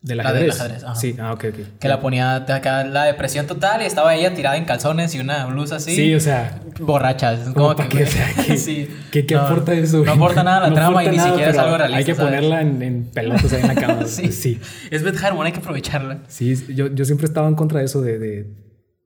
[0.00, 0.60] Del La del ajedrez.
[0.60, 0.94] ajedrez, ajá.
[0.94, 1.78] Sí, ah, ok, ok.
[1.80, 5.18] Que la ponía de acá la depresión total y estaba ella tirada en calzones y
[5.18, 5.94] una blusa así.
[5.96, 7.32] Sí, o sea, borracha.
[7.32, 8.88] Es como que, que, o sea, ¿qué, sí.
[9.10, 10.04] ¿qué, qué No, aporta eso?
[10.04, 11.98] No aporta nada a la No trama y ni nada, siquiera es algo realista.
[11.98, 12.30] Hay que ¿sabes?
[12.30, 14.04] ponerla en, en pelotas ahí en la cama.
[14.06, 14.30] Sí.
[14.30, 14.60] sí.
[14.92, 16.18] Es Beth Harmon, hay que aprovecharla.
[16.28, 18.46] Sí, yo, yo siempre estaba en contra de eso de, de-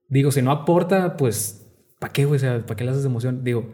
[0.09, 1.62] digo, si no aporta, pues,
[2.03, 2.37] ¿para qué, güey?
[2.37, 3.45] O sea, ¿para qué le haces emoción?
[3.45, 3.73] Digo,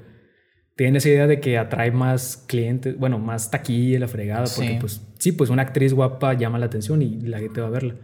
[0.77, 4.77] tienen esa idea de que atrae más clientes, bueno, más taquilla, la fregada, porque Sí.
[4.79, 7.95] pues, sí, pues una actriz guapa llama la atención y la gente va a verla.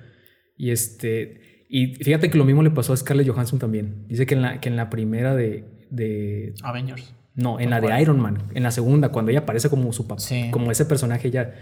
[0.56, 4.06] Y este, y fíjate que lo mismo le pasó a Scarlett Johansson también.
[4.08, 7.14] Dice que en la, que en la primera de, de Avengers.
[7.36, 10.20] no, en la de Iron Man, en la segunda, cuando ella aparece como su papá,
[10.20, 10.48] Sí.
[10.50, 11.54] como ese personaje ya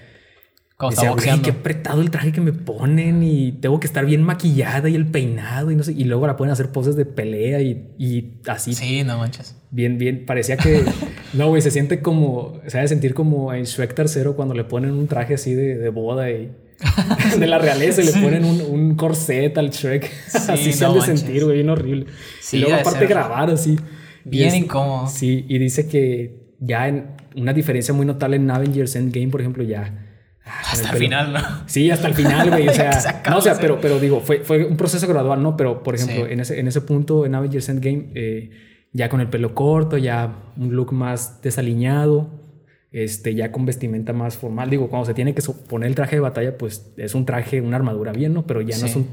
[0.88, 4.22] Como Decía, "Güey, qué apretado el traje que me ponen y tengo que estar bien
[4.22, 5.92] maquillada y el peinado y no sé.
[5.92, 9.54] Y luego la pueden hacer poses de pelea y, y así, Sí, no manches.
[9.70, 10.24] bien, bien.
[10.26, 10.82] Parecía que,
[11.34, 14.64] no, güey, se siente como, se ha de sentir como en Shrek tercero cuando le
[14.64, 16.50] ponen un traje así de, de boda y
[17.38, 20.10] de la realeza y le ponen un, un corset al Shrek.
[20.48, 21.20] así se no han de manches.
[21.20, 22.06] sentir, güey, bien horrible.
[22.40, 23.78] Sí, y luego aparte ser grabar así.
[24.24, 25.06] Bien es- incómodo.
[25.08, 27.06] Sí, y dice que ya en
[27.36, 30.01] una diferencia muy notable en Avengers Endgame, por ejemplo, ya...
[30.44, 31.40] ah, Hasta el final, ¿no?
[31.66, 32.68] Sí, hasta el final, güey.
[32.68, 35.56] O se sea, no, o sea, pero, pero digo, fue, fue un proceso gradual, ¿no?
[35.56, 36.32] Pero, por ejemplo, Sí.
[36.32, 38.50] en, ese, en ese punto, en Avengers Endgame, eh,
[38.92, 42.28] ya con el pelo corto, ya un look más desaliñado,
[42.90, 44.68] este, ya con vestimenta más formal.
[44.68, 47.76] Digo, cuando se tiene que poner el traje de batalla, pues es un traje, una
[47.76, 48.46] armadura bien, ¿no?
[48.46, 49.08] Pero ya no es un,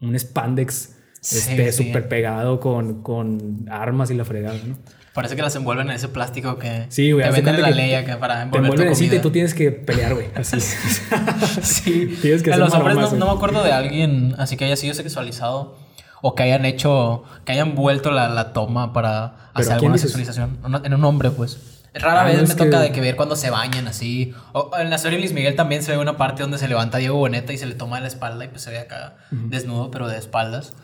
[0.00, 4.76] un spandex Sí, este, súper pegado con, con armas y la fregada, ¿no?
[5.18, 8.20] Parece que las envuelven en ese plástico que Sí, te venden en la ley acá
[8.20, 9.18] para Te envolver envuelven tu en cinta comida.
[9.18, 10.28] y tú tienes que pelear, güey.
[10.36, 10.58] Así.
[11.62, 12.18] Sí.
[12.22, 14.94] Tienes que hacer los hombres no, no me acuerdo de alguien así que haya sido
[14.94, 15.76] sexualizado
[16.22, 20.10] o que hayan hecho, que hayan vuelto la, la toma para ¿Pero hacer alguna dices?
[20.12, 20.58] sexualización.
[20.84, 21.58] En un hombre, pues.
[21.94, 24.34] Rara Ah, vez no, me toca que- de que ver cuando se bañan así.
[24.52, 27.16] O, en la serie Luis Miguel también se ve una parte donde se levanta Diego
[27.16, 30.06] Boneta y se le toma de la espalda y pues se ve acá desnudo, pero
[30.06, 30.74] de espaldas.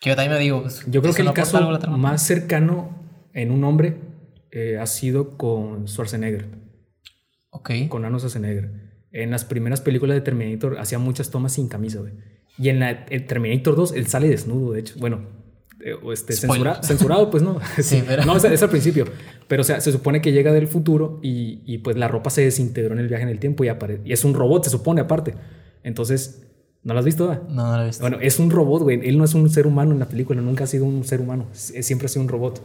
[0.00, 1.58] Que yo también me digo, pues, Yo creo ¿eso que el no caso
[1.98, 3.05] más cercano
[3.36, 3.96] en un hombre
[4.50, 6.46] eh, ha sido con Schwarzenegger,
[7.50, 7.70] Ok.
[7.88, 8.70] con Arnold Schwarzenegger.
[9.12, 12.12] En las primeras películas de Terminator hacía muchas tomas sin camisa, güey.
[12.58, 14.94] Y en la en Terminator 2 él sale desnudo, de hecho.
[14.98, 15.20] Bueno,
[15.84, 17.58] eh, este, censura- censurado, pues no.
[17.82, 19.06] Sí, pero- No, es, es al principio.
[19.48, 22.42] Pero o sea, se supone que llega del futuro y, y, pues la ropa se
[22.42, 25.00] desintegró en el viaje en el tiempo y, apare- y es un robot, se supone,
[25.02, 25.34] aparte.
[25.84, 26.42] Entonces,
[26.82, 27.30] ¿no lo has visto?
[27.30, 27.42] ah?
[27.48, 28.02] No, no lo he visto.
[28.02, 29.00] Bueno, es un robot, güey.
[29.08, 31.46] Él no es un ser humano en la película, nunca ha sido un ser humano.
[31.52, 32.60] Es- siempre ha sido un robot.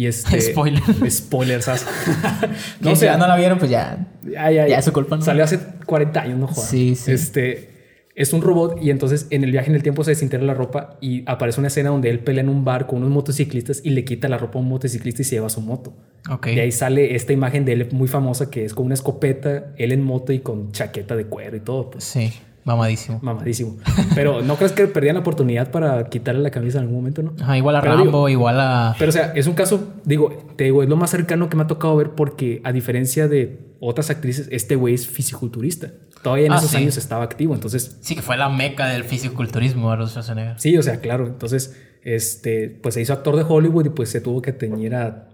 [0.00, 0.40] Y este.
[0.40, 0.82] Spoiler.
[1.10, 1.68] Spoilers.
[2.80, 4.06] no, si ya no la vieron, pues ya.
[4.22, 5.22] ya, ya, ya es su culpa, ¿no?
[5.22, 6.70] Salió hace 40 años, no jodas.
[6.70, 7.12] Sí, sí.
[7.12, 7.68] Este.
[8.14, 10.98] Es un robot y entonces en el viaje en el tiempo se desintegra la ropa
[11.00, 14.04] y aparece una escena donde él pelea en un bar con unos motociclistas y le
[14.04, 15.94] quita la ropa a un motociclista y se lleva su moto.
[16.28, 16.48] Ok.
[16.48, 19.92] De ahí sale esta imagen de él muy famosa que es con una escopeta, él
[19.92, 21.92] en moto y con chaqueta de cuero y todo.
[21.92, 22.32] Pues Sí,
[22.64, 23.18] mamadísimo.
[23.22, 23.76] mamadísimo.
[24.14, 27.34] Pero ¿no crees que perdían la oportunidad para quitarle la camisa en algún momento, no?
[27.40, 28.94] Ajá, igual a Pero Rambo, digo- igual a.
[28.98, 31.62] Pero o sea, es un caso, digo, te digo, es lo más cercano que me
[31.62, 35.90] ha tocado ver porque a diferencia de otras actrices, este güey es fisiculturista.
[36.22, 36.76] Todavía en Ah, esos sí.
[36.76, 40.60] años estaba activo, entonces Sí, que fue la meca del fisiculturismo, Arnold Schwarzenegger.
[40.60, 44.20] sí, o sea, claro, entonces este pues se hizo actor de Hollywood y pues se
[44.20, 45.28] tuvo que teñir a,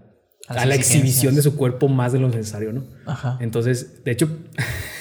[0.47, 2.85] A a las la exhibición de su cuerpo más de lo necesario, ¿no?
[3.05, 3.37] Ajá.
[3.41, 4.29] Entonces, de hecho,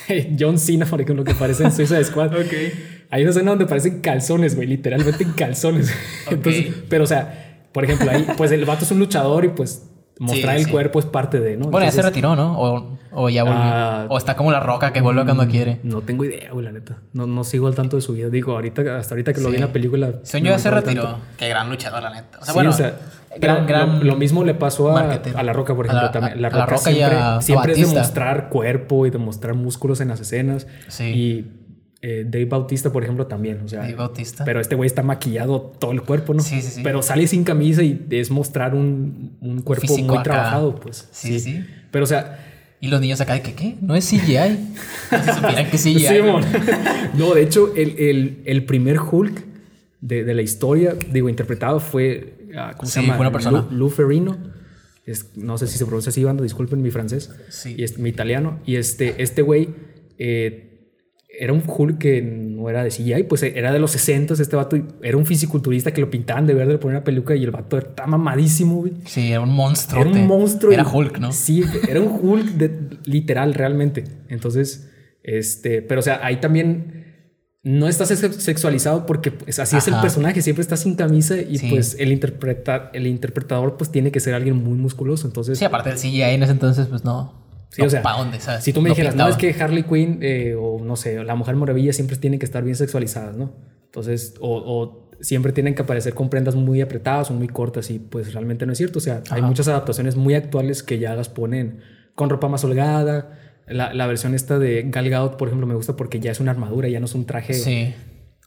[0.39, 2.33] John Cena, por ejemplo, que aparece en Suicide Squad.
[3.11, 5.93] Hay una escena donde aparecen calzones, güey, literalmente en calzones.
[6.31, 9.89] Entonces, pero o sea, por ejemplo, ahí, pues el vato es un luchador y pues
[10.19, 10.71] mostrar Sí, el sí.
[10.73, 11.67] cuerpo es parte de, ¿no?
[11.67, 12.59] Bueno, ya se retiró, ¿no?
[12.59, 13.61] O, o ya volvió.
[13.63, 15.79] Ah, o está como la roca que vuelve cuando quiere.
[15.83, 16.99] No tengo idea, güey, la neta.
[17.13, 18.29] No, no sigo al tanto de su vida.
[18.29, 20.15] Digo, ahorita, hasta ahorita que lo vi en la película.
[20.35, 21.03] Me ya se retiró.
[21.05, 21.21] tanto.
[21.37, 22.39] Qué gran luchador, la neta.
[22.41, 22.99] O sea, Sí, bueno, o sea,
[23.41, 26.07] gran, lo, lo mismo le pasó a, a La Roca, por A ejemplo.
[26.07, 26.43] la- también.
[26.43, 30.09] La a La Roca, Roca y siempre, siempre es demostrar cuerpo y demostrar músculos en
[30.09, 30.67] las escenas.
[30.89, 31.05] Sí.
[31.05, 31.47] Y
[32.03, 33.61] eh, Dave Bautista, por ejemplo, también.
[33.65, 34.45] O sea, Dave Bautista.
[34.45, 36.43] Pero este güey está maquillado todo el cuerpo, ¿no?
[36.43, 36.81] Sí, sí, sí.
[36.85, 40.23] Pero sale sin camisa y es mostrar un, un cuerpo Físico muy acá.
[40.25, 41.09] trabajado, pues.
[41.11, 41.65] Sí, sí.
[41.91, 42.39] Pero, o sea,
[42.81, 43.77] Y los niños acá de que, ¿qué?
[43.81, 44.37] No es CGI.
[45.11, 45.99] No si supieran que es CGI.
[46.07, 46.45] Simón.
[47.15, 49.43] no, de hecho, el, el- el primer Hulk
[50.03, 52.35] de, de la historia, digo, interpretado fue.
[52.57, 53.17] Ah, ¿Cómo se Sí, llama?
[53.17, 53.67] fue una persona.
[53.71, 54.37] Lou, Lou Ferrino.
[55.05, 57.31] Es- no sé si se pronuncia así, banda, disculpen mi francés.
[57.49, 57.75] Sí.
[57.79, 58.61] Y es mi italiano.
[58.67, 59.69] Y este, este güey
[60.19, 60.63] eh,
[61.39, 64.77] era un Hulk que no era de CGI, pues era de los 60 este vato.
[65.03, 67.77] Era un fisiculturista que lo pintaban de verde, le ponían una peluca y el vato
[67.79, 68.95] está mamadísimo, güey.
[69.05, 70.01] Sí, era un monstruo.
[70.01, 70.73] Era un monstruo.
[70.73, 71.33] Era Hulk, ¿no?
[71.33, 74.05] Sí, era un Hulk de- literal, realmente.
[74.29, 74.91] Entonces,
[75.23, 77.06] este, pero o sea, ahí también
[77.69, 81.59] no estás sex- sexualizado porque pues, así es el personaje, siempre está sin camisa y
[81.59, 81.69] Sí.
[81.69, 85.27] pues el, interpreta, el interpretador pues tiene que ser alguien muy musculoso.
[85.27, 87.45] Entonces, Sí, aparte del CGI en ese entonces, pues no.
[87.71, 88.63] Sí, o sea, ¿pa' dónde, sabes?
[88.63, 91.35] si tú me Lo dijeras, no, es que Harley Quinn eh, o no sé, la
[91.35, 93.53] Mujer Maravilla siempre tienen que estar bien sexualizadas, ¿no?
[93.87, 97.99] Entonces, o, o siempre tienen que aparecer con prendas muy apretadas o muy cortas y
[97.99, 98.99] pues realmente no es cierto.
[98.99, 101.81] O sea, hay muchas adaptaciones muy actuales que ya las ponen
[102.15, 103.46] con ropa más holgada.
[103.67, 106.53] La, la versión esta de Gal Gadot, por ejemplo, me gusta porque ya es una
[106.53, 107.95] armadura, ya no es un traje Sí.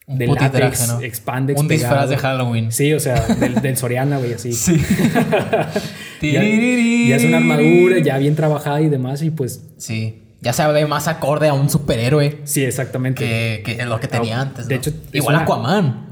[0.07, 1.01] Un de látex, traje, ¿no?
[1.01, 2.71] expandex Un disfraz de Halloween.
[2.71, 4.53] Sí, o sea, del, del Soriana, güey, así.
[4.53, 4.81] Sí.
[6.21, 10.23] Ya, ya es una armadura, ya bien trabajada y demás, y pues Sí.
[10.41, 13.23] Ya se ve más acorde a un superhéroe sí, exactamente.
[13.63, 14.67] que, que lo que tenía Ah, antes.
[14.67, 16.08] de hecho, Igual una- Aquaman.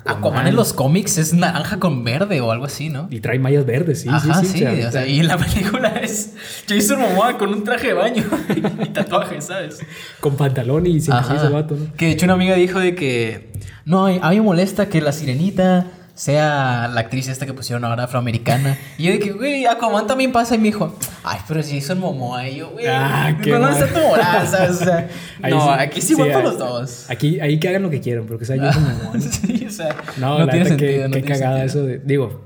[0.00, 0.18] Aquaman.
[0.18, 0.46] Aquaman.
[0.48, 3.08] en los cómics es naranja con verde o algo así, ¿no?
[3.10, 4.58] Y trae mallas verdes, sí, Ajá, sí, sí.
[4.58, 4.64] sí.
[4.64, 6.34] o sea, o sea, y en la película es
[6.68, 8.24] Jason Momoa con un traje de baño
[8.84, 9.78] y tatuajes, ¿sabes?
[10.20, 11.92] Con pantalón y sin camisa, vato, ¿no?
[11.96, 13.52] Que de hecho una amiga dijo de que
[13.84, 15.86] no, a mí me molesta que la sirenita
[16.16, 18.76] sea la actriz esta que pusieron ahora afroamericana.
[18.98, 20.54] Y yo de que, güey, Aquaman también pasa.
[20.54, 22.48] Y me dijo, ay, pero si Jason Momoa.
[22.48, 24.70] Y yo, güey, Ah, no, está tu moral, ¿sabes?
[24.80, 25.08] O sea,
[25.42, 27.10] Ahí no, sí- aquí sí, igual sí, para ah, los dos.
[27.10, 29.20] Aquí, ahí que hagan lo que quieran, pero que sea yo como ¿no?
[29.30, 30.90] sí, o sea, No, no, la tiene sentido.
[30.90, 31.84] qué, no qué tiene cagada sentido.
[31.84, 31.98] eso de.
[32.04, 32.44] Digo,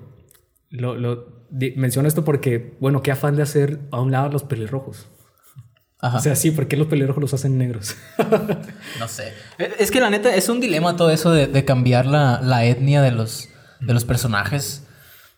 [0.71, 4.43] lo, lo, di- menciono esto porque, bueno, qué afán de hacer a un lado los
[4.43, 5.07] pelirrojos.
[6.03, 6.17] Ajá.
[6.17, 7.95] O sea, sí, ¿por qué los pelirrojos los hacen negros?
[8.99, 9.35] No sé.
[9.79, 13.03] Es que la neta es un dilema todo eso de, de cambiar la, la etnia
[13.03, 13.50] de los,
[13.81, 14.87] de los personajes.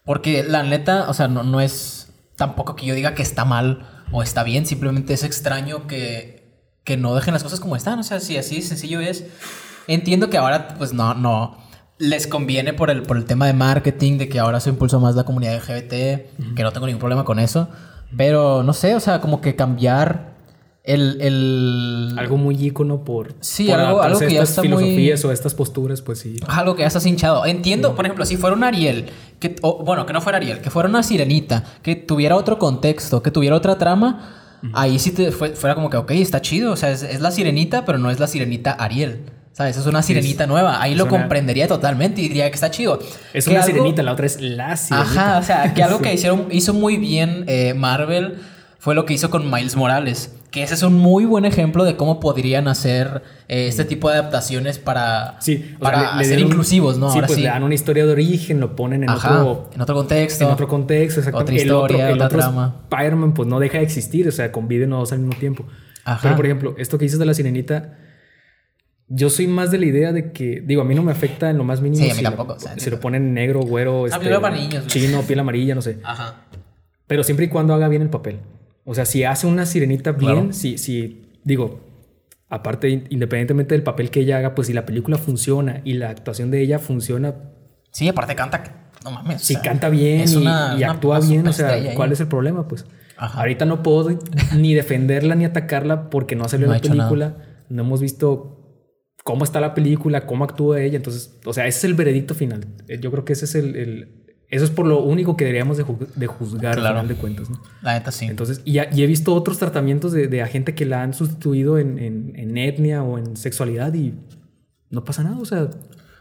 [0.04, 3.86] Porque la neta, o sea, no, no es tampoco que yo diga que está mal
[4.10, 4.66] o está bien.
[4.66, 7.98] Simplemente es extraño que, que no dejen las cosas como están.
[7.98, 9.24] O sea, si así sencillo es.
[9.86, 11.58] Entiendo que ahora, pues no, no.
[11.98, 15.14] Les conviene por el, por el tema de marketing, de que ahora se impulsa más
[15.14, 17.68] la comunidad LGBT, que no tengo ningún problema con eso.
[18.16, 20.31] Pero no sé, o sea, como que cambiar
[20.84, 21.20] el.
[21.20, 23.34] el algo muy ícono por.
[23.40, 26.36] Sí, por algo- algo que ya estas está muy- filosofías o estas posturas, pues sí.
[26.48, 27.46] algo que ya estás hinchado.
[27.46, 29.06] Entiendo, por ejemplo, si fuera un Ariel,
[29.38, 33.22] que, o, bueno, que no fuera Ariel, que fuera una sirenita, que tuviera otro contexto,
[33.22, 36.72] que tuviera otra trama, ahí sí te fue- fuera como que, ok, está chido.
[36.72, 39.20] O sea, es, es la sirenita, pero no es la sirenita Ariel.
[39.54, 39.76] ¿Sabes?
[39.76, 40.80] Es una sirenita nueva.
[40.82, 42.98] Ahí es lo una- comprendería totalmente y diría que está chido.
[43.34, 45.10] Es Que una algo- sirenita, la otra es la sirenita.
[45.20, 46.04] Ajá, o sea, que algo Sí.
[46.04, 48.36] que hicieron, hizo muy bien eh, Marvel
[48.78, 50.32] fue lo que hizo con Miles Morales.
[50.52, 54.16] Que ese es un muy buen ejemplo de cómo podrían hacer eh, este tipo de
[54.18, 57.08] adaptaciones para, Sí, o para sea, le- le ser inclusivos, ¿no?
[57.08, 57.42] Sí, Ahora pues sí.
[57.42, 60.44] le dan una historia de origen, lo ponen en Ajá, otro en otro contexto.
[60.44, 61.52] en otro contexto, exactamente.
[61.52, 64.52] Otra historia, el otro, otra el otro Spider-Man pues no deja de existir, o sea,
[64.52, 65.64] conviven los dos al mismo tiempo.
[66.04, 66.20] Ajá.
[66.22, 67.96] Pero por ejemplo, esto que dices de la sirenita,
[69.08, 71.56] yo soy más de la idea de que, digo, a mí no me afecta en
[71.58, 73.60] lo más mínimo Sí, a mí si, tampoco, lo, o sea, si lo ponen negro,
[73.60, 75.98] güero, este, película para niños, chino, piel amarilla, no sé.
[76.04, 76.42] Ajá.
[77.06, 78.40] Pero siempre y cuando haga bien el papel.
[78.84, 80.52] O sea, si hace una sirenita bien, Claro.
[80.52, 81.80] si, si, digo,
[82.48, 86.10] aparte, in- independientemente del papel que ella haga, pues si la película funciona y la
[86.10, 87.34] actuación de ella funciona,
[87.92, 88.90] Sí, aparte canta.
[89.04, 89.36] No mames.
[89.42, 91.94] o si sea, canta bien y, una- y actúa una bien, o sea.
[91.94, 92.66] ¿cuál es el problema?
[92.68, 93.40] Pues Ajá.
[93.40, 94.16] ahorita no puedo
[94.56, 97.36] ni defenderla ni atacarla porque no salió No la película,
[97.68, 98.58] no hemos visto
[99.24, 102.66] cómo está la película, cómo actúa ella, entonces, o sea, ese es el veredicto final.
[103.00, 104.21] Yo creo que ese es el, el-
[104.52, 106.98] eso es por lo único que deberíamos de, ju- de juzgar Claro.
[106.98, 107.60] al final de cuentas, ¿no?
[107.82, 108.26] La neta sí.
[108.26, 111.14] Entonces, y, a- y he visto otros tratamientos de, de a gente que la han
[111.14, 114.14] sustituido en, en- en etnia o en sexualidad y
[114.90, 115.68] no pasa nada, o sea,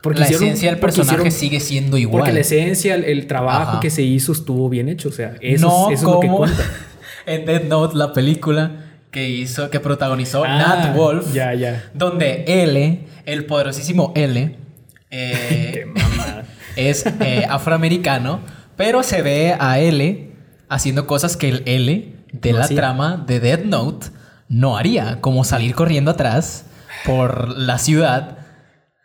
[0.01, 2.21] porque la hicieron- esencia del personaje hicieron- sigue siendo igual.
[2.21, 3.79] porque la esencia, el, el trabajo Ajá.
[3.82, 5.09] que se hizo estuvo bien hecho.
[5.09, 6.63] O sea, eso, no es, eso es lo que como cuenta.
[7.27, 11.34] en Dead Note, la película que hizo, que protagonizó Ah, Nat Wolf.
[11.34, 11.84] Ya, ya.
[11.93, 14.55] Donde L, el poderosísimo L,
[15.11, 16.45] eh, Qué mamada.
[16.76, 18.41] Es eh, afroamericano,
[18.78, 20.32] pero se ve a L
[20.69, 24.07] haciendo cosas que el L de No la trama de Dead Note
[24.47, 26.65] no haría, como salir corriendo atrás
[27.05, 28.38] por la ciudad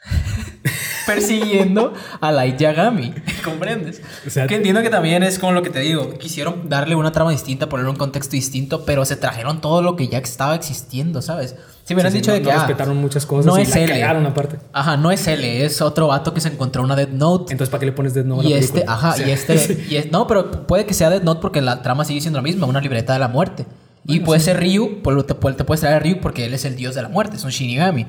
[1.07, 3.15] persiguiendo a Light Yagami,
[3.45, 4.03] ¿comprendes?
[4.27, 7.13] O sea- que entiendo que también es como lo que te digo, quisieron darle una
[7.13, 11.23] trama distinta, ponerle un contexto distinto, pero se trajeron todo lo que ya estaba existiendo,
[11.23, 11.57] ¿sabes?
[11.87, 13.63] Si me Sí, sí, dicho no- de no que ah, respetaron muchas cosas no y
[13.63, 13.93] es la L.
[14.01, 14.59] cagaron aparte.
[14.73, 17.53] Ajá, no es L, es otro vato que se encontró una Dead Note.
[17.53, 19.97] Entonces, ¿para qué le pones Dead Note a y la este, ajá, y este, y
[19.97, 22.67] es- no, pero puede que sea Dead Note porque la trama sigue siendo la misma,
[22.67, 23.67] una libreta de la muerte.
[24.09, 26.65] y puede ser Ryu, lo- te, puede- te puedes traer a Ryu porque él es
[26.65, 28.07] el dios de la muerte, es un Shinigami.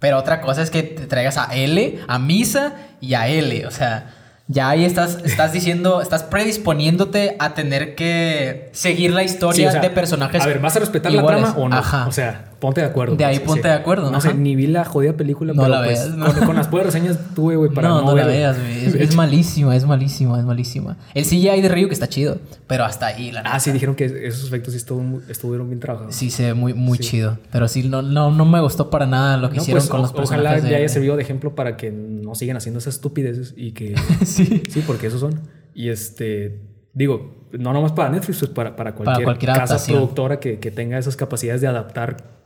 [0.00, 3.70] Pero otra cosa es que te traigas a L, a Misa y a L, o
[3.70, 4.12] sea,
[4.48, 6.22] ya ahí estás, estás diciendo, estás
[6.68, 10.42] predisponiéndote a tener que seguir la Sí, historia o sea, de personajes.
[10.42, 11.42] A ver, ¿vas a respetar iguales.
[11.42, 11.76] la trama o no?
[11.76, 12.06] Ajá.
[12.06, 13.16] O sea, ponte de acuerdo.
[13.16, 14.30] De ahí pues, ponte de acuerdo, No ajá.
[14.30, 16.26] sé, ni vi la jodida película, No pero la pues, veas, no.
[16.34, 18.86] con, con las buenas reseñas tuve, güey, para no, no, no, la veas, güey.
[18.86, 20.96] Es, es malísima, es malísima, es malísima.
[21.14, 23.60] El CGI de Ryu que está chido, pero hasta ahí, la Ah, neta.
[23.60, 26.14] sí, dijeron que esos efectos sí estuvo- estuvieron bien trabajados.
[26.14, 27.38] Sí, se ve muy, muy chido.
[27.52, 30.10] Pero sí, no, no, no me gustó para nada lo que hicieron pues, con los
[30.10, 30.46] o- personajes.
[30.50, 33.72] ojalá de- ya haya servido de ejemplo para que no sigan haciendo esas estupideces y
[33.72, 33.94] que
[34.24, 34.62] sí.
[34.68, 35.40] sí, porque esos son.
[35.74, 36.60] Y este
[36.92, 40.96] digo, no nomás para Netflix, pues para, para cualquier, cualquier casa productora que, que tenga
[40.96, 42.43] esas capacidades de adaptar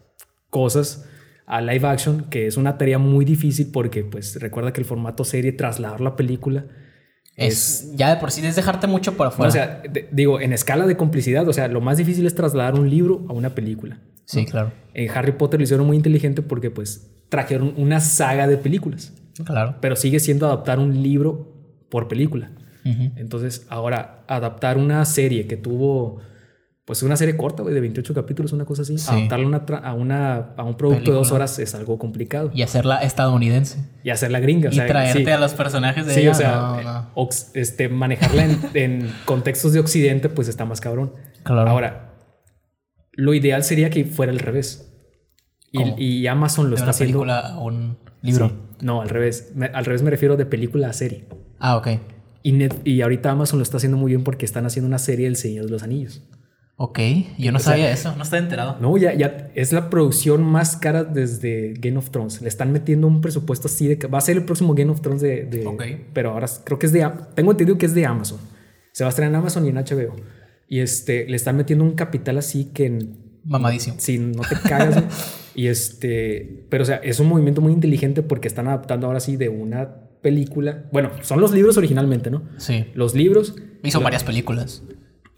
[0.51, 1.05] cosas
[1.47, 5.25] a live action, que es una tarea muy difícil porque, pues, recuerda que el formato
[5.25, 6.67] serie, trasladar la película,
[7.37, 9.49] Es, ya de por sí es dejarte mucho por no, afuera.
[9.49, 12.75] o sea, de- digo, en escala de complicidad, o sea, lo más difícil es trasladar
[12.75, 14.01] un libro a una película.
[14.25, 14.73] sí, claro.
[14.93, 19.77] En Harry Potter lo hicieron muy inteligente porque, pues, trajeron una saga de películas, Claro.
[19.81, 21.55] pero sigue siendo adaptar un libro
[21.89, 22.51] por película.
[22.85, 26.21] Entonces, ahora, adaptar una serie que tuvo,
[26.89, 29.11] pues una serie corta, güey, de 28 capítulos, una cosa así, Sí.
[29.11, 32.51] adaptarla a, una a, una, a un producto de dos horas es algo complicado.
[32.55, 33.79] Y hacerla estadounidense.
[34.03, 34.71] Y hacerla gringa.
[34.71, 35.31] o Y sea, traerte sí.
[35.31, 37.29] a los personajes de Sí, ella, o sea, no, eh, no.
[37.55, 41.13] este, manejarla en, en contextos de Occidente, pues está más cabrón.
[41.43, 41.69] Claro.
[41.71, 42.15] Ahora,
[43.13, 44.91] lo ideal sería que fuera al revés.
[45.71, 47.19] Y, y Amazon lo de está una haciendo.
[47.19, 48.51] película a un libro.
[48.81, 49.53] No, al revés.
[49.55, 51.27] Me- al revés me refiero de película a serie.
[51.59, 51.89] Ah, ok.
[52.43, 55.27] Y, Net- y ahorita Amazon lo está haciendo muy bien porque están haciendo una serie
[55.27, 56.23] del Señor de los Anillos.
[56.81, 57.01] Ok.
[57.39, 58.15] Yo no O sea, sabía eso.
[58.17, 58.77] No estaba enterado.
[58.81, 62.41] No, ya, ya es la producción más cara desde Game of Thrones.
[62.41, 65.01] Le están metiendo un presupuesto así de que va a ser el próximo Game of
[65.01, 65.43] Thrones de.
[65.45, 65.83] de- Ok.
[66.13, 67.11] Pero ahora creo que es de.
[67.35, 68.39] Tengo entendido que es de Amazon.
[68.93, 70.15] Se va a estrenar en Amazon y en HBO.
[70.69, 73.97] Y este, le están metiendo un capital así que en- Mamadísimo.
[73.99, 75.03] si no te cagas.
[75.57, 79.37] y este, pero o sea, es un movimiento muy inteligente porque están adaptando ahora sí
[79.37, 80.85] de una película.
[80.93, 82.43] Bueno, son los libros originalmente, ¿no?
[82.59, 82.87] Sí.
[82.95, 83.57] Los libros.
[83.83, 84.83] Hizo varias películas.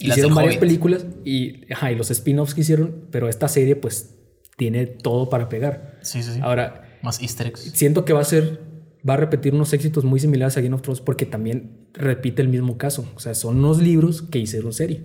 [0.01, 0.61] Y hicieron varias Hobbit.
[0.61, 4.17] películas y, ajá, y los spin-offs que hicieron, pero esta serie pues
[4.57, 5.99] tiene todo para pegar.
[6.03, 6.41] Sí, sí, sí.
[6.43, 7.61] Ahora, Más easter eggs.
[7.75, 8.61] siento que va a ser,
[9.09, 12.49] va a repetir unos éxitos muy similares a Game of Thrones porque también repite el
[12.49, 13.07] mismo caso.
[13.15, 15.05] O sea, son unos libros que hicieron serie.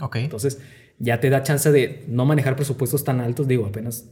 [0.00, 0.16] Ok.
[0.16, 0.60] Entonces,
[0.98, 3.46] ya te da chance de no manejar presupuestos tan altos.
[3.48, 4.10] Digo, apenas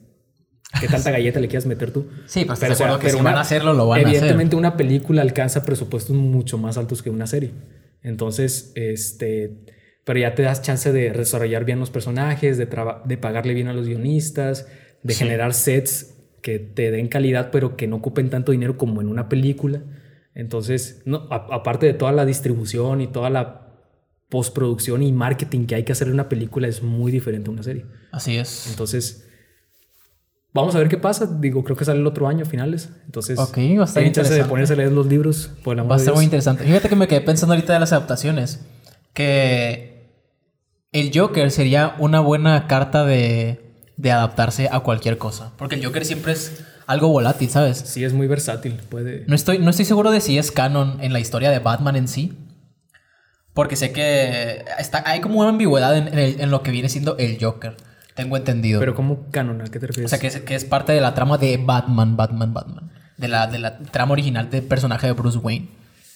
[0.81, 2.07] qué tanta galleta le quieras meter tú.
[2.27, 4.15] Sí, pues Pero, te que pero si una- van a hacerlo, lo van a hacer.
[4.17, 7.51] Evidentemente, una película alcanza presupuestos mucho más altos que una serie.
[8.03, 9.65] Entonces, este.
[10.05, 12.69] Pero ya te das chance de desarrollar bien los personajes, de,
[13.07, 14.67] de pagarle bien a los guionistas,
[15.03, 15.21] de Sí.
[15.21, 19.29] generar sets que te den calidad, pero que no ocupen tanto dinero como en una
[19.31, 19.81] película.
[20.35, 23.63] Entonces, no, aparte de toda la distribución y toda la
[24.29, 27.63] postproducción y marketing que hay que hacer en una película, es muy diferente a una
[27.63, 27.87] serie.
[28.13, 28.67] Así es.
[28.69, 29.27] Entonces,
[30.53, 31.27] vamos a ver qué pasa.
[31.41, 32.91] Digo, creo que sale el otro año, finales.
[33.07, 35.51] Entonces, Ok, va a estar tienen chance de ponerse a leer los libros.
[35.63, 36.65] Por el amor Va a estar muy interesante.
[36.65, 38.61] Fíjate que me quedé pensando ahorita de las adaptaciones.
[39.13, 39.94] Que
[40.95, 43.61] el Joker sería una buena carta de,
[43.99, 45.53] de adaptarse a cualquier cosa.
[45.59, 47.79] Porque el Joker siempre es algo volátil, ¿sabes?
[47.79, 48.75] Sí, es muy versátil.
[48.89, 49.25] Puede.
[49.27, 52.09] No estoy, no estoy seguro de si es canon en la historia de Batman en
[52.09, 52.39] sí.
[53.53, 56.89] Porque sé que está, hay como una ambigüedad en, en el- en lo que viene
[56.89, 57.77] siendo el Joker.
[58.17, 58.81] Tengo entendido.
[58.81, 59.61] Pero, ¿cómo canon?
[59.61, 60.11] ¿A qué te o refieres?
[60.11, 62.91] sea, que es, que es parte de la trama de Batman, Batman, Batman.
[63.17, 65.69] De la, de la trama original del personaje de Bruce Wayne.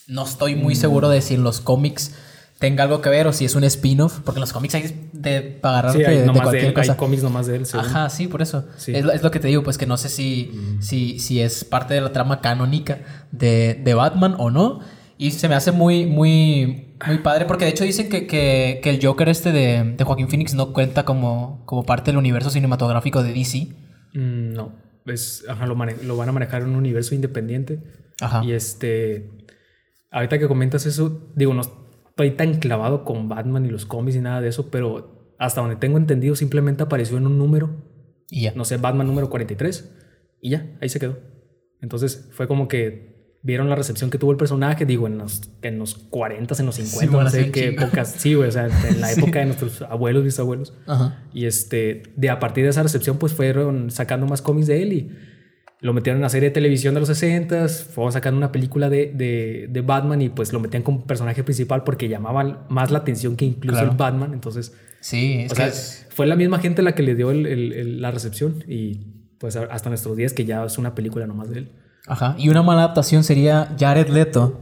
[0.08, 0.78] No estoy muy Mm.
[0.78, 2.14] seguro de si en los cómics
[2.58, 4.20] tenga algo que ver o si es un spin-off.
[4.24, 6.64] Porque en los cómics hay de para agarrarte sí, hay, de, de nomás de cualquier
[6.64, 6.96] él, hay cosa.
[6.96, 7.66] cómics nomás de él.
[7.66, 7.86] según.
[7.86, 8.66] Ajá, sí, por eso.
[8.76, 8.92] Sí.
[8.92, 8.96] Mm.
[8.96, 11.64] Es, lo, es lo que te digo, pues que no sé si, si, si es
[11.64, 14.80] parte de la trama canónica de, de Batman o no.
[15.20, 18.90] Y se me hace muy, muy, muy padre, porque de hecho dicen que, que, que
[18.90, 23.24] el Joker este de, de Joaquín Phoenix no cuenta como, como parte del universo cinematográfico
[23.24, 23.66] de DC.
[24.14, 24.72] Mm, no.
[25.06, 27.82] Es, ajá, lo, lo van a manejar en un universo independiente.
[28.20, 28.44] Ajá.
[28.44, 29.30] Y este.
[30.10, 31.62] Ahorita que comentas eso, digo, no
[32.18, 35.76] estoy tan clavado con Batman y los cómics y nada de eso, pero hasta donde
[35.76, 37.70] tengo entendido, simplemente apareció en un número,
[38.28, 38.52] Y ya.
[38.56, 39.94] no sé, Batman número 43,
[40.40, 41.16] y ya, ahí se quedó.
[41.80, 45.78] Entonces fue como que vieron la recepción que tuvo el personaje, digo, en los, en
[45.78, 49.00] los 40, en los 50, bueno, no sé qué épocas, sí, güey, o sea, en
[49.00, 50.74] la época de nuestros abuelos, bisabuelos.
[50.88, 51.22] Ajá.
[51.32, 54.92] Y este, de a partir de esa recepción, pues fueron sacando más cómics de él
[54.92, 55.16] y
[55.80, 59.12] lo metieron en una serie de televisión de los 60 fueron sacando una película de,
[59.14, 63.36] de, de Batman y pues lo metían como personaje principal porque llamaban más la atención
[63.36, 63.90] que incluso Claro.
[63.92, 64.32] el Batman.
[64.32, 67.30] Entonces, Sí, es o que sea, es- fue la misma gente la que le dio
[67.30, 69.06] el- el- el- la recepción y
[69.38, 71.72] pues hasta nuestros días que ya es una película nomás de él.
[72.08, 72.34] Ajá.
[72.38, 74.60] Y una mala adaptación sería Jared Leto.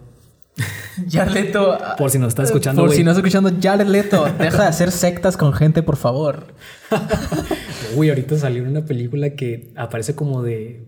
[1.10, 1.78] Jared Leto.
[1.96, 4.26] Por si nos está escuchando, Por si no está escuchando, Jared Leto.
[4.38, 6.48] Deja de hacer sectas con gente, por favor.
[7.96, 10.84] Uy, ahorita salió una película que aparece como de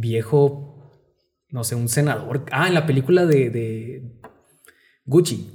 [0.00, 0.90] viejo,
[1.50, 2.44] no sé, un senador.
[2.50, 4.02] Ah, en la película de, de
[5.04, 5.50] Gucci.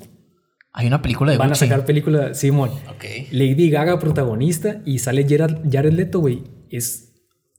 [0.71, 1.65] Hay una película de Van Gucci.
[1.65, 2.69] a sacar película, Simón.
[2.89, 3.03] Ok.
[3.31, 6.43] Lady Gaga protagonista y sale Gerard, Jared Leto, güey.
[6.69, 7.13] Es,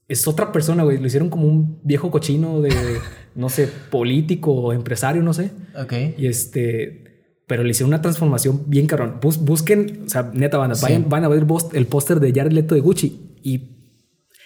[0.07, 0.97] es otra persona, güey.
[0.97, 2.71] Lo hicieron como un viejo cochino de,
[3.35, 5.51] no sé, político o empresario, no sé.
[5.79, 5.93] Ok.
[6.17, 9.19] Y este, pero le hicieron una transformación bien cabrón.
[9.21, 10.83] Bus- busquen, o sea, neta, van a, Sí.
[10.85, 13.80] vayan- van a ver el póster de Jared Leto de Gucci y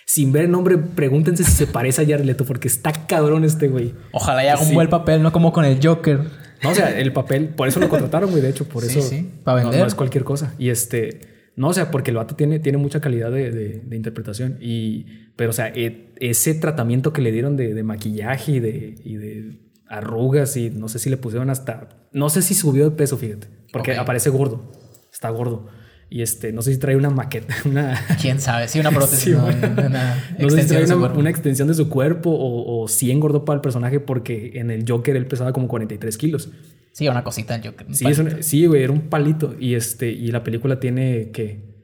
[0.05, 3.67] sin ver el nombre, pregúntense si se parece a Jared Leto porque está cabrón este
[3.67, 3.93] güey.
[4.11, 4.73] Ojalá y haga un Sí.
[4.73, 6.19] buen papel, no como con el Joker.
[6.63, 8.41] No, o sea, el papel, por eso lo contrataron, güey.
[8.41, 9.07] De hecho, por Sí, eso.
[9.09, 9.79] sí, para vender.
[9.81, 10.53] No, es cualquier cosa.
[10.57, 11.33] Y este.
[11.57, 14.57] No, o sea, porque el vato tiene, tiene mucha calidad de, de- de interpretación.
[14.61, 15.05] Y.
[15.35, 19.15] Pero, o sea, e- ese tratamiento que le dieron de, de maquillaje y de, y
[19.17, 21.89] de arrugas y no sé si le pusieron hasta.
[22.11, 23.47] No sé si subió de peso, fíjate.
[23.71, 24.71] Porque aparece gordo.
[25.13, 25.67] Está gordo.
[26.15, 27.99] Y este, no sé si trae una maqueta, una.
[28.21, 28.69] ¿Quién sabe?
[28.69, 29.19] Sí, una prótesis.
[29.19, 29.41] Sí, ¿no?
[29.41, 29.55] güey.
[29.57, 33.43] Una No sé si trae una, una extensión de su cuerpo o, o sí engordó
[33.43, 36.49] para el personaje porque en el Joker él pesaba como 43 kilos.
[36.93, 37.93] Sí, una cosita, yo creo.
[37.93, 39.55] Sí, un- sí, güey, era un palito.
[39.59, 41.75] Y, este, y la película tiene que...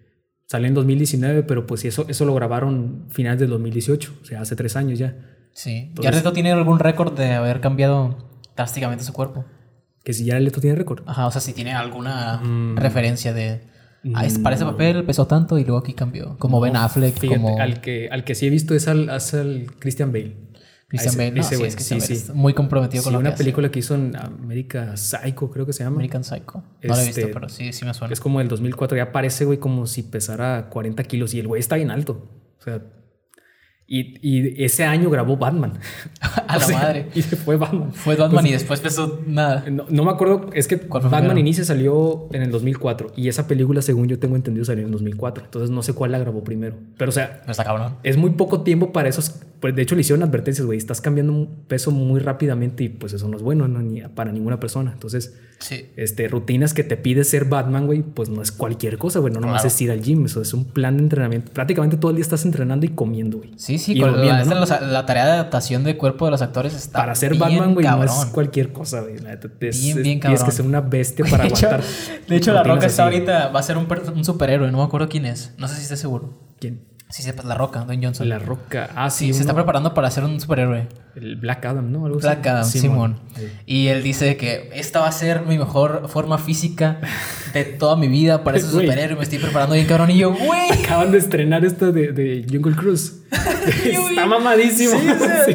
[0.48, 4.56] Salió en 2019, pero pues eso, eso lo grabaron finales del 2018, o sea, hace
[4.56, 5.16] tres años ya.
[5.52, 5.72] Sí.
[5.90, 9.44] Entonces- ¿Jared Leto tiene algún récord de haber cambiado drásticamente su cuerpo?
[10.06, 11.04] Que si ya el Leto tiene récord.
[11.06, 12.78] Ajá, o sea, si tiene alguna Mm.
[12.78, 13.70] referencia de...
[14.16, 16.38] Ah, es- para ese papel pesó tanto y luego aquí cambió.
[16.40, 19.34] Como Ben Affleck, Fíjate, como al, que, al que sí he visto es al, es
[19.34, 20.36] al Christian Bale.
[20.88, 21.32] Christian Bale.
[21.32, 22.32] No, sí, es Christian sí, sí.
[22.34, 23.44] Muy comprometido con lo una que hace.
[23.44, 25.96] película que hizo en América Psycho, creo que se llama.
[25.96, 26.64] American Psycho.
[26.84, 28.12] No la he visto, Este, pero sí, sí me suena.
[28.14, 31.60] Es como del 2004, ya parece, güey, como si pesara 40 kilos y el güey
[31.60, 32.28] está bien alto.
[32.60, 32.82] O sea,
[33.94, 35.74] y, y ese año grabó Batman.
[36.48, 37.08] A la O sea, madre.
[37.14, 37.92] Y se fue Batman.
[37.92, 39.66] Fue Batman y después pesó nada.
[39.70, 41.40] No, no me acuerdo, es que ¿Cuál fue Batman primero?
[41.42, 44.92] Inicia salió en el 2004 y esa película, según yo tengo entendido, salió en el
[44.94, 45.44] 2004.
[45.44, 46.78] Entonces no sé cuál la grabó primero.
[46.98, 47.96] Pero, o sea, No está cabrón.
[48.04, 49.42] es muy poco tiempo para esos.
[49.60, 50.78] Pues de hecho, le hicieron advertencias, güey.
[50.78, 53.82] Estás cambiando un peso muy rápidamente y pues eso no es bueno ¿no?
[53.82, 54.92] Ni para ninguna persona.
[54.94, 55.86] Entonces, Sí.
[55.96, 59.34] este, rutinas que te pide ser Batman, güey, pues no es cualquier cosa, güey.
[59.34, 59.68] No nomás Claro.
[59.74, 60.26] es ir al gym.
[60.26, 61.52] Eso es un plan de entrenamiento.
[61.54, 63.52] Prácticamente todo el día estás entrenando y comiendo, güey.
[63.58, 67.32] Sí, sí, con la, tarea de adaptación de cuerpo de los actores está Para ser
[67.32, 69.16] bien Batman, güey, no es cualquier cosa, güey.
[69.16, 70.46] Es- Bien, bien Tienes cabrón.
[70.46, 71.68] que ser una bestia para de hecho,
[72.28, 74.84] de hecho, La Roca está ahorita, va a ser un, per- un superhéroe, no me
[74.84, 75.54] acuerdo quién es.
[75.58, 76.34] No sé si esté seguro.
[76.60, 76.82] ¿Quién?
[77.12, 78.30] Sí, sepas, La Roca, Dwayne Johnson.
[78.30, 78.90] La Roca.
[78.96, 79.28] Ah, sí.
[79.28, 80.88] sí, se está preparando para ser un superhéroe.
[81.16, 82.06] El Black Adam, ¿no?
[82.06, 82.28] Algo así.
[82.28, 83.20] Black Adam, Simón.
[83.36, 83.48] Sí.
[83.66, 87.00] Y él dice que esta va a ser mi mejor forma física
[87.54, 89.18] de toda mi vida para ser superhéroe.
[89.18, 90.10] Me estoy preparando bien cabrón.
[90.12, 90.72] Y yo, güey.
[90.84, 93.24] Acaban de estrenar esto de, de Jungle Cruise.
[93.86, 94.98] está mamadísimo.
[95.00, 95.54] Sí, o sea, Sí.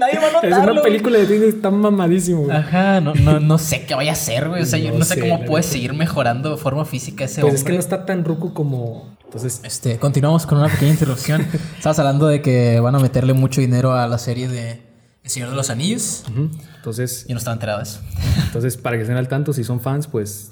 [0.00, 0.72] Nadie va a Es notarlo.
[0.72, 2.42] una película de Disney, está mamadísimo.
[2.44, 2.56] güey.
[2.56, 4.62] Ajá, no, no, no sé qué vaya a hacer, güey.
[4.62, 7.44] O sea, yo No sé sé, cómo puede seguir mejorando de forma física ese Pues
[7.50, 7.58] hombre.
[7.58, 9.16] es que no está tan ruco como.
[9.24, 11.46] Entonces, Este, continuamos con una pequeña interrupción.
[11.76, 14.82] Estabas hablando de que van a meterle mucho dinero a la serie de
[15.22, 16.24] El Señor de los Anillos.
[16.30, 16.48] ujú.
[16.76, 18.00] entonces, Yo no estaba enterado de eso.
[18.46, 20.48] entonces, para que estén al tanto, si son fans, pues.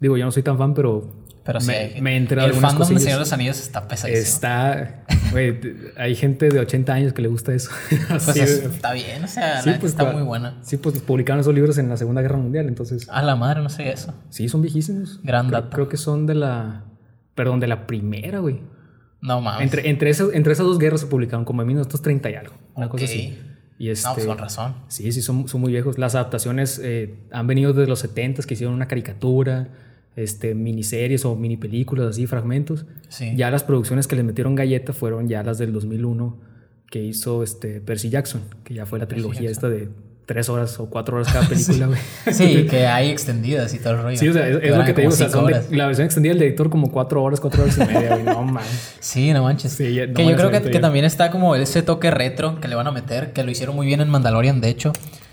[0.00, 1.08] Digo, yo no soy tan fan, pero.
[1.44, 3.00] Pero sí, me, me he enterado de el fandom de.
[3.00, 4.22] Señor de los Anillos está pesadísimo.
[4.22, 5.04] Está.
[5.32, 5.58] Güey,
[5.96, 7.70] hay gente de 80 años que le gusta eso.
[8.08, 8.74] Pues güey.
[8.74, 10.58] está bien, o sea, Sí, la pues, está muy buena.
[10.62, 13.08] Sí, pues publicaron esos libros en la Segunda Guerra Mundial, entonces.
[13.08, 14.14] A la madre, no sé eso.
[14.30, 15.20] Sí, son viejísimos.
[15.24, 15.74] Gran creo, dato.
[15.74, 16.84] creo que son de la.
[17.34, 18.60] Perdón, de la primera, güey.
[19.20, 19.62] No mames.
[19.62, 22.54] Entre, entre, esas, entre esas dos guerras se publicaron como en 1930 y algo.
[22.74, 22.92] Una Ok.
[22.92, 23.38] cosa así.
[23.78, 24.74] Y este, No, pues con razón.
[24.88, 25.98] Sí, sí, son, son muy viejos.
[25.98, 29.68] Las adaptaciones eh, han venido desde los 70 que hicieron una caricatura,
[30.16, 32.84] este, miniseries o mini películas, así, fragmentos.
[33.08, 33.32] Sí.
[33.36, 36.36] Ya las producciones que le metieron galleta fueron ya las del 2001
[36.90, 39.88] que hizo este, Percy Jackson, que ya fue la trilogía esta de
[40.26, 41.98] tres horas o cuatro horas cada película, güey.
[42.30, 44.16] Sí, que hay extendidas y todo el rollo.
[44.16, 45.12] Sí, o sea, es, es lo que te digo.
[45.12, 48.10] O sea, de- la versión extendida del director como cuatro horas, cuatro horas y media,
[48.16, 48.22] güey.
[48.24, 48.94] No mames.
[49.00, 49.72] Sí, no manches.
[49.72, 52.74] Sí, no que yo creo que, que también está como ese toque retro que le
[52.74, 54.92] van a meter, que lo hicieron muy bien en Mandalorian, de hecho.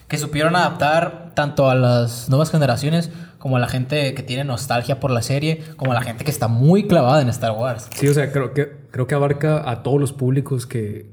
[0.09, 4.99] Que supieron adaptar tanto a las nuevas generaciones como a la gente que tiene nostalgia
[4.99, 7.87] por la serie, como a la gente que está muy clavada en Star Wars.
[7.95, 11.09] Sí, o sea, creo que, creo que abarca a todos los públicos que,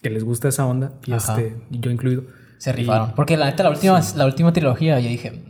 [0.00, 0.92] que les gusta esa onda.
[1.06, 1.38] Y Ajá.
[1.38, 2.22] este, yo incluido.
[2.58, 3.12] Se rifaron.
[3.14, 5.42] Porque la neta, la última, la última trilogía, yo dije,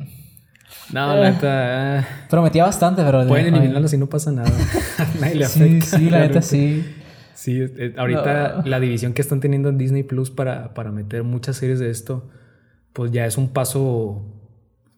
[0.93, 1.99] No, la neta.
[2.01, 3.26] ah, prometía bastante, pero.
[3.26, 4.49] pueden ay, eliminarlo si no pasa nada.
[4.99, 5.99] A nadie le Sí, afecta.
[5.99, 6.95] sí, la neta sí.
[7.35, 8.62] Sí, eh, ahorita No.
[8.66, 12.28] la división que están teniendo en Disney Plus para, para meter muchas series de esto,
[12.93, 14.22] pues ya es un paso,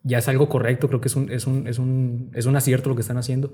[0.02, 2.88] ya es algo correcto, creo que es un, es un, es un, es un acierto
[2.88, 3.52] lo que están haciendo.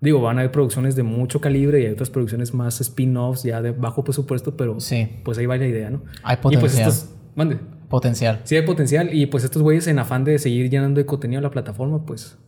[0.00, 3.60] Digo, van a haber producciones de mucho calibre y hay otras producciones más spin-offs ya
[3.60, 5.08] de bajo presupuesto, pero Sí.
[5.24, 6.02] pues ahí va la idea, ¿no?
[6.22, 6.88] Hay Y pues potencial.
[6.88, 7.58] estos, mande,
[7.90, 8.40] Potencial.
[8.44, 11.42] sí hay potencial y pues estos güeyes en afán de seguir llenando de contenido a
[11.42, 12.38] la plataforma, pues,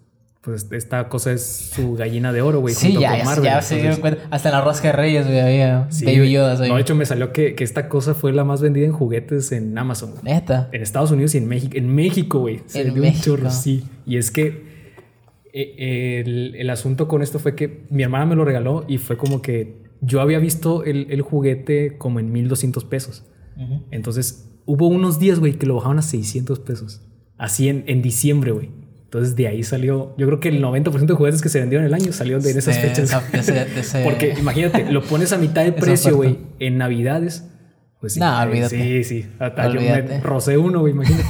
[0.42, 3.44] pues esta cosa es su gallina de oro, güey, Sí, junto ya, con Marvel.
[3.44, 4.22] ya se dieron cuenta.
[4.30, 6.68] Hasta en la rosca de Reyes, güey, había Sí, Baby ahí.
[6.68, 9.52] No, de hecho, me salió que, que esta cosa fue la más vendida en juguetes
[9.52, 10.14] en Amazon.
[10.24, 10.68] Neta.
[10.72, 11.76] En Estados Unidos y en México.
[11.76, 12.60] En México, güey.
[12.66, 13.84] Se vendió un chorro, sí.
[14.04, 14.64] Y es que
[15.52, 19.16] eh, el, el asunto con esto fue que mi hermana me lo regaló y fue
[19.16, 23.24] como que yo había visto el, el juguete como en 1200 pesos.
[23.92, 27.00] Entonces, hubo unos días, güey, que lo bajaron a 600 pesos.
[27.38, 28.70] Así en, en diciembre, güey.
[29.12, 30.14] Entonces, de ahí salió.
[30.16, 32.50] Yo creo que el 90% de juguetes que se vendieron en el año salieron de
[32.52, 33.10] esas fechas.
[33.10, 36.78] esa- de ese- de ese- Porque imagínate, lo pones a mitad de precio, güey, en
[36.78, 37.44] Navidades.
[38.00, 39.04] Pues sí, Nah, olvídate.
[39.04, 39.30] Sí, sí.
[39.38, 40.02] Hasta yo Olvídate.
[40.14, 41.24] me rocé uno, güey, imagínate.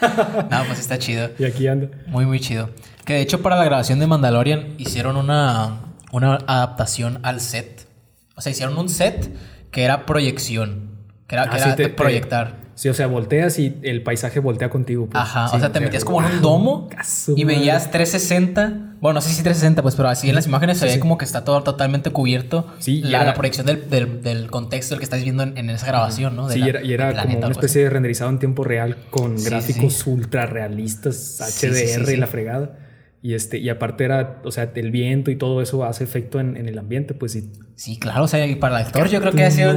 [0.50, 1.30] no, pues está chido.
[1.38, 1.88] Y aquí anda.
[2.08, 2.70] Muy, muy chido.
[3.04, 5.78] Que de hecho para la grabación de Mandalorian hicieron una,
[6.12, 7.86] una adaptación al set.
[8.34, 9.32] O sea, hicieron un set
[9.70, 10.90] que era proyección.
[11.28, 12.56] Que era, Ah, que sí, era te- de te- proyectar.
[12.78, 15.08] Sí, o sea, volteas y el paisaje voltea contigo.
[15.10, 15.20] pues.
[15.20, 16.88] Ajá, Sí, o sea, te metías como en un domo
[17.36, 18.94] y veías 360.
[19.00, 21.24] Bueno, no sé si 360, pues, pero así en las imágenes se ve como que
[21.24, 22.68] está todo totalmente cubierto.
[22.78, 25.58] Sí, y la, era- la proyección del, del, del contexto del que estáis viendo en,
[25.58, 26.46] en esa grabación, ¿no?
[26.46, 27.58] De Sí, la- y era, y era del como planeta, una así.
[27.58, 30.10] especie de renderizado en tiempo real con Sí, gráficos sí.
[30.10, 32.78] ultra realistas, HDR y la fregada.
[33.20, 36.56] Y este, y aparte era, o sea, el viento y todo eso hace efecto en,
[36.56, 37.50] en el ambiente, pues sí.
[37.74, 39.74] Sí, claro, o sea, y para el actor yo creo que ha sido...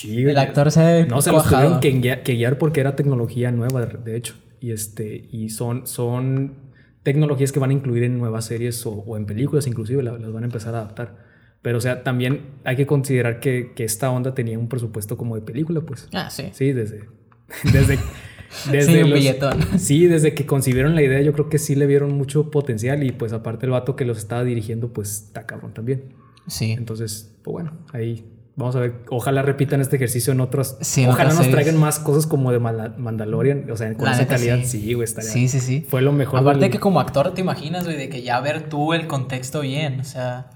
[0.00, 3.50] Sí, El actor se No, se los tuvieron que guiar, que guiar porque era tecnología
[3.52, 4.34] nueva, de, hecho.
[4.60, 6.54] Y este, y son, son
[7.02, 10.32] tecnologías que van a incluir en nuevas series o, o en películas, inclusive la- las
[10.32, 11.16] van a empezar a adaptar.
[11.62, 15.34] Pero, o sea, también hay que considerar que, que esta onda tenía un presupuesto como
[15.34, 16.08] de película, pues.
[16.14, 16.48] Ah, sí.
[16.52, 17.04] Sí, desde.
[17.72, 17.98] Desde.
[18.70, 19.58] desde Sí, un los- billetón.
[19.78, 23.02] Sí, desde que concibieron la idea, yo creo que sí le vieron mucho potencial.
[23.04, 26.14] Y pues, aparte, el vato que los estaba dirigiendo, pues está cabrón también.
[26.46, 26.72] Sí.
[26.72, 28.24] Entonces, pues bueno, ahí
[28.56, 28.94] vamos a ver.
[29.10, 30.76] Ojalá repitan este ejercicio en otras.
[30.80, 33.70] Sí, ojalá nos traigan más cosas como de Mandalorian.
[33.70, 34.58] O sea, con La esa calidad.
[34.64, 34.80] sí.
[34.80, 35.30] Sí, güey, estaría.
[35.30, 35.86] Sí, sí, sí.
[35.88, 36.40] Fue lo mejor.
[36.40, 39.60] Aparte del- que como actor te imaginas, güey, de que ya ver tú el contexto
[39.60, 40.50] bien, o sea...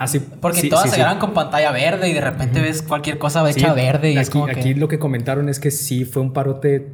[0.00, 0.20] Ah, sí.
[0.20, 1.00] Porque sí, todas sí, se sí.
[1.00, 4.20] graban con pantalla verde y de repente ves cualquier cosa hecha Sí, verde y aquí,
[4.22, 6.92] es como aquí lo que comentaron es que sí fue un parote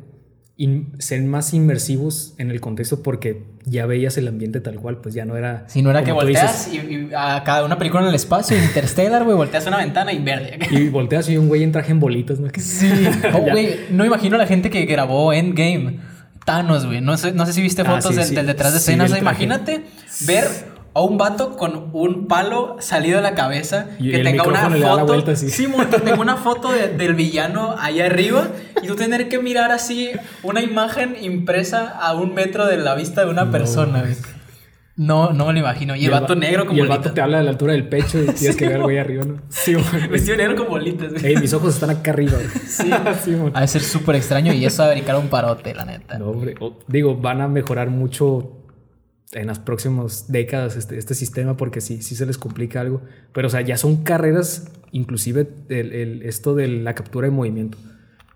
[0.99, 5.25] ser más inmersivos en el contexto porque ya veías el ambiente tal cual, pues ya
[5.25, 5.65] no era.
[5.69, 9.25] Si no era que volteas y, y a cada una película en el espacio, Interstellar,
[9.25, 10.59] güey, volteas una ventana y verde.
[10.61, 12.49] dices, y volteas y un güey en traje en bolitas, ¿no?
[12.57, 12.89] Sí.
[13.35, 15.99] Oh, güey, no imagino la gente que grabó Endgame.
[16.45, 17.01] Thanos, güey.
[17.01, 18.35] No sé, no sé si viste Ah, fotos sí, del, sí.
[18.35, 19.07] del detrás de Sí, escenas.
[19.07, 19.23] el traje.
[19.23, 19.81] Imagínate
[20.27, 20.45] ver
[20.97, 24.71] a un vato con un palo salido de la cabeza Y que el tenga una
[24.71, 25.07] foto.
[25.07, 25.51] vuelta así.
[25.51, 25.67] Sí,
[26.05, 28.49] tenga una foto de- del villano allá arriba
[28.83, 30.11] y tú tener que mirar así
[30.45, 34.15] una imagen impresa a un metro de la vista de una persona, güey.
[34.97, 35.97] No, no me lo imagino.
[35.97, 37.89] Y, el va- vato negro con Y el vato te habla de la altura del
[37.89, 39.39] pecho y tienes que ver güey arriba, ¿no?
[39.49, 40.07] Sí, güey.
[40.07, 41.27] Vestido negro con bolitas, güey.
[41.27, 42.35] Ey, mis ojos están acá arriba.
[42.35, 42.47] güey.
[42.69, 42.89] Sí.
[43.25, 43.51] sí, güey.
[43.57, 46.17] Ha de ser súper extraño y eso va a un parote, la neta.
[46.21, 46.55] No, hombre.
[46.87, 48.53] Digo, van a mejorar mucho
[49.35, 53.03] en las próximas décadas este, este sistema porque sí, sí se les complica algo.
[53.33, 57.77] Pero, o sea, ya son carreras, inclusive el, el- esto de la captura de movimiento.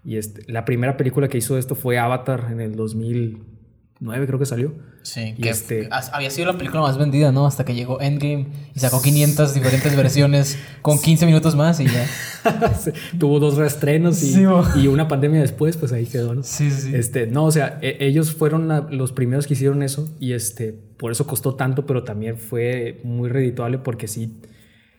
[0.05, 4.47] Y este, la primera película que hizo esto fue Avatar en el 2009, creo que
[4.47, 4.73] salió.
[5.03, 7.47] Sí, Y que este- había sido la película más vendida, ¿no?
[7.47, 12.07] Hasta que llegó Endgame y sacó 500 diferentes versiones con 15 minutos más y ya.
[13.19, 14.45] Tuvo dos reestrenos y, Sí,
[14.77, 16.43] y una pandemia después, pues ahí quedó, ¿no?
[16.43, 16.95] Sí, sí.
[16.95, 20.79] Este, no, o sea, e- ellos fueron la- los primeros que hicieron eso y este,
[20.99, 24.41] por eso costó tanto, pero también fue muy redituable porque sí,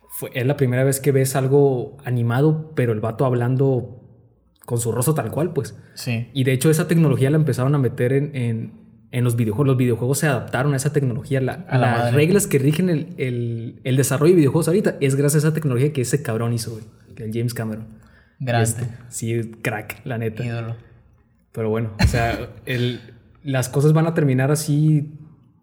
[0.10, 3.96] fue, es la primera vez que ves algo animado, pero el vato hablando
[4.66, 5.76] con su rostro tal cual, pues.
[5.96, 6.30] Sí.
[6.34, 8.72] Y de hecho esa tecnología la empezaron a meter en, en,
[9.12, 9.68] en los videojuegos.
[9.68, 11.42] Los videojuegos se adaptaron a esa tecnología.
[11.42, 15.16] La- A la las reglas que rigen el, el- el desarrollo de videojuegos ahorita es
[15.16, 16.84] gracias a esa tecnología que ese cabrón hizo, güey,
[17.18, 17.88] el James Cameron.
[18.40, 18.64] Grande.
[18.70, 20.46] Este, sí, crack, la neta.
[20.46, 20.76] Ídolo.
[21.52, 23.00] Pero bueno, o sea, el-
[23.44, 25.14] las cosas van a terminar así.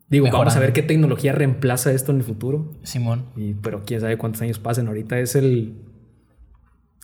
[0.09, 0.61] Digo, vamos a Mejorando.
[0.61, 2.73] ver qué tecnología reemplaza esto en el futuro.
[2.85, 3.27] Simón.
[3.37, 4.87] Y, pero quién sabe cuántos años pasen.
[4.89, 5.83] Ahorita es el.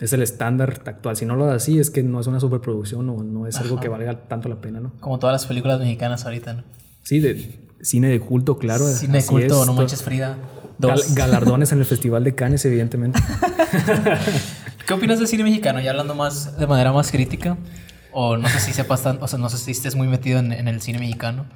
[0.00, 1.16] Es el estándar actual.
[1.16, 3.78] Si no lo da así, es que no es una superproducción o no es algo
[3.78, 4.92] que valga tanto la pena, ¿no?
[5.00, 6.64] Como todas las películas mexicanas ahorita, ¿no?
[7.03, 8.86] Sí, de cine de culto, claro.
[8.88, 9.66] Cine de culto, es.
[9.66, 10.38] no manches Frida.
[10.78, 13.20] gal- galardones en el Festival de Cannes, evidentemente.
[14.86, 15.80] ¿Qué opinas del cine mexicano?
[15.80, 17.57] Ya hablando más de manera más crítica.
[18.12, 20.53] O no sé si sepas tan, o sea, no sé si estés muy metido en,
[20.53, 21.46] en el cine mexicano.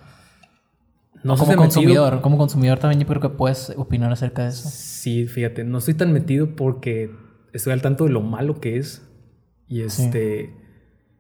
[1.27, 4.69] No como metido- consumidor, como consumidor también yo creo que puedes opinar acerca de eso.
[4.71, 7.11] Sí, fíjate, no estoy tan metido porque
[7.53, 9.03] estoy al tanto de lo malo que es.
[9.69, 10.55] Y este.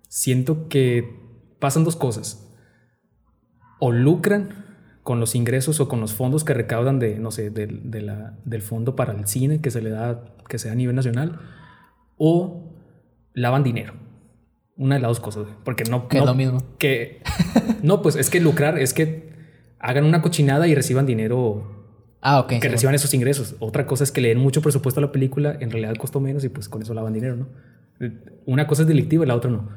[0.09, 1.19] Siento que
[1.59, 2.43] pasan dos cosas.
[3.81, 4.65] O lucran
[5.03, 8.39] con los ingresos o con los fondos que recaudan de, no sé, del, de la-
[8.45, 11.39] del fondo para el cine que se le da, que se da a nivel nacional.
[12.17, 12.73] O
[13.35, 13.95] lavan dinero.
[14.79, 16.09] Una de las dos cosas, porque no.
[16.09, 16.63] Que es lo mismo.
[16.79, 17.23] Que.
[17.83, 19.26] No, pues es que lucrar es que
[19.79, 21.72] hagan una cochinada y reciban dinero
[22.20, 22.49] Ah, ok.
[22.49, 22.68] que sí.
[22.68, 23.55] reciban esos ingresos.
[23.61, 26.45] Otra cosa es que le den mucho presupuesto a la película, en realidad costó menos
[26.45, 27.47] y pues con eso lavan dinero, ¿no?
[28.47, 29.68] Una cosa es delictiva y la otra no.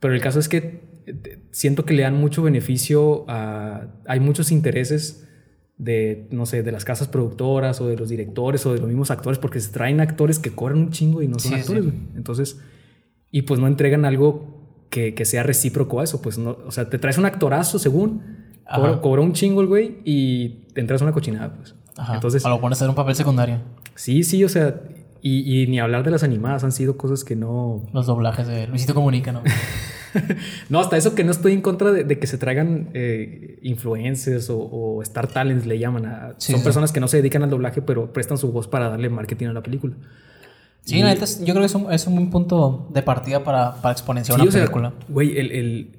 [0.00, 3.86] Pero el caso es que eh, siento que le dan mucho beneficio a...
[4.06, 5.26] Hay muchos intereses
[5.78, 9.10] de, no sé, de las casas productoras o de los directores o de los mismos
[9.10, 11.92] actores porque se traen actores que cobran un chingo y no son Sí, actores, sí.
[12.16, 12.60] Entonces,
[13.30, 16.88] y pues no entregan algo que, que sea recíproco a eso, pues no, o sea,
[16.90, 18.22] te traes un actorazo según,
[18.72, 21.74] cobra, cobra un chingo el güey y te entras una cochinada, pues.
[21.96, 22.14] Ajá.
[22.14, 23.58] Entonces, o lo pones a hacer un papel secundario.
[23.94, 24.80] Sí, sí, o sea,
[25.22, 27.82] y, y ni hablar de las animadas han sido cosas que no.
[27.92, 29.42] Los doblajes de Luisito Comunica, ¿no?
[30.68, 34.50] no, hasta eso que no estoy en contra de, de que se traigan eh, influencers
[34.50, 36.06] o, o, Star Talents, le llaman.
[36.06, 36.64] A, Sí, son sí.
[36.64, 39.52] personas que no se dedican al doblaje, pero prestan su voz para darle marketing a
[39.52, 39.94] la película.
[40.82, 43.42] Sí, la neta, es- yo creo que es un, es un buen punto de partida
[43.42, 44.92] para, para exponenciar Sí, una o sea, película.
[45.08, 45.90] güey, el, el,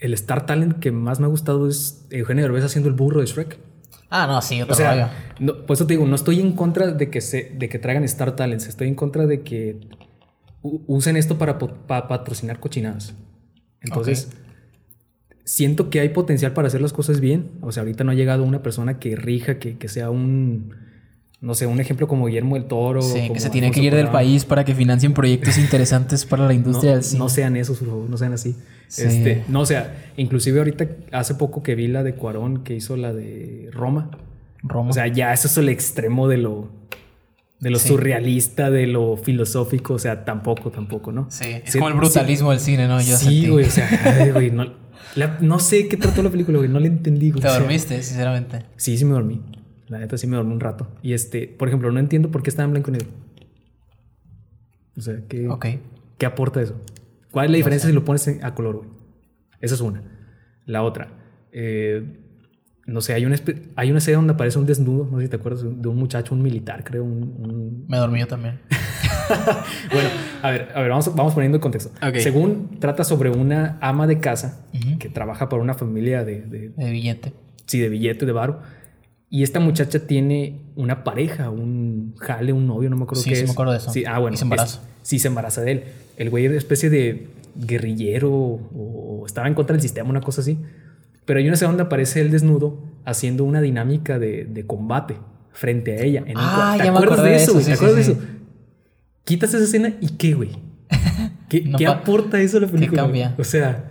[0.00, 3.26] el Star Talent que más me ha gustado es Eugenio Derbez haciendo el burro de
[3.26, 3.58] Shrek.
[4.08, 6.88] Ah, no, sí, otro O sea, no, por eso te digo, no estoy en contra
[6.88, 9.80] de que, se, de que traigan Star Talents, estoy en contra de que
[10.62, 13.14] usen esto para patrocinar cochinadas.
[13.80, 14.30] Entonces,
[15.44, 17.52] siento que hay potencial para hacer las cosas bien.
[17.60, 20.74] O sea, ahorita no ha llegado una persona que rija, que, que sea un,
[21.40, 23.00] no sé, un ejemplo como Guillermo del Toro.
[23.02, 26.46] Sí, como que se tiene que ir del país para que financien proyectos interesantes para
[26.46, 27.18] la industria no, del cine.
[27.18, 28.56] no sean esos, por favor, no sean así.
[28.88, 29.02] Sí.
[29.04, 32.96] Este, no, o sea, inclusive ahorita hace poco que vi la de Cuarón que hizo
[32.96, 34.10] la de Roma.
[34.62, 34.90] Roma.
[34.90, 36.68] O sea, ya eso es el extremo de lo
[37.60, 37.88] de lo Sí.
[37.88, 41.26] surrealista, de lo filosófico, o sea, tampoco, tampoco, ¿no?
[41.30, 43.00] sí, es Sí, como el brutalismo del cine, ¿no?
[43.02, 43.86] Yo sí, güey, o sea,
[44.18, 44.64] ay, güey, no,
[45.14, 47.42] la- no sé qué trató la película, güey, no le entendí, güey.
[47.42, 48.60] Te o sea, dormiste, sinceramente.
[48.76, 49.42] Sí, sí me dormí.
[49.90, 50.88] La neta sí me dormí un rato.
[51.02, 53.08] Y este, por ejemplo, no entiendo por qué está en blanco y negro.
[54.96, 55.48] O sea, ¿qué.
[56.18, 56.80] ¿qué aporta eso?
[57.30, 58.88] ¿Cuál es la diferencia si lo pones en- a color, güey?
[59.60, 60.02] Esa es una.
[60.66, 61.08] La otra,
[61.52, 62.04] eh,
[62.86, 63.36] no sé, hay una,
[63.76, 66.34] hay una escena donde aparece un desnudo, no sé si te acuerdas, de un muchacho,
[66.34, 68.60] un militar, creo, un- un, Me dormí yo también.
[69.92, 70.08] bueno,
[70.42, 71.90] a ver, a ver, vamos, vamos poniendo el contexto.
[72.18, 74.66] Según trata sobre una ama de casa
[74.98, 77.32] que trabaja para una familia de, de, De billete.
[77.66, 78.60] sí, de billete, de varo.
[79.32, 83.36] Y esta muchacha tiene una pareja, un jale, un novio, no me acuerdo Sí, qué
[83.36, 83.48] sí es.
[83.48, 83.90] me acuerdo de eso.
[83.92, 84.34] Sí, ah, bueno.
[84.34, 84.80] Y se embaraza.
[84.80, 85.84] es- sí, se embaraza de él.
[86.16, 90.20] El güey era una especie de guerrillero o, o estaba en contra del sistema, una
[90.20, 90.58] cosa así.
[91.24, 95.16] Pero hay una escena donde aparece él desnudo haciendo una dinámica de, de combate
[95.52, 96.24] frente a ella.
[96.26, 97.64] En Ah, ¿Te ya me acuerdas acordé de eso, güey?
[97.64, 98.12] sí, ¿Te sí, acuerdas sí.
[98.14, 98.28] de eso?
[99.24, 100.50] Quitas esa escena y qué, güey.
[101.48, 103.02] ¿Qué, No qué aporta eso a la película?
[103.02, 103.34] cambia?
[103.38, 103.90] O sea,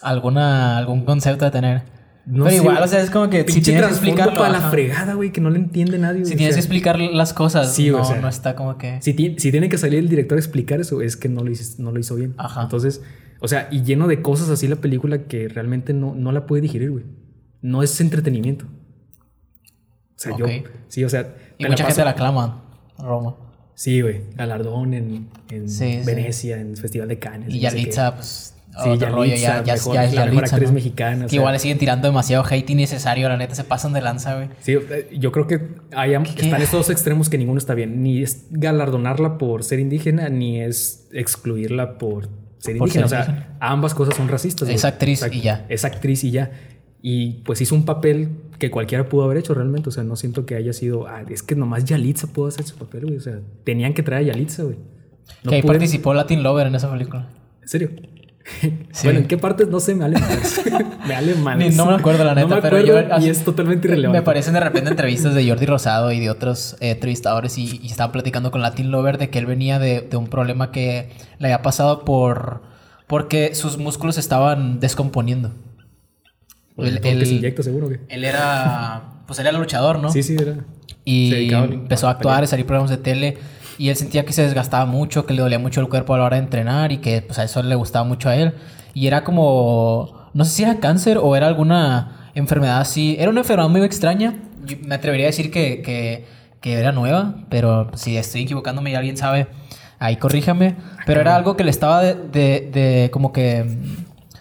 [0.00, 1.82] Alguna, algún concepto de tener.
[2.24, 4.34] No Pero sé, igual, o sea, es como que si tienes que explicarlo.
[4.38, 6.24] para la fregada, güey, que no le entiende nadie.
[6.24, 9.00] Si tienes O que explicar las cosas, Sí, o no, sea, no está como que.
[9.02, 11.50] Si, ti- si tiene que salir el director a explicar eso, es que no lo
[11.50, 12.34] hizo, no lo hizo bien.
[12.38, 12.62] Ajá.
[12.62, 13.02] Entonces,
[13.40, 16.62] o sea, y lleno de cosas así la película que realmente no, no la puede
[16.62, 17.04] digerir, güey.
[17.60, 18.66] No es entretenimiento.
[18.66, 20.46] O sea, yo.
[20.88, 21.34] Sí, o sea.
[21.58, 22.62] Y mucha la gente la aclama.
[22.98, 23.34] Roma.
[23.74, 24.20] Sí, güey.
[24.36, 26.06] Galardón en, en Sí, sí.
[26.06, 27.48] Venecia, en el Festival de Cannes.
[27.52, 27.82] Y no sé qué.
[27.82, 28.54] Yalitza, pues.
[28.82, 30.74] Sí, otro rollo, ya, ya, mejor- ya es la mejor Yalitza, actriz ¿no?
[30.74, 31.38] mexicana, o Que sea.
[31.38, 34.48] igual le siguen tirando demasiado hate innecesario, la neta se pasan de lanza, güey.
[34.60, 34.76] Sí,
[35.18, 35.60] yo creo que
[35.94, 38.02] hay, están estos dos extremos que ninguno está bien.
[38.02, 43.08] Ni es galardonarla por ser indígena, ni es excluirla por ser Por indígena.
[43.08, 43.56] ser o sea, indígena.
[43.60, 44.66] ambas cosas son racistas.
[44.68, 44.76] güey.
[44.76, 45.66] Es actriz y ya.
[45.68, 46.50] Es actriz y ya.
[47.02, 49.88] Y pues hizo un papel que cualquiera pudo haber hecho realmente.
[49.88, 51.08] O sea, no siento que haya sido.
[51.08, 53.16] "Ah, es que nomás Yalitza pudo hacer su papel, güey.
[53.16, 54.76] O sea, tenían que traer a Yalitza, güey.
[55.42, 57.28] No que ahí pueden- participó Latin Lover en esa película.
[57.60, 57.90] ¿En serio?
[58.92, 59.04] Sí.
[59.04, 59.68] Bueno, ¿en qué partes?
[59.68, 60.18] No sé, me vale
[61.06, 61.68] me vale.
[61.70, 64.18] Ni- no me acuerdo, la No neta, me pero yo- y es totalmente Me irrelevante.
[64.18, 68.12] aparecen de repente entrevistas de Jordi Rosado y de otros eh, entrevistadores y, y estaban
[68.12, 71.62] platicando con Latin Lover de que él venía de, de un problema que le había
[71.62, 72.62] pasado por
[73.06, 75.52] porque sus músculos estaban descomponiendo.
[76.78, 78.00] Él, Todo que se él- inyecta, seguro que.
[78.08, 80.10] él era, pues él era luchador, ¿no?
[80.10, 80.54] Sí, sí, era.
[81.04, 83.36] Y empezó a actuar, a salir programas de tele.
[83.78, 86.24] Y él sentía que se desgastaba mucho, que le dolía mucho el cuerpo a la
[86.24, 88.54] hora de entrenar y que pues a eso le gustaba mucho a él.
[88.94, 93.16] Y era como, no sé si era cáncer o era alguna enfermedad así.
[93.18, 94.34] Era una enfermedad muy extraña.
[94.64, 96.26] Yo me atrevería a decir que, que,
[96.60, 99.48] que era nueva, pero si estoy equivocándome y alguien sabe,
[99.98, 100.76] ahí corríjame.
[101.06, 103.78] Pero era algo que le estaba de, de- de como que...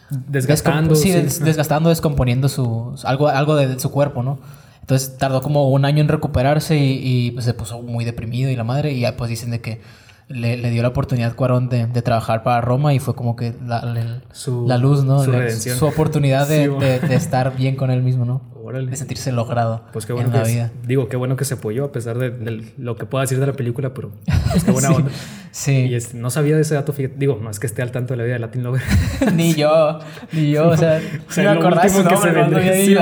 [0.09, 0.93] Desgastando.
[0.93, 1.21] Descom- sí, sí.
[1.21, 4.39] des- desgastando, descomponiendo su, algo, algo de, su cuerpo, ¿no?
[4.81, 8.55] Entonces tardó como un año en recuperarse y, y, pues se puso muy deprimido y
[8.55, 8.91] la madre.
[8.91, 9.81] Y ya pues dicen de que
[10.27, 13.53] le, le dio la oportunidad Cuarón de, de trabajar para Roma y fue como que
[13.65, 15.23] la, la- Su- la luz, ¿no?
[15.23, 16.85] su La- su oportunidad de, Sí, bueno.
[16.85, 18.41] de- de estar bien con él mismo, ¿no?
[18.63, 18.89] Órale.
[18.91, 20.71] De sentirse logrado Pues qué bueno en que la es- vida.
[20.85, 23.53] digo, qué bueno que se apoyó a pesar de, lo que pueda decir de la
[23.53, 24.11] película, pero
[24.51, 24.93] pues qué buena Sí.
[24.95, 25.11] onda.
[25.51, 25.71] Sí.
[25.87, 27.15] Y este, no sabía de ese dato, fíjate.
[27.17, 28.81] Digo, no es que esté al tanto de la vida de Latin Lover.
[29.35, 29.99] ni yo,
[30.31, 32.47] ni yo, o sea, O sea, me lo último que nombre, se ¿no?
[32.47, 32.95] No vendría- sí,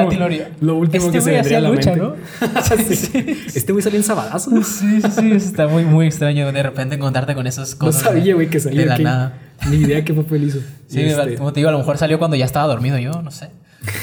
[0.62, 2.06] lo último este que se vendría a la lucha, mente.
[2.06, 2.16] ¿no?
[2.90, 3.44] Sí.
[3.54, 4.50] Este güey salió en sabadazo.
[4.52, 4.64] ¿no?
[4.64, 8.02] Sí, sí, sí, está muy, muy extraño de repente encontrarte con esas No cosas.
[8.04, 9.04] sabía, de- güey, que salía De la aquí.
[9.04, 9.34] nada.
[9.70, 10.60] Ni idea qué papel hizo.
[10.88, 13.30] Sí, este, como te digo, a lo mejor salió cuando ya estaba dormido yo, no
[13.32, 13.50] sé.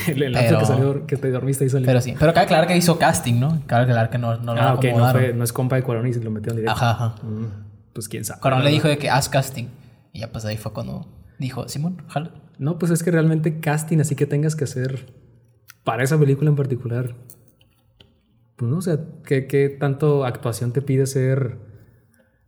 [0.07, 1.87] el lapso pero- que salió, que te dormiste y salió.
[1.87, 2.15] Pero sí.
[2.19, 3.61] Pero cabe aclarar que hizo casting, ¿no?
[3.67, 6.07] Cabe aclarar que no, no lo ah, ok, no, fue, no es compa de Cuarón
[6.07, 6.73] y se lo metieron directo.
[6.73, 7.15] Ajá, ajá.
[7.23, 7.66] Mm,
[7.97, 8.43] pues quién sabe.
[8.43, 9.69] Cuarón le dijo de que haz casting.
[10.13, 11.09] Y ya pues ahí fue cuando
[11.39, 12.35] dijo, Simón, jala.
[12.59, 15.15] No, pues es que realmente casting así que tengas que hacer
[15.83, 17.15] para esa película en particular.
[18.57, 21.57] Pues no, o sea, ¿qué, qué tanto actuación te pide ser?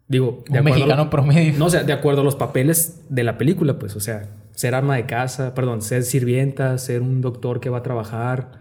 [0.07, 1.59] Digo, Un mexicano promedio.
[1.59, 4.75] No, o sea, de acuerdo a los papeles de la película, pues, o sea, ser
[4.75, 8.53] arma de casa, perdón, ser sirvienta, ser un doctor que va a trabajar.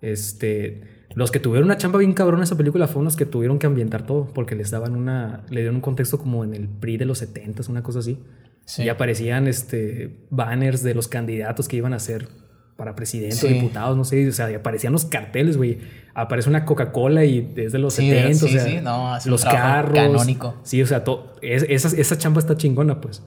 [0.00, 3.58] Este, los que tuvieron una chamba bien cabrón en esa película fueron los que tuvieron
[3.58, 6.96] que ambientar todo, porque les daban una, le dieron un contexto como en el PRI
[6.96, 8.18] de los 70, una cosa así.
[8.64, 8.84] Sí.
[8.84, 12.28] Y aparecían este, banners de los candidatos que iban a ser
[12.76, 13.48] para presidente Sí.
[13.48, 15.78] diputados, no sé, o sea, aparecían los carteles, güey.
[16.14, 19.44] Aparece una Coca-Cola y es de los Sí, 70, sí, o sea, no, es los
[19.44, 19.94] carros.
[19.94, 20.54] canónico.
[20.62, 23.24] Sí, o sea, to- es- esa, esa chamba está chingona, pues.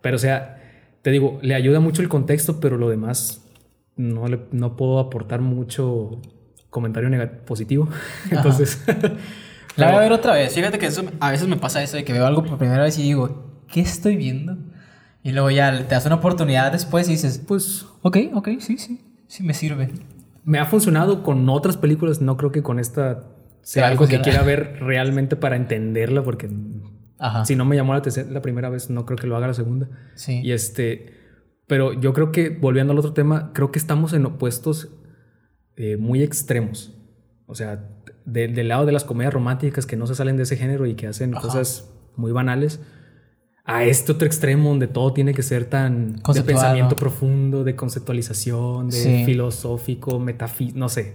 [0.00, 0.60] Pero, o sea,
[1.02, 3.44] te digo, le ayuda mucho el contexto, pero lo demás
[3.96, 6.20] no, le, no puedo aportar mucho
[6.74, 7.88] comentario positivo.
[8.30, 8.82] Entonces,
[9.76, 10.52] La voy a ver otra vez.
[10.52, 12.98] Fíjate que eso, a veces me pasa eso de que veo algo por primera vez
[12.98, 14.58] y digo, ¿qué estoy viendo?
[15.22, 19.00] Y luego ya te das una oportunidad después y dices, pues ok, ok, sí, sí,
[19.28, 19.92] sí me sirve.
[20.42, 23.22] me ha funcionado con otras películas, no creo que con esta
[23.62, 26.50] sea algo que quiera ver realmente para entenderla, porque
[27.18, 27.44] Ajá.
[27.44, 29.88] si no me llamó la, la primera vez, no creo que lo haga la segunda.
[30.16, 30.40] Sí.
[30.42, 31.14] Y este,
[31.68, 34.88] pero yo creo que, volviendo al otro tema, creo que estamos en opuestos
[35.76, 36.92] eh, muy extremos.
[37.46, 37.84] O sea,
[38.24, 40.94] de- del lado de las comedias románticas que no se salen de ese género y
[40.94, 41.42] que hacen Ajá.
[41.46, 42.80] cosas muy banales,
[43.66, 46.98] a este otro extremo donde todo tiene que ser tan de pensamiento ¿no?
[46.98, 49.22] profundo, de conceptualización, de Sí.
[49.24, 51.14] filosófico, metafísico, no sé.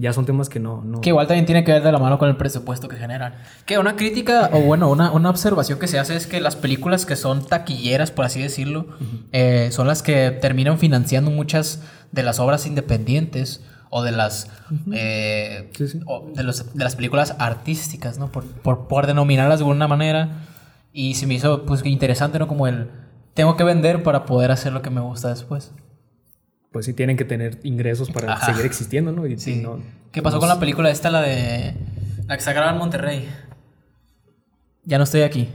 [0.00, 1.00] Ya son temas que no, no.
[1.00, 3.34] Que igual también tiene que ver de la mano con el presupuesto que generan.
[3.66, 7.04] Que una crítica, o bueno, una, una observación que se hace es que las películas
[7.04, 8.86] que son taquilleras, por así decirlo,
[9.32, 11.82] eh, son las que terminan financiando muchas
[12.12, 14.50] de las obras independientes o de las,
[14.92, 16.00] eh, Sí, sí.
[16.06, 18.30] o de, los- de las películas artísticas, ¿no?
[18.30, 20.44] Por, por, por denominarlas de alguna manera.
[20.92, 22.48] Y se me hizo pues interesante, ¿no?
[22.48, 22.90] Como el,
[23.34, 25.72] tengo que vender para poder hacer lo que me gusta después.
[26.72, 28.46] Pues sí tienen que tener ingresos para Ajá.
[28.46, 29.26] seguir existiendo, ¿no?
[29.26, 29.52] Y, Sí.
[29.52, 29.78] y no-
[30.12, 31.74] ¿Qué pasó no con la película esta, la de...
[32.26, 33.28] La que sacaron en Monterrey?
[34.84, 35.48] Ya no estoy aquí.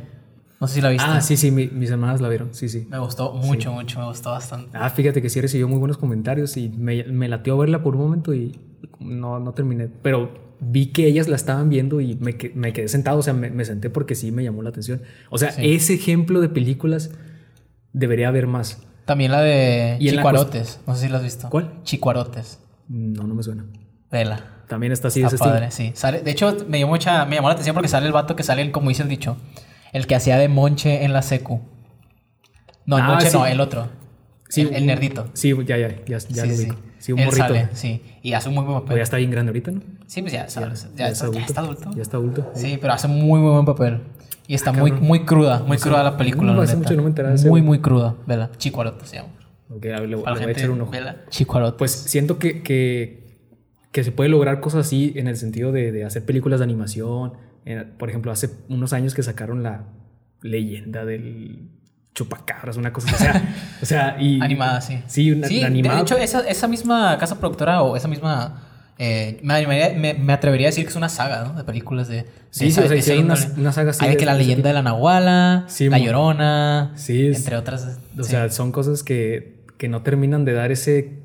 [0.64, 1.06] No sé si la viste.
[1.10, 2.88] Ah, sí, sí, mi- mis hermanas la vieron, sí, sí.
[2.90, 4.70] Me gustó mucho, mucho, me gustó bastante.
[4.78, 8.02] Ah, fíjate que sí recibió muy buenos comentarios y me, me latió verla por un
[8.04, 8.58] momento y
[9.00, 9.90] no, no terminé.
[10.02, 13.50] Pero vi que ellas la estaban viendo y me, me quedé sentado, o sea, me,
[13.50, 15.02] me senté porque sí me llamó la atención.
[15.30, 15.74] O sea, Sí.
[15.74, 17.12] ese ejemplo de películas
[17.92, 18.82] debería haber más.
[19.04, 20.80] También la de Y en la Chicuarotes.
[20.88, 21.50] No sé si la has visto.
[21.50, 21.74] ¿Cuál?
[21.84, 22.60] Chicuarotes.
[22.88, 23.66] No, no me suena.
[24.10, 24.64] Vela.
[24.70, 25.90] También está así de Está ese padre, estilo.
[25.90, 25.94] sí.
[25.98, 28.44] Sale, de hecho, me llamó, mucha, me llamó la atención porque sale el vato que
[28.44, 29.36] sale, como dice el dicho,
[29.94, 31.62] el que hacía de Monche en la secu.
[32.86, 33.38] No, el Ah, Monche sí.
[33.38, 33.88] no, el otro.
[34.50, 35.30] Sí, el, nerdito.
[35.34, 36.76] Sí, ya, ya, ya, ya sí, lo ubico.
[37.00, 37.48] Sí, un Él morrito.
[37.48, 38.02] sale, sí.
[38.22, 38.98] Y hace un muy buen Pero papel.
[38.98, 39.82] ya está bien grande ahorita, ¿no?
[40.06, 41.90] Sí, pues ya, sabes, ya, está, ya está adulto.
[41.96, 42.52] Ya está adulto.
[42.54, 44.02] Sí, pero hace muy, muy buen papel.
[44.48, 45.08] Y está muy, cabrón.
[45.08, 46.54] muy cruda, muy cruda la película.
[46.54, 48.16] no, la mucho no me enteraba Muy, muy cruda.
[48.28, 48.52] Vela.
[48.58, 49.30] Chicuarote se llama.
[49.70, 50.92] Ok, le, le voy a echar un ojo.
[50.92, 51.18] vela.
[51.30, 51.78] Chicuarote.
[51.78, 53.38] Pues siento que, que,
[53.92, 57.34] que se puede lograr cosas así en el sentido de, de hacer películas de animación.
[57.66, 59.86] Eh, por ejemplo, hace unos años que sacaron la
[60.42, 61.70] leyenda del
[62.14, 63.16] chupacabras, una cosa así.
[63.16, 65.02] O sea, o sea y, Animada, sí.
[65.08, 65.96] Sí, una, Sí, animada.
[65.98, 68.62] de hecho, esa, esa misma casa productora o esa misma...
[69.00, 69.66] eh, me,
[69.98, 71.54] me- me atrevería a decir que es una saga, ¿no?
[71.56, 72.18] De películas de...
[72.18, 74.36] de Sí, sí, esa- o sea, de hicieron una- saga así Hay de- que la
[74.36, 75.98] leyenda de la Nahuala, Sí, La.
[75.98, 77.98] Llorona, Sí, es- entre otras.
[78.18, 78.30] O sí.
[78.30, 81.20] sea, son cosas que, que no terminan de dar ese,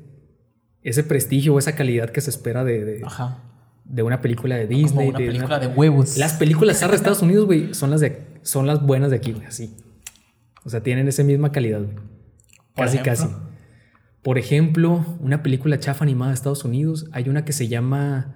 [0.81, 3.43] ese prestigio o esa calidad que se espera de, de, Ajá.
[3.89, 5.09] De una película de Como Disney.
[5.09, 6.17] una de película de huevos.
[6.17, 9.45] Las películas de Estados Unidos, güey, son las de son las buenas de aquí, güey,
[9.45, 9.75] así.
[10.63, 11.95] O sea, tienen esa misma calidad, güey.
[12.75, 13.11] Casi, ejemplo.
[13.11, 13.35] casi.
[14.21, 18.35] Por ejemplo, una película chafa animada de Estados Unidos, hay una que se llama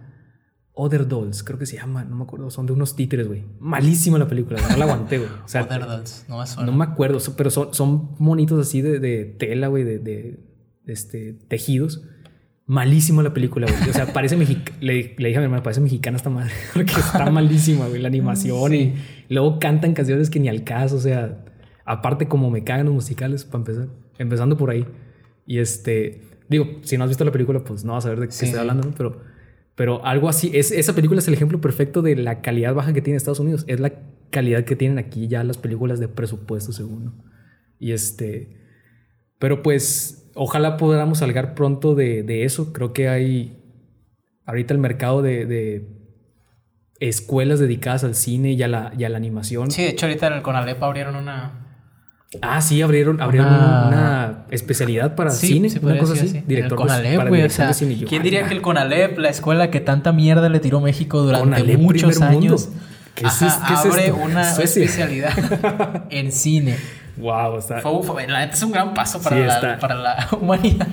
[0.73, 3.45] Other Dolls, creo que se llama, no me acuerdo, son de unos títeres, güey.
[3.59, 5.29] Malísima la película, no la aguanté, güey.
[5.43, 8.99] O sea, Other Dolls, no me no me acuerdo, pero son, son monitos así de,
[8.99, 10.39] de tela, güey, de, de,
[10.83, 12.03] de, este, tejidos.
[12.65, 13.89] Malísima la película, güey.
[13.89, 14.77] O sea, parece mexicana.
[14.79, 16.51] Le, le dije a mi hermana, parece mexicana esta madre.
[16.73, 18.73] Porque está malísima, güey, la animación.
[18.73, 18.93] Y
[19.29, 20.95] luego cantan canciones que ni al caso.
[20.95, 21.43] O sea,
[21.85, 23.87] aparte, como me cagan los musicales, para empezar.
[24.17, 24.85] Empezando por ahí.
[25.45, 28.27] Y este, digo, si no has visto la película, pues no vas a ver de
[28.27, 28.59] qué Sí, estoy sí.
[28.61, 28.95] hablando, ¿no?
[28.95, 29.21] Pero,
[29.75, 30.51] pero algo así.
[30.53, 33.65] Es, esa película es el ejemplo perfecto de la calidad baja que tiene Estados Unidos.
[33.67, 33.91] Es la
[34.29, 37.05] calidad que tienen aquí ya las películas de presupuesto, según.
[37.05, 37.13] ¿no?
[37.77, 38.55] Y este.
[39.37, 42.73] Pero pues, ojalá podamos salgar pronto de, de eso.
[42.73, 43.57] Creo que hay
[44.45, 45.87] ahorita el mercado de, de
[46.99, 49.71] escuelas dedicadas al cine y a la, y a la animación.
[49.71, 51.59] Sí, de hecho, ahorita en el Conalep abrieron una.
[52.41, 56.43] Ah, sí, abrieron, abrieron Una- una, especialidad para Sí, cine, se una cosa decir así.
[56.47, 57.45] Director el Conalep, para.
[57.45, 57.95] O sea, de cine.
[57.95, 61.21] Yo, ¿quién ah, diría que el Conalep, la escuela que tanta mierda le tiró México
[61.21, 62.69] durante Conalep, muchos años,
[63.13, 64.83] ¿Qué es ajá, es- qué es abre una Suecia.
[64.83, 66.77] especialidad en cine?
[67.17, 67.79] Wow, está.
[67.79, 70.87] Fue, fue- la neta es un gran paso para, Sí, la, para la humanidad,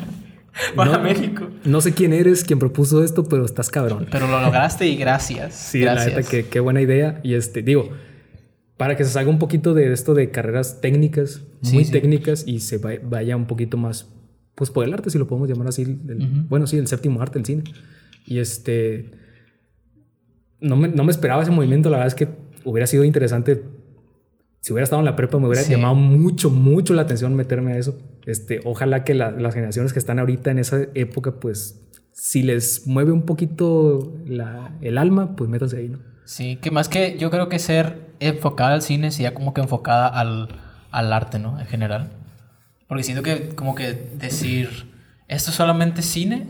[0.76, 1.48] para No- México.
[1.64, 4.06] No sé quién eres, quien propuso esto, pero estás cabrón.
[4.10, 5.54] Pero lo lograste y gracias.
[5.54, 6.08] Sí, gracias.
[6.12, 7.20] la neta, que qué buena idea.
[7.22, 7.90] Y este, digo,
[8.76, 11.92] para que se salga un poquito de esto de carreras técnicas, Sí, muy sí.
[11.92, 14.08] técnicas, y se va- vaya un poquito más,
[14.54, 17.38] pues por el arte, si lo podemos llamar así, el- bueno, sí, el séptimo arte,
[17.38, 17.64] el cine.
[18.26, 19.10] Y este,
[20.60, 22.28] no me, no me esperaba ese movimiento, la verdad es que
[22.64, 23.62] hubiera sido interesante,
[24.60, 25.72] si hubiera estado en la prepa, me hubiera Sí.
[25.72, 27.98] llamado mucho, mucho la atención meterme a eso.
[28.26, 31.80] Este, ojalá que la- las generaciones que están ahorita en esa época, pues,
[32.12, 35.98] si les mueve un poquito la- el alma, pues métanse ahí, ¿no?
[36.24, 40.06] Sí, que más que yo creo que ser enfocada al cine, sería como que enfocada
[40.08, 40.48] al,
[40.90, 41.58] al arte, ¿no?
[41.58, 42.10] En general.
[42.86, 44.92] Porque siento que como que decir,
[45.28, 46.46] esto es solamente cine,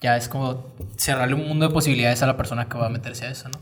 [0.00, 3.26] ya es como cerrarle un mundo de posibilidades a la persona que va a meterse
[3.26, 3.58] a eso, ¿no?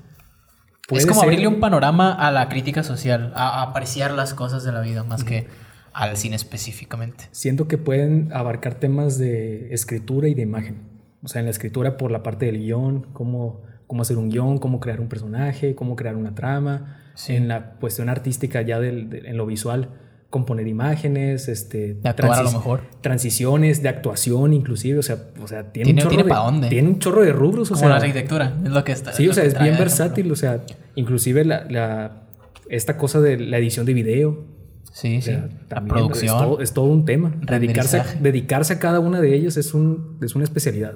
[0.89, 4.35] Puede es como ser- abrirle un panorama a la crítica social, a, a apreciar las
[4.35, 5.47] cosas de la vida, más que
[5.93, 7.25] al cine específicamente.
[7.33, 10.83] Siento que pueden abarcar temas de escritura y de imagen.
[11.23, 14.59] O sea, en la escritura por la parte del guion, cómo, cómo hacer un guion,
[14.59, 16.99] cómo crear un personaje, cómo crear una trama.
[17.15, 17.35] Sí.
[17.35, 19.89] En la cuestión artística ya del, de- en lo visual,
[20.31, 22.83] componer imágenes, este, De actuar a lo mejor.
[23.01, 24.99] transiciones de actuación inclusive.
[24.99, 26.69] O sea, o sea tiene, Tiene- un chorro tiene de, dónde.
[26.69, 27.69] Tiene un chorro de rubros.
[27.71, 29.13] O Como sea, la arquitectura, es lo que está.
[29.13, 30.31] Sí, o sea, es bien versátil.
[30.33, 30.63] O sea,
[30.95, 32.23] inclusive la, la-
[32.69, 34.45] esta cosa de la edición de video.
[34.93, 35.33] Sí, O sí.
[35.69, 36.35] La producción.
[36.37, 37.35] Es todo, es todo un tema.
[37.49, 40.95] Dedicarse, dedicarse a cada una de ellos es, un, es una especialidad.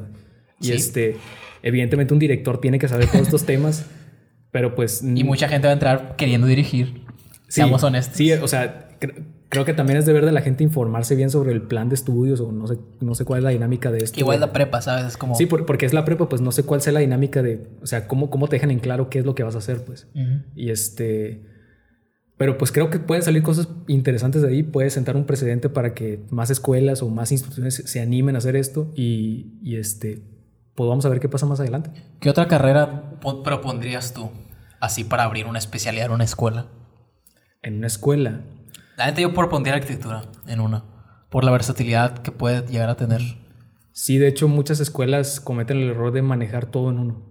[0.60, 0.72] Y Sí.
[0.72, 1.16] este,
[1.62, 3.84] evidentemente un director tiene que saber todos estos temas,
[4.50, 5.02] pero pues...
[5.04, 7.02] Y mucha gente va a entrar queriendo dirigir.
[7.54, 8.16] Seamos honestos.
[8.16, 11.52] Sí, o sea, cre- creo que también es deber de la gente informarse bien sobre
[11.52, 14.14] el plan de estudios o no sé, no sé cuál es la dinámica de esto.
[14.14, 15.04] Que igual la prepa, ¿sabes?
[15.06, 15.34] Es como.
[15.34, 17.86] Sí, por- porque es la prepa, pues no sé cuál sea la dinámica de, o
[17.86, 20.06] sea, cómo, cómo te dejan en claro qué es lo que vas a hacer, pues.
[20.54, 21.44] Y este.
[22.36, 24.62] Pero pues creo que pueden salir cosas interesantes de ahí.
[24.62, 28.56] Puede sentar un precedente para que más escuelas o más instituciones se animen a hacer
[28.56, 30.22] esto y, y este.
[30.74, 31.90] Pues vamos a ver qué pasa más adelante.
[32.20, 34.30] ¿Qué otra carrera po- propondrías tú?
[34.80, 36.66] Así para abrir una especialidad en una escuela.
[37.62, 38.40] En una escuela.
[38.96, 40.84] La gente yo propondría arquitectura en una.
[41.28, 43.20] Por la versatilidad que puede llegar a tener.
[43.92, 47.22] Sí, de hecho, muchas escuelas cometen el error de manejar todo en uno.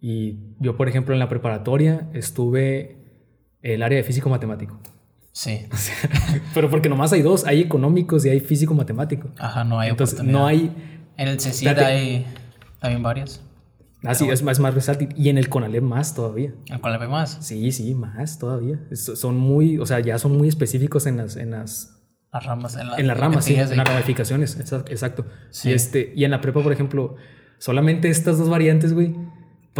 [0.00, 2.96] Y yo, por ejemplo, en la preparatoria estuve
[3.62, 4.80] el área de físico-matemático.
[5.32, 5.66] Sí.
[6.54, 9.30] Pero porque nomás hay dos: hay económicos y hay físico-matemático.
[9.38, 10.72] Ajá, no hay Entonces, no hay
[11.16, 11.84] En el Espérate.
[11.84, 12.26] hay
[12.80, 13.42] también varias.
[14.04, 15.10] Así es más, más versátil.
[15.16, 16.52] Y en el CONALEP más todavía.
[16.66, 17.38] ¿En cuál ve más?
[17.40, 18.80] Sí, sí, más todavía.
[18.90, 22.00] Es- son muy, o sea, ya son muy específicos en las, en las,
[22.32, 22.76] Las ramas.
[22.76, 24.58] En, la, en las ramas, sí, en las ramificaciones.
[24.58, 25.26] exa- Exacto.
[25.50, 25.68] Sí.
[25.68, 27.16] Y este, y en la prepa, por ejemplo,
[27.58, 29.14] solamente estas dos variantes, güey.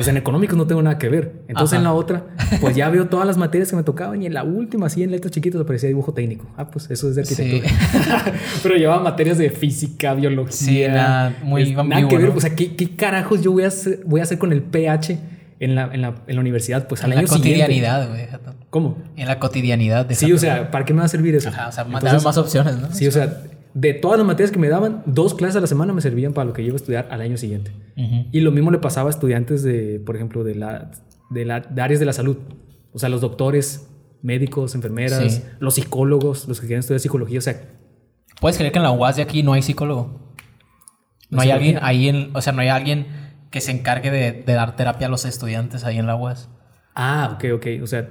[0.00, 1.32] Pues en económicos no tengo nada que ver.
[1.48, 1.78] Entonces Ajá.
[1.80, 2.24] en la otra,
[2.60, 5.10] pues ya veo todas las materias que me tocaban y en la última, así en
[5.10, 6.46] letras chiquitas, aparecía dibujo técnico.
[6.56, 7.42] Ah, pues eso es de Sí.
[7.42, 8.32] arquitectura.
[8.62, 10.52] Pero llevaba materias de física, biología.
[10.52, 12.28] Sí, nada, muy Es- Nada que ver.
[12.30, 12.34] ¿no?
[12.36, 15.18] O sea, ¿qué, qué carajos yo voy a hacer, voy a hacer con el pH
[15.60, 16.88] en la, en la, en la universidad?
[16.88, 17.60] Pues al En la año siguiente.
[17.66, 18.26] cotidianidad, güey.
[18.70, 18.98] ¿Cómo?
[19.16, 20.06] En la cotidianidad.
[20.10, 20.32] Sí, déjate.
[20.34, 21.48] o sea, ¿para qué me va a servir eso?
[21.50, 22.92] Ajá, o sea, más opciones, ¿no?
[22.92, 23.42] Sí, o sea,
[23.74, 26.46] de todas las materias que me daban, dos clases a la semana me servían para
[26.46, 27.72] lo que yo iba a estudiar al año siguiente.
[28.32, 30.90] Y lo mismo le pasaba a estudiantes de, por ejemplo, de, la,
[31.30, 32.36] de, la, de áreas de la salud.
[32.92, 33.86] O sea, los doctores,
[34.22, 35.42] médicos, enfermeras, Sí.
[35.60, 37.38] los psicólogos, los que quieren estudiar psicología.
[37.38, 37.60] O sea,
[38.40, 40.34] ¿Puedes creer que en la UAS de aquí no hay psicólogo?
[41.30, 41.78] No ¿La hay psicología?
[41.78, 43.06] alguien ahí en, o sea, no hay alguien
[43.50, 46.48] que se encargue de, de dar terapia a los estudiantes ahí en la UAS.
[46.94, 47.66] ah, ok, ok.
[47.82, 48.10] O sea,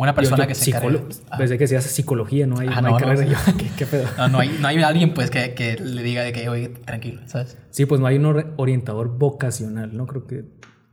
[0.00, 0.88] Una persona yo- yo- que se encargue.
[0.98, 1.36] psicólogo.
[1.38, 3.38] Pensé que se hace psicología, no hay, Ah, no hay no, no, carrera.
[3.44, 3.50] sí.
[3.52, 4.06] Yo, ¿qué, qué pedo?
[4.16, 7.20] No, no hay, no hay alguien pues que, que le diga de que, oye, tranquilo,
[7.26, 7.58] ¿sabes?
[7.70, 10.06] Sí, pues no hay un or- orientador vocacional, ¿no?
[10.06, 10.44] Creo que.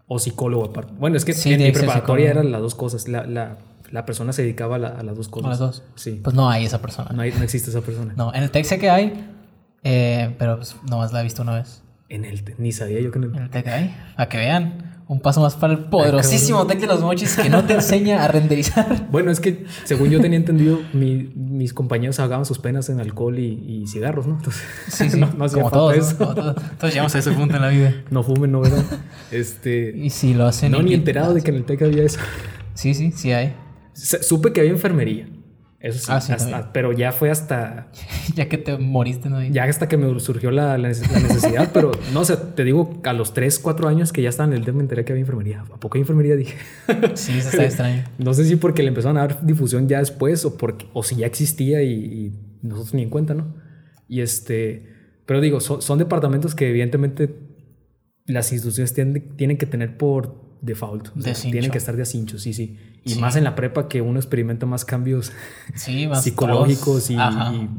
[0.08, 0.94] O psicólogo aparte.
[0.98, 3.08] Bueno, es que Sí, en mi preparatoria eran las dos cosas.
[3.08, 3.58] La, la,
[3.92, 5.46] la persona se dedicaba a, la- a las dos cosas.
[5.46, 5.84] ¿A las dos?
[5.96, 6.20] Sí.
[6.24, 7.12] Pues no hay esa persona.
[7.14, 8.14] No, hay- no existe esa persona.
[8.18, 9.14] No, en el TEC sé que hay,
[9.84, 11.82] eh, pero pues nomás la he visto una vez.
[12.10, 12.44] En el.
[12.60, 13.36] Ni sabía yo que en el.
[13.36, 14.85] En el TEC hay, a que vean.
[15.08, 18.28] Un paso más para el poderosísimo TEC de los mochis que no te enseña a
[18.28, 19.08] renderizar.
[19.12, 23.38] Bueno, es que según yo tenía entendido, mi- mis compañeros ahogaban sus penas en alcohol
[23.38, 24.38] y, y cigarros, ¿no?
[24.38, 26.02] Entonces, Sí, sí, no, no hacía como todos, ¿no?
[26.04, 26.18] eso.
[26.18, 26.56] Como todos.
[26.80, 27.94] Todos llegamos a ese punto en la vida.
[28.10, 28.84] No fumen, no beban.
[29.32, 29.94] Este.
[29.96, 30.72] Y si lo hacen...
[30.72, 32.20] No, ni enterado de que en el TEC había eso.
[32.74, 33.56] Sí, sí, sí hay.
[33.94, 35.28] Supe que había enfermería.
[35.86, 36.70] Eso sí, Ah, sí, hasta- también.
[36.74, 37.90] pero ya fue hasta
[38.36, 39.44] ya que te moriste, ¿no?
[39.44, 42.64] ya hasta que me surgió la, la neces- la necesidad, pero no, o sea, te
[42.64, 45.12] digo, a los 3, 4 años que ya estaba en el TEC me enteré que
[45.14, 45.62] había enfermería.
[45.62, 46.36] ¿A poco hay enfermería?
[46.38, 46.56] Dije.
[47.14, 48.04] Sí, eso está extraño.
[48.18, 51.18] No sé si porque le empezaron a dar difusión ya después o, porque, o si
[51.18, 52.34] ya existía y, y
[52.64, 53.54] nosotros ni en cuenta, ¿no?
[54.08, 54.88] Y este,
[55.28, 57.36] pero digo, son, son departamentos que evidentemente
[58.26, 61.10] las instituciones tienen, tienen que tener por default.
[61.18, 62.78] o sea, De tienen que estar de acincho, sí, sí.
[63.04, 63.20] Y Sí.
[63.20, 65.32] más en la prepa que uno experimenta más cambios
[65.76, 67.70] Sí, más psicológicos y, y,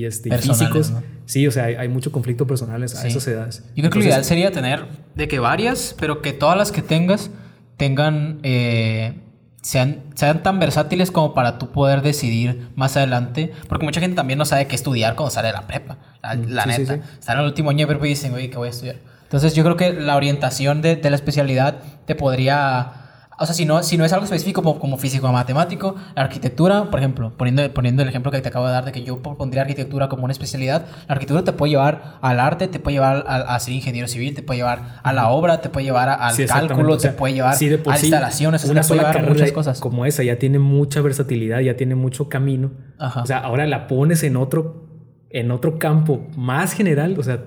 [0.00, 0.90] y, este, físicos.
[0.90, 1.02] ¿no?
[1.24, 3.08] Sí, o sea, hay, hay mucho conflicto personales a Sí.
[3.08, 3.56] esas edades.
[3.58, 6.70] Yo creo que lo Entonces, ideal sería tener de que varias, pero que todas las
[6.72, 7.30] que tengas
[7.76, 9.14] tengan eh,
[9.62, 13.52] sean, sean tan versátiles como para tú poder decidir más adelante.
[13.68, 15.98] Porque mucha gente también no sabe qué estudiar cuando sale de la prepa.
[16.22, 16.94] La, la sí, sí, neta.
[16.94, 17.00] sí.
[17.20, 18.96] Están en el último año de prepa y dicen, oye, ¿qué voy a estudiar?
[19.28, 21.76] Entonces yo creo que la orientación de, de la especialidad
[22.06, 22.92] te podría...
[23.40, 26.22] O sea, si no, si no es algo específico como, como físico o matemático, la
[26.22, 29.22] arquitectura, por ejemplo, poniendo, poniendo el ejemplo que te acabo de dar de que yo
[29.22, 33.24] pondría arquitectura como una especialidad, la arquitectura te puede llevar al arte, te puede llevar
[33.28, 36.14] a, a ser ingeniero civil, te puede llevar a la obra, te puede llevar a-
[36.14, 39.12] al Sí, cálculo, O sea, te puede llevar sí, a instalaciones, una te puede sola
[39.12, 39.78] llevar muchas cosas.
[39.78, 42.72] como esa ya tiene mucha versatilidad, ya tiene mucho camino.
[42.98, 43.22] Ajá.
[43.22, 44.88] O sea, ahora la pones en otro,
[45.30, 47.38] en otro campo más general, o sea,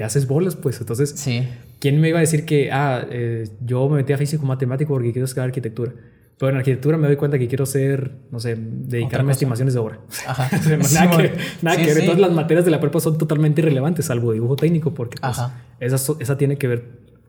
[0.00, 0.80] te haces bolas, pues.
[0.80, 1.46] Entonces, Sí.
[1.78, 5.12] ¿quién me iba a decir que, ah, eh, yo me metí a físico matemático porque
[5.12, 5.92] quiero estudiar arquitectura?
[6.38, 9.80] Pero en arquitectura me doy cuenta que quiero ser, no sé, dedicarme a estimaciones de
[9.80, 9.98] obra.
[10.26, 10.48] Ajá.
[10.94, 11.94] Nada que, nada Sí, que ver.
[11.96, 12.00] sí.
[12.00, 15.36] Entonces las materias de la prepa son totalmente irrelevantes, salvo dibujo técnico, porque pues,
[15.80, 16.84] esa, esa tiene que ver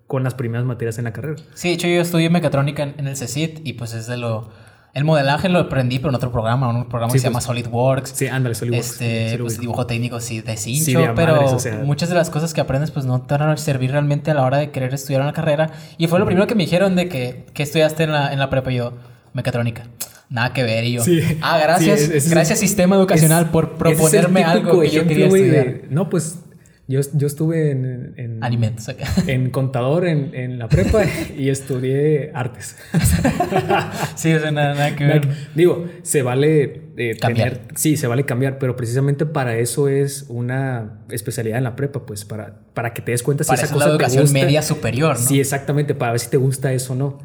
[0.07, 1.41] con las primeras materias en la carrera.
[1.55, 4.47] Sí, de hecho yo estudié mecatrónica en, en el CECIT y pues es de lo...
[4.93, 7.45] El modelaje lo aprendí pero en otro programa, un programa Sí, que se llama pues.
[7.45, 8.09] SolidWorks.
[8.13, 8.91] Sí, ándale, SolidWorks.
[8.91, 11.77] Este, Sí pues dibujo técnico sí de cincho, Sí, de a pero madres, o sea.
[11.83, 14.43] muchas de las cosas que aprendes pues no te van a servir realmente a la
[14.43, 15.71] hora de querer estudiar una carrera.
[15.97, 18.49] Y fue lo primero que me dijeron de que, que estudiaste en la, en la
[18.49, 18.93] prepa y yo,
[19.33, 19.83] mecatrónica.
[20.29, 21.03] Nada que ver y yo.
[21.03, 21.21] Sí.
[21.41, 21.99] Ah, gracias.
[21.99, 25.81] Sí, ese es- gracias sistema educacional Es- por proponerme algo que yo quería de- estudiar.
[25.89, 26.39] no, pues
[26.87, 29.05] yo, yo estuve en, en, Alimentos acá.
[29.27, 31.03] en contador en, en la prepa
[31.37, 32.75] y estudié artes.
[34.15, 35.27] sí, o sea, nada, nada que ver.
[35.55, 37.57] Digo, se vale eh, Cambiar.
[37.57, 42.05] tener- sí, se vale cambiar, pero precisamente para eso es una especialidad en la prepa,
[42.05, 44.03] pues para, para que te des cuenta si Para esa eso es la cosa te
[44.03, 44.39] educación gusta.
[44.39, 45.25] media superior, ¿no?
[45.27, 47.19] Sí, exactamente, para ver si te gusta eso o no.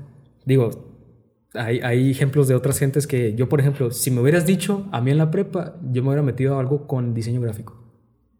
[0.45, 0.93] Digo,
[1.55, 5.01] hay, hay ejemplos de otras gentes que yo, por ejemplo, si me hubieras dicho a
[5.01, 7.83] mí en la prepa, yo me hubiera metido a algo con diseño gráfico,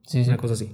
[0.07, 0.29] Sí, sí.
[0.31, 0.73] una cosa así.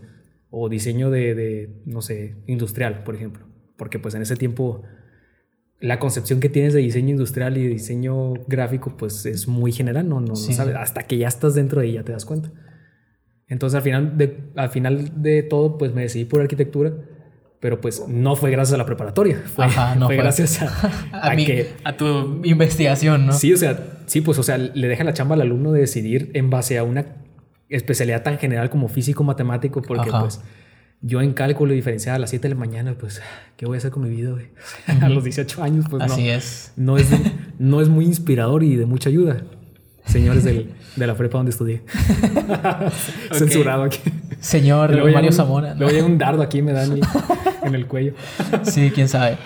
[0.54, 3.46] O diseño de, de, no sé, industrial, por ejemplo.
[3.76, 4.82] Porque pues en ese tiempo
[5.80, 10.08] la concepción que tienes de diseño industrial y de diseño gráfico pues es muy general,
[10.08, 10.80] no, no, no Sí, sabes, sí.
[10.80, 12.52] hasta que ya estás dentro de ella te das cuenta.
[13.48, 16.92] Entonces al final de, al final de todo pues me decidí por arquitectura,
[17.58, 20.22] pero pues no fue gracias a la preparatoria, fue, Ajá, no fue fue.
[20.22, 20.66] gracias a,
[21.12, 21.70] A, a mi- que...
[21.84, 23.32] a tu investigación, ¿no?
[23.32, 26.30] Sí, o sea, sí, pues o sea, le deja la chamba al alumno de decidir
[26.34, 27.16] en base a una
[27.76, 30.20] especialidad tan general como físico matemático, porque Ajá.
[30.20, 30.40] pues
[31.00, 33.20] yo en cálculo diferencial a las 7 de la mañana, pues,
[33.56, 34.46] ¿qué voy a hacer con mi vida, güey?
[35.02, 36.72] a los 18 años, pues Así no, es.
[36.76, 37.08] no, es,
[37.58, 39.42] no es muy inspirador y de mucha ayuda,
[40.06, 41.82] señores del- de la prepa donde estudié.
[43.32, 43.98] Censurado aquí.
[44.40, 45.70] Señor Luego Mario un- Zamora.
[45.74, 45.80] ¿no?
[45.80, 46.98] Luego llega un dardo aquí me dan
[47.62, 48.14] en el cuello.
[48.62, 49.38] Sí, quién sabe.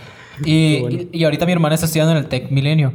[0.44, 0.97] Y, Qué bueno.
[1.12, 2.93] y- y ahorita mi hermana está estudiando en el Tech Milenio.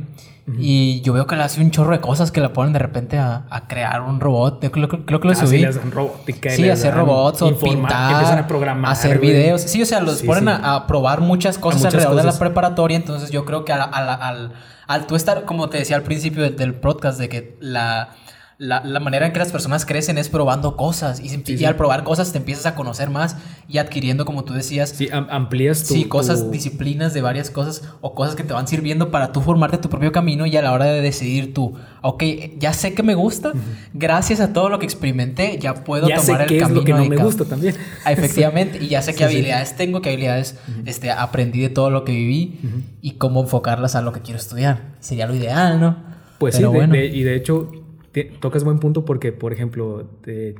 [0.57, 3.17] Y yo veo que le hace un chorro de cosas que la ponen de repente
[3.17, 4.61] a, a crear un robot.
[4.63, 5.63] Yo creo, creo- creo que lo Así subí.
[5.91, 6.49] robótica.
[6.49, 8.91] Sí, hacer dan robots o pintar, Empiezan a programar.
[8.91, 9.61] hacer videos.
[9.61, 10.49] Sí, o sea, los Sí, ponen sí.
[10.63, 12.39] A, a probar muchas cosas muchas alrededor de la cosas.
[12.39, 12.97] preparatoria.
[12.97, 14.53] Entonces yo creo que a la- a la- al,
[14.87, 18.09] al tú estar, como te decía al principio del, del podcast, de que la,
[18.63, 21.19] la, la manera en que las personas crecen es probando cosas.
[21.19, 21.65] Y, se- y sí.
[21.65, 23.35] al probar cosas te empiezas a conocer más
[23.67, 25.95] y adquiriendo, como tú decías, Sí, am- amplías tu...
[25.95, 29.41] Sí, cosas, tu- disciplinas de varias cosas o cosas que te van sirviendo para tú
[29.41, 31.73] formarte tu propio camino y a la hora de decidir tú,
[32.03, 32.23] ok,
[32.59, 33.51] ya sé que me gusta,
[33.95, 36.79] gracias a todo lo que experimenté, ya puedo ya sé tomar el qué es camino
[36.81, 37.75] lo que no me gusta también.
[38.05, 39.35] Efectivamente, y ya sé qué Sí, sí.
[39.37, 40.55] habilidades tengo, qué habilidades
[40.85, 42.59] este, aprendí de todo lo que viví
[43.01, 44.93] y cómo enfocarlas a lo que quiero estudiar.
[44.99, 45.97] Sería lo ideal, ¿no?
[46.37, 46.93] Pues Pero sí, de- bueno.
[46.93, 47.71] de- y de hecho
[48.11, 50.55] te- tocas buen punto porque, por ejemplo, te-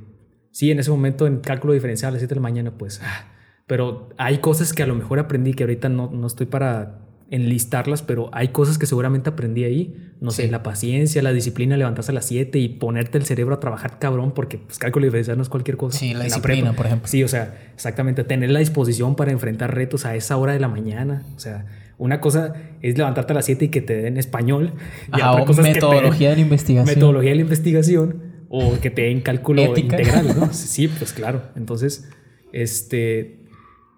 [0.52, 3.32] sí, en ese momento en cálculo diferencial a las 7 de la mañana, pues, ah,
[3.68, 6.99] pero hay cosas que a lo mejor aprendí que ahorita no, no estoy para
[7.30, 12.11] enlistarlas, pero hay cosas que seguramente aprendí ahí, no sé, la paciencia, la disciplina, levantarse
[12.11, 15.44] a las 7 y ponerte el cerebro a trabajar cabrón, porque pues, cálculo diferencial no
[15.44, 15.98] es cualquier cosa.
[15.98, 17.07] Sí, la disciplina, por ejemplo.
[17.07, 20.68] Sí, o sea, exactamente, tener la disposición para enfrentar retos a esa hora de la
[20.68, 21.65] mañana, o sea...
[22.02, 24.73] Una cosa es levantarte a las 7 y que te den español.
[25.15, 26.95] Y Ajá, otra cosa es que te den- metodología de la investigación.
[26.95, 30.02] metodología de la investigación o que te den cálculo Ética.
[30.02, 30.48] integral, ¿no?
[30.52, 31.44] Sí, pues claro.
[31.56, 32.10] Entonces,
[32.53, 33.45] este,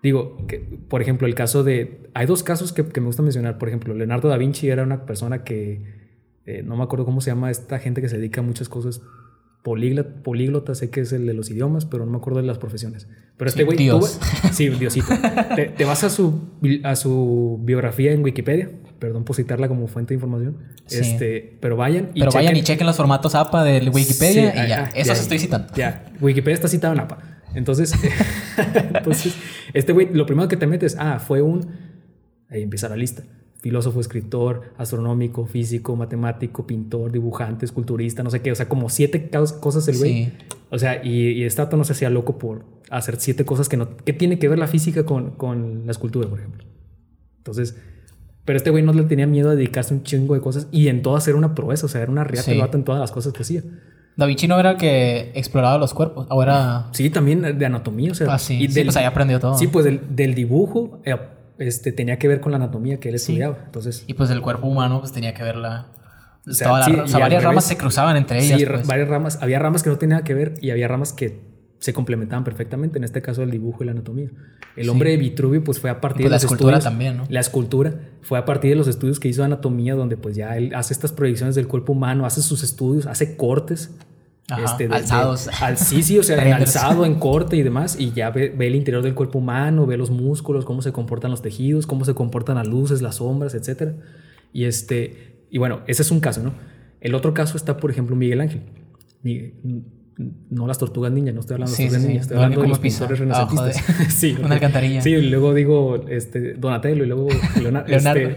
[0.01, 0.59] digo, que,
[0.89, 3.57] por ejemplo, el caso de, hay dos casos que, que me gusta mencionar.
[3.57, 5.81] Por ejemplo, Leonardo da Vinci era una persona que,
[6.45, 9.01] eh, no me acuerdo cómo se llama esta gente que se dedica a muchas cosas.
[9.63, 12.57] Políglota, políglota, sé que es el de los idiomas, pero no me acuerdo de las
[12.57, 13.07] profesiones.
[13.37, 14.19] Pero este Sí, güey, Dios.
[14.19, 15.07] tuvo- sí, Diosito.
[15.55, 16.41] te, te vas a su,
[16.83, 18.69] a su biografía en Wikipedia,
[18.99, 20.57] perdón por citarla como fuente de información.
[20.85, 20.99] Sí.
[20.99, 24.59] Este, pero vayan y Pero vayan chequen- y chequen los formatos APA del Wikipedia Sí,
[24.65, 24.83] y ya.
[24.83, 25.73] ah, ah, Esos estoy citando.
[25.75, 27.19] Ya, Wikipedia está citado en APA.
[27.55, 27.93] Entonces,
[28.93, 29.35] entonces
[29.73, 31.67] este güey, lo primero que te metes, ah, fue un.
[32.49, 33.23] Ahí empieza la lista.
[33.63, 38.51] Filósofo, escritor, astronómico, físico, matemático, pintor, dibujante, esculturista, no sé qué.
[38.51, 39.29] O sea, como siete
[39.61, 40.25] cosas el güey.
[40.25, 40.33] Sí.
[40.69, 43.77] O sea, y, y este dato no se hacía loco por hacer siete cosas que
[43.77, 43.95] no.
[44.03, 46.65] ¿Qué tiene que ver la física con, con la escultura, por ejemplo?
[47.37, 47.77] Entonces,
[48.45, 51.01] Pero este güey no le tenía miedo a dedicarse un chingo de cosas y en
[51.01, 52.59] todo hacer una proeza, o sea, era una riata Sí.
[52.73, 53.63] en todas las cosas que hacía.
[54.17, 56.89] Da Vinci no era el que exploraba los cuerpos, o era...
[56.91, 58.33] Sí, también de anatomía, o sea.
[58.33, 59.57] Ah, sí, y sí, del- pues ahí aprendió todo.
[59.57, 61.15] Sí, pues del, del dibujo eh,
[61.57, 63.31] este, tenía que ver con la anatomía que él Sí.
[63.33, 63.59] estudiaba.
[63.65, 65.87] Entonces, Y pues el cuerpo humano pues tenía que ver la...
[66.47, 68.59] sea, toda la- sí, o sea, varias ramas se cruzaban entre ellas.
[68.59, 68.87] sí, pues.
[68.87, 69.39] varias ramas.
[69.41, 72.97] Había ramas que no tenían nada que ver y había ramas que se complementaban perfectamente.
[72.97, 74.29] En este caso, el dibujo y la anatomía.
[74.77, 74.89] El Sí.
[74.89, 77.25] hombre de Vitruvio, pues fue a partir Pues la de los escultura estudios- también, ¿no?
[77.29, 80.55] La escultura fue a partir de los estudios que hizo de anatomía, donde pues ya
[80.57, 83.95] él hace estas proyecciones del cuerpo humano, hace sus estudios, hace cortes.
[84.49, 85.49] Ajá, este, de- de- alzados.
[85.61, 88.67] al, sí, sí, o sea, en alzado, en corte y demás, y ya ve, ve
[88.67, 92.13] el interior del cuerpo humano, ve los músculos, cómo se comportan los tejidos, cómo se
[92.13, 93.93] comportan las luces, las sombras, etcétera.
[94.51, 96.53] Y este, y bueno, ese es un caso, ¿no?
[97.01, 98.61] El otro caso está, por ejemplo, Miguel Ángel.
[99.23, 99.53] Mi-
[100.51, 102.55] no las tortugas ninjas, no estoy hablando de Sí, las tortugas sí, ninjas, estoy hablando
[102.55, 103.83] de ¿cómo los pintores de renacentistas.
[104.13, 105.01] sí, una alcantarilla.
[105.01, 107.27] Sí, y luego digo este, Donatello y luego
[107.59, 107.87] Leonardo.
[107.87, 108.29] Leonardo.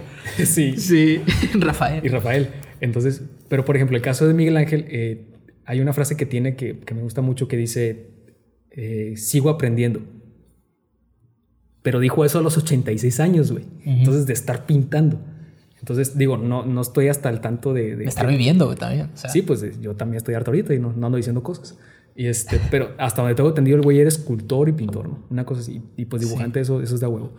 [0.44, 1.20] sí, Sí,
[1.54, 2.04] Rafael.
[2.04, 2.48] y Rafael.
[2.80, 5.26] Entonces, pero por ejemplo, el caso de Miguel Ángel, eh,
[5.66, 8.10] hay una frase que tiene que, que me gusta mucho que dice,
[8.70, 10.00] eh, sigo aprendiendo.
[11.82, 13.64] Pero dijo eso a los 86 años, güey.
[13.84, 15.20] Entonces, de estar pintando.
[15.78, 18.04] Entonces, digo, no, no estoy hasta el tanto de...
[18.04, 19.10] estar viviendo güey, también.
[19.12, 21.78] o sea, Sí, pues yo también estoy harto ahorita y no, no ando diciendo cosas.
[22.16, 25.24] Y este, pero hasta donde tengo entendido, el güey era escultor y pintor, ¿no?
[25.30, 25.82] Una cosa así.
[25.96, 27.34] Y pues dibujante, eso, eso es de huevo.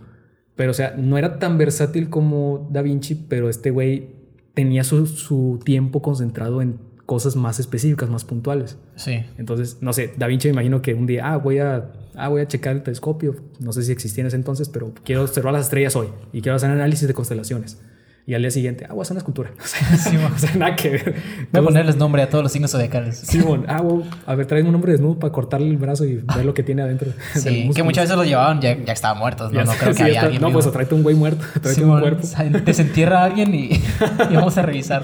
[0.55, 4.15] Pero, o sea, no era tan versátil como Da Vinci, pero este güey
[4.53, 8.77] tenía su, su tiempo concentrado en cosas más específicas, más puntuales.
[8.97, 9.23] Sí.
[9.39, 12.41] Entonces, no sé, Da Vinci me imagino que un día, ah, voy a, ah, voy
[12.41, 13.35] a checar el telescopio.
[13.59, 16.55] No sé si existía en ese entonces, pero quiero observar las estrellas hoy y quiero
[16.57, 17.79] hacer análisis de constelaciones.
[18.25, 19.51] Y al día siguiente, ah, voy a hacer una escultura.
[19.97, 21.15] Sí, o sea, nada que ver.
[21.53, 23.17] Voy a ponerles nombre a todos los signos zodiacales.
[23.19, 26.43] Simón, ah, wow, a ver, trae un hombre desnudo para cortarle el brazo y ver
[26.43, 27.09] lo que tiene adentro.
[27.35, 29.59] Sí, que muchas veces los llevaban ya, ya estaban muertos, ¿no?
[29.59, 30.25] Ya No creo que sí, ya haya está.
[30.25, 30.57] alguien No, vivo.
[30.59, 32.23] pues o tráete un güey muerto, tráete Simón, un cuerpo.
[32.23, 33.69] o sea, desentierra a alguien y,
[34.29, 35.03] y vamos a revisar.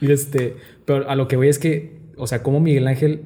[0.00, 3.22] Y este, pero a lo que voy es que, o sea, cómo Miguel Ángel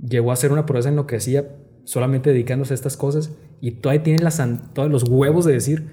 [0.00, 3.72] llegó a hacer una proeza en lo que hacía solamente dedicándose a estas cosas y
[3.72, 4.40] todavía tiene las,
[4.72, 5.84] todos los huevos de decir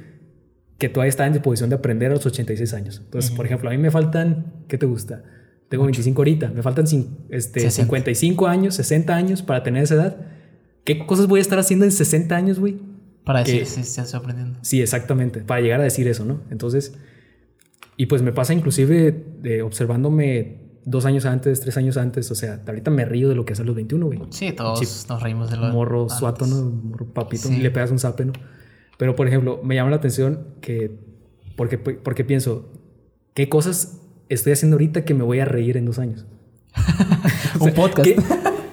[0.77, 3.01] que todavía está en disposición de aprender a los 86 años.
[3.03, 5.23] Entonces, por ejemplo, a mí me faltan, ¿qué te gusta?
[5.67, 6.85] Tengo 25 ahorita, me faltan
[7.29, 7.71] este, 60.
[7.83, 10.17] 55 años, 60 años para tener esa edad.
[10.85, 12.77] ¿Qué cosas voy a estar haciendo en 60 años, güey?
[13.23, 14.57] Para Que- decir si se está aprendiendo.
[14.63, 16.41] Sí, exactamente, para llegar a decir eso, ¿no?
[16.49, 16.95] Entonces,
[17.99, 19.25] y pues me pasa inclusive
[19.61, 23.53] observándome dos años antes, tres años antes, o sea, ahorita me río de lo que
[23.53, 24.19] a los 21, güey.
[24.29, 25.09] Sí, todos Chip.
[25.09, 26.17] nos reímos de lo Morro antes.
[26.17, 26.61] suato, ¿no?
[26.71, 27.55] Morro papito, Sí.
[27.55, 28.33] y le pegas un zape, ¿no?
[28.97, 30.91] Pero, por ejemplo, me llama la atención que,
[31.57, 32.71] porque, porque pienso,
[33.33, 33.99] ¿qué cosas
[34.29, 36.25] estoy haciendo ahorita que me voy a reír en dos años?
[37.59, 38.07] O Un sea, podcast.
[38.07, 38.15] ¿Qué,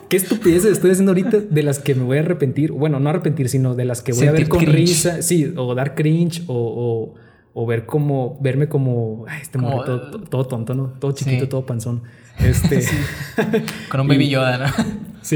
[0.09, 2.71] qué estupideces estoy haciendo ahorita de las que me voy a arrepentir?
[2.73, 4.77] Bueno, no arrepentir, sino de las que voy a ver Sentir con cringe.
[4.77, 5.23] risa.
[5.23, 7.15] Sí, o dar cringe o, o,
[7.59, 10.89] o ver como, verme como, ay, este Como- morro todo, todo tonto, ¿no?
[11.01, 11.49] Todo chiquito, Sí.
[11.51, 12.03] todo panzón.
[12.39, 12.95] Este, sí.
[13.91, 14.67] Con un baby Yoda, ¿no?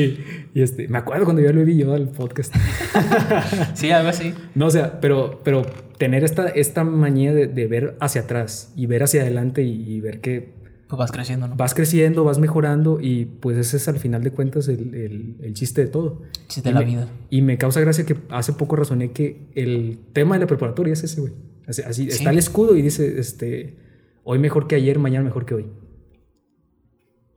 [0.55, 2.55] y este, me acuerdo cuando yo lo vi yo al podcast.
[3.75, 4.35] Sí, algo así.
[4.55, 5.63] No, o sea, pero, pero
[5.99, 10.01] tener esta, esta manía de, de ver hacia atrás y ver hacia adelante y, y
[10.03, 10.53] ver que
[10.89, 11.57] Pues vas creciendo, ¿no?
[11.57, 15.55] vas creciendo, vas mejorando y pues ese es al final de cuentas el, el- el
[15.55, 16.21] chiste de todo.
[16.49, 17.09] Chiste de la me- vida.
[17.31, 21.03] Y me causa gracia que hace poco razoné que el tema de la preparatoria es
[21.03, 21.33] ese, güey.
[21.71, 22.09] Así, así Sí.
[22.19, 23.77] está el escudo y dice, este,
[24.25, 25.67] hoy mejor que ayer, mañana mejor que hoy.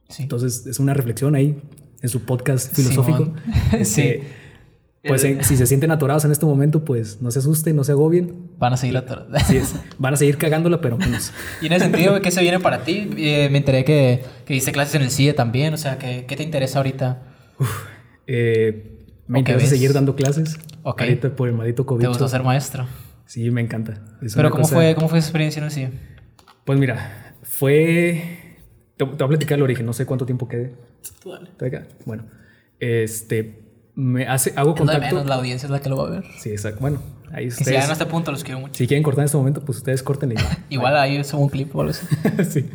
[0.09, 0.23] Sí.
[0.23, 1.61] Entonces es una reflexión ahí
[2.01, 3.33] en su podcast filosófico.
[3.73, 4.27] Este, Sí.
[5.05, 7.91] Pues en- si se sienten atorados en este momento, pues no se asusten, no se
[7.91, 8.51] agobien.
[8.57, 8.95] Van a seguir
[9.53, 9.75] es.
[9.97, 11.33] Van a seguir cagándola, pero menos.
[11.61, 13.09] Y en ese sentido, ¿qué se viene para ti?
[13.17, 15.73] Eh, me enteré que, que diste clases en el CIE también.
[15.73, 17.21] O sea, ¿qué, qué te interesa ahorita?
[18.27, 18.97] Eh,
[19.27, 20.57] me ¿O qué interesa seguir dando clases.
[20.83, 21.01] Ok.
[21.01, 22.01] Ahorita por el maldito COVID.
[22.01, 22.85] ¿Te gustó ser maestro?
[23.33, 23.93] Sí, me encanta.
[24.21, 25.89] Es Pero ¿cómo cosa- fue, ¿cómo fue esa experiencia en el CIE?
[26.65, 28.21] Pues mira, fue.
[28.95, 30.75] Te, te voy a platicar el origen, no sé cuánto tiempo quedé.
[31.01, 31.87] ¿Está acá?
[32.05, 32.25] Bueno,
[32.79, 33.59] este.
[33.95, 35.01] Me hace, hago contacto.
[35.01, 36.23] menos, la audiencia es la que lo va a ver.
[36.37, 36.79] Sí, exacto.
[36.79, 36.99] Bueno,
[37.31, 37.69] ahí Que si ustedes.
[37.77, 38.75] llegan a este punto, los quiero mucho.
[38.75, 40.35] Si quieren cortar en este momento, pues ustedes corten y.
[40.69, 42.05] Igual ahí es un clip o algo así.
[42.49, 42.69] sí.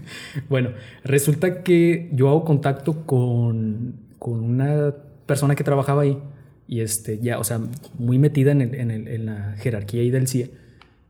[0.49, 0.71] Bueno,
[1.05, 4.93] resulta que yo hago contacto con, con una
[5.25, 6.19] persona que trabajaba ahí
[6.69, 7.61] y este, ya, o sea,
[7.99, 10.51] muy metida en, el- en, el- en la jerarquía ahí del CIE.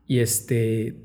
[0.07, 0.95] Y este,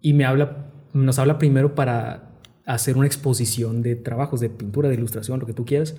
[0.00, 2.30] y me habla, nos habla primero para
[2.66, 5.96] hacer una exposición de trabajos, de pintura, de ilustración, lo que tú quieras,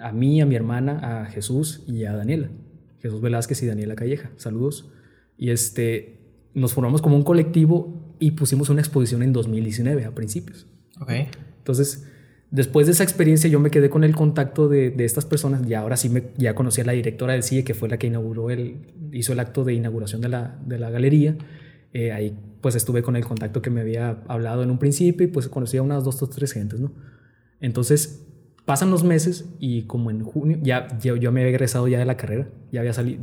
[0.00, 2.48] a mí, a mi hermana, a Jesús y a Daniela.
[3.00, 4.30] Jesús Velázquez y Daniela Calleja.
[4.36, 4.90] Saludos.
[5.36, 6.20] Y este,
[6.54, 10.66] nos formamos como un colectivo y pusimos una exposición en 2019, a principios.
[11.00, 11.10] Ok.
[11.58, 12.08] Entonces,
[12.54, 15.68] después de esa experiencia, yo me quedé con el contacto de, de estas personas.
[15.68, 18.06] Y ahora sí me, ya conocí a la directora del CIE, que fue la que
[18.06, 18.76] inauguró el,
[19.12, 21.36] hizo el acto de inauguración de la, de la galería.
[21.92, 25.30] Eh, ahí pues estuve con el contacto que me había hablado en un principio y
[25.30, 26.92] pues conocí a unas dos o tres gentes, ¿no?
[27.60, 28.24] Entonces
[28.64, 32.04] pasan los meses y como en junio, ya yo, yo me había egresado ya de
[32.04, 33.20] la carrera, ya había salido,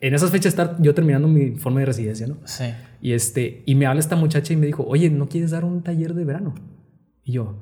[0.00, 2.36] en esas fechas estar yo terminando mi informe de residencia, ¿no?
[2.44, 2.64] Sí.
[3.00, 5.82] Y, este, y me habla esta muchacha y me dijo, oye, ¿no quieres dar un
[5.82, 6.54] taller de verano?
[7.24, 7.58] Y yo,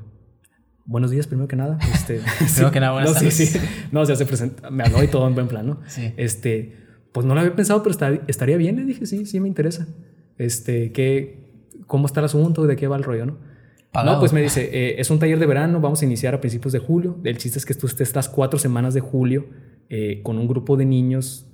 [0.84, 1.78] buenos días, primero que nada.
[1.92, 2.20] Este,
[2.54, 3.34] primero que nada, buenas no, tardes.
[3.34, 3.58] Sí, sí.
[3.90, 5.80] No, o sea, se presenta, me habló y todo en buen plan, ¿no?
[5.86, 6.12] Sí.
[6.16, 6.76] Este,
[7.12, 7.94] pues no lo había pensado, pero
[8.26, 8.76] estaría bien.
[8.76, 9.86] Le dije, sí, sí me interesa.
[10.38, 12.66] Este, ¿qué, ¿cómo está el asunto?
[12.66, 13.36] ¿De qué va el rollo, no?
[13.92, 14.14] Pagado.
[14.14, 16.72] No, pues me dice, eh, es un taller de verano, vamos a iniciar a principios
[16.72, 17.18] de julio.
[17.24, 19.46] El chiste es que tú estés estas cuatro semanas de julio
[19.90, 21.46] eh, con un grupo de niños,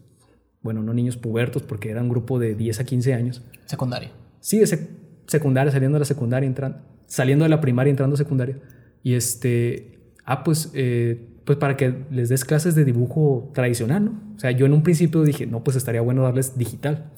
[0.63, 3.43] bueno, no niños pubertos, porque era un grupo de 10 a 15 años.
[3.65, 4.11] Secundario.
[4.39, 4.89] Sí, de sec-
[5.27, 8.57] secundaria, saliendo de la secundaria, entrando, saliendo de la primaria, entrando a secundaria.
[9.03, 14.13] Y este, ah, pues, eh, pues para que les des clases de dibujo tradicional, ¿no?
[14.37, 17.11] O sea, yo en un principio dije, no, pues estaría bueno darles digital.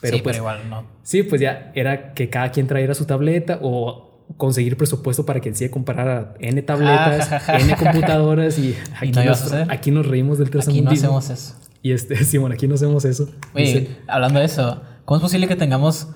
[0.00, 0.84] Pero sí, pues, pero igual no.
[1.02, 5.54] sí, pues ya era que cada quien trajera su tableta o conseguir presupuesto para que
[5.54, 9.66] sí comprara N tabletas, Ja, ja, ja, N computadoras y aquí, no nos, hacer?
[9.70, 11.54] aquí nos reímos del Aquí no hacemos eso.
[11.82, 13.30] Y este, sí, bueno, aquí no hacemos eso.
[13.54, 16.08] Oye, Dice, hablando de eso, ¿cómo es posible que tengamos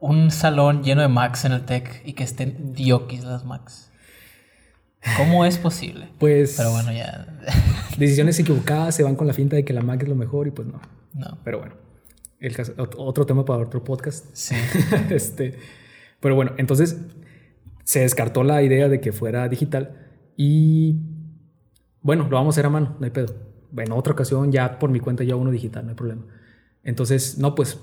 [0.00, 3.87] un salón lleno de Macs en el Tech y que estén diokis las Macs?
[5.16, 6.08] ¿Cómo es posible?
[6.18, 7.38] pues Pero bueno, ya.
[7.98, 10.50] decisiones equivocadas se van con la finta de que la Mac es lo mejor y
[10.50, 10.80] pues no.
[11.14, 11.38] No.
[11.44, 11.74] Pero bueno,
[12.40, 14.26] el caso- ot- otro tema para otro podcast.
[14.34, 14.54] Sí.
[15.10, 15.58] este,
[16.20, 16.98] pero bueno, entonces
[17.84, 19.96] se descartó la idea de que fuera digital
[20.36, 20.96] y
[22.02, 23.34] bueno, lo vamos a hacer a mano, no hay pedo.
[23.76, 26.22] En otra ocasión ya por mi cuenta ya uno digital, no hay problema.
[26.84, 27.78] Entonces, no, pues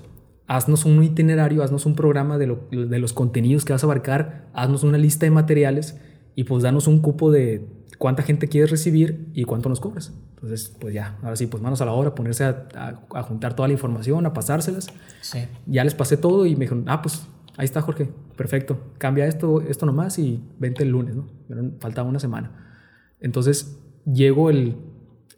[0.48, 4.48] haznos un itinerario, haznos un programa de, lo- de los contenidos que vas a abarcar,
[4.52, 5.98] haznos una lista de materiales
[6.36, 7.66] y pues danos un cupo de
[7.98, 10.12] cuánta gente quieres recibir y cuánto nos cobras.
[10.34, 13.56] Entonces, pues ya, ahora sí, pues manos a la obra, ponerse a, a- a juntar
[13.56, 14.86] toda la información, a pasárselas.
[15.22, 15.38] Sí.
[15.66, 17.26] Ya les pasé todo y me dijeron, ah, pues
[17.56, 21.26] ahí está Jorge, perfecto, cambia esto, esto nomás y vente el lunes, ¿no?
[21.48, 22.84] Pero faltaba una semana.
[23.18, 24.76] Entonces llego el,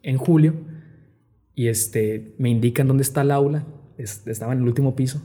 [0.03, 0.55] en julio
[1.55, 3.65] y este, me indican dónde está el aula,
[3.99, 5.23] es- estaba en el último piso,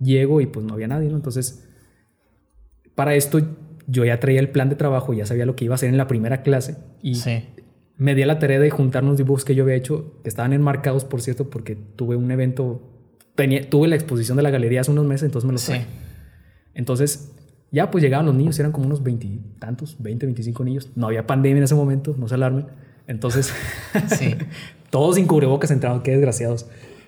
[0.00, 1.16] llego y pues no había nadie, ¿no?
[1.16, 1.64] Entonces,
[2.94, 3.40] para esto
[3.86, 5.96] yo ya traía el plan de trabajo, ya sabía lo que iba a hacer en
[5.96, 7.44] la primera clase y Sí.
[7.96, 10.52] me di a la tarea de juntar unos dibujos que yo había hecho, que estaban
[10.52, 12.82] enmarcados, por cierto, porque tuve un evento,
[13.34, 15.72] tenía, tuve la exposición de la galería hace unos meses, entonces me los Sí.
[15.72, 15.86] traje.
[16.74, 17.32] Entonces,
[17.72, 20.90] ya pues llegaban los niños, eran como unos veintitantos, 20, 25 niños.
[20.94, 22.66] No había pandemia en ese momento, no se alarmen.
[23.06, 23.52] Entonces,
[24.18, 24.34] Sí.
[24.90, 26.66] todos sin cubrebocas entraban, qué desgraciados.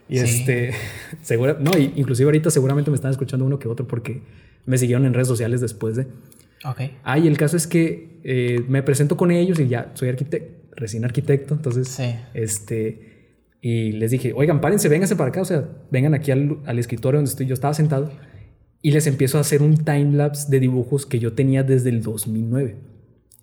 [0.09, 0.41] Y Sí.
[0.41, 0.71] este,
[1.23, 4.23] segura, no, inclusive ahorita seguramente me están escuchando uno que otro porque
[4.65, 6.07] me siguieron en redes sociales después de.
[6.65, 6.81] Ok.
[7.05, 10.69] Ah, y el caso es que eh, me presento con ellos y ya soy arquitecto,
[10.77, 12.15] recién arquitecto, entonces, Sí.
[12.35, 16.79] este, y les dije, oigan, párense, vénganse para acá, o sea, vengan aquí al, al
[16.79, 18.11] escritorio donde estoy, yo estaba sentado,
[18.83, 22.77] y les empiezo a hacer un timelapse de dibujos que yo tenía desde el 2009.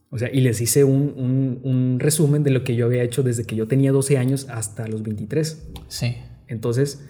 [0.10, 3.22] O sea, y les hice un, un- un resumen de lo que yo había hecho
[3.24, 5.68] desde que yo tenía 12 años hasta los 23.
[5.90, 6.16] Sí.
[6.48, 7.06] Entonces,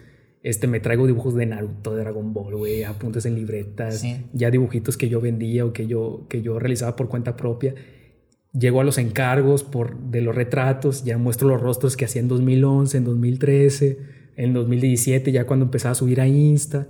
[0.45, 4.17] este, me traigo dibujos de Naruto, de Dragon Ball, güey, apuntes en libretas, Sí.
[4.31, 7.73] ya dibujitos que yo vendía o que yo, que yo realizaba por cuenta propia.
[8.53, 12.27] Llego a los encargos por, de los retratos, ya muestro los rostros que hacía en
[12.27, 13.97] 2011, en 2013,
[14.37, 16.87] en 2017, ya cuando empezaba a subir a Insta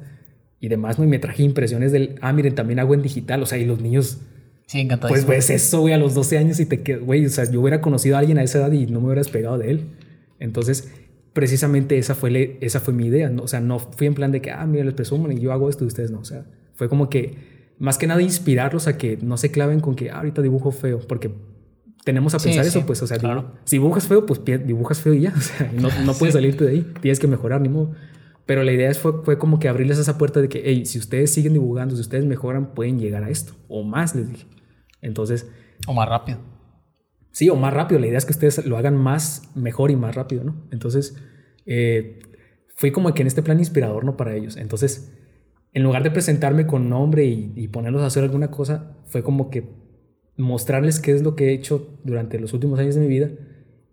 [0.59, 1.05] y demás, ¿no?
[1.05, 3.81] Y me traje impresiones del, ah, miren, también hago en digital, o sea, y los
[3.81, 4.19] niños,
[4.67, 5.09] Sí, encantado.
[5.13, 7.61] pues ves eso, güey, a los 12 años y te quedas, güey, o sea, yo
[7.61, 9.81] hubiera conocido a alguien a esa edad y no me hubiera despegado de él.
[10.39, 10.91] Entonces,
[11.35, 13.43] precisamente esa fue, le- esa fue mi idea, ¿no?
[13.43, 15.69] o sea, no fui en plan de que, ah, mira, les presumo y yo hago
[15.69, 19.17] esto y ustedes no, o sea, fue como que, más que nada, inspirarlos a que
[19.21, 21.29] no se claven con que, ah, ahorita dibujo feo, porque
[22.03, 23.51] tenemos a Sí, pensar sí, eso, pues, o sea, claro.
[23.65, 26.71] si dibujas feo, pues dibujas feo y ya, o sea, no, no puedes salirte de
[26.71, 27.91] ahí, tienes que mejorar, ni modo.
[28.45, 31.33] Pero la idea fue, fue como que abrirles esa puerta de que, hey, si ustedes
[31.33, 34.45] siguen dibujando, si ustedes mejoran, pueden llegar a esto, o más, les dije.
[35.01, 35.47] Entonces,
[35.87, 36.37] O más rápido.
[37.35, 37.99] Sí, o más rápido.
[37.99, 40.55] La idea es que ustedes lo hagan más, mejor y más rápido, ¿no?
[40.71, 41.17] Entonces,
[41.65, 42.19] eh,
[42.77, 44.15] fui como que en este plan inspirador, ¿no?
[44.15, 44.55] Para ellos.
[44.55, 45.11] Entonces,
[45.73, 49.49] en lugar de presentarme con nombre y, y ponerlos a hacer alguna cosa, fue como
[49.49, 49.67] que
[50.37, 53.29] mostrarles qué es lo que he hecho durante los últimos años de mi vida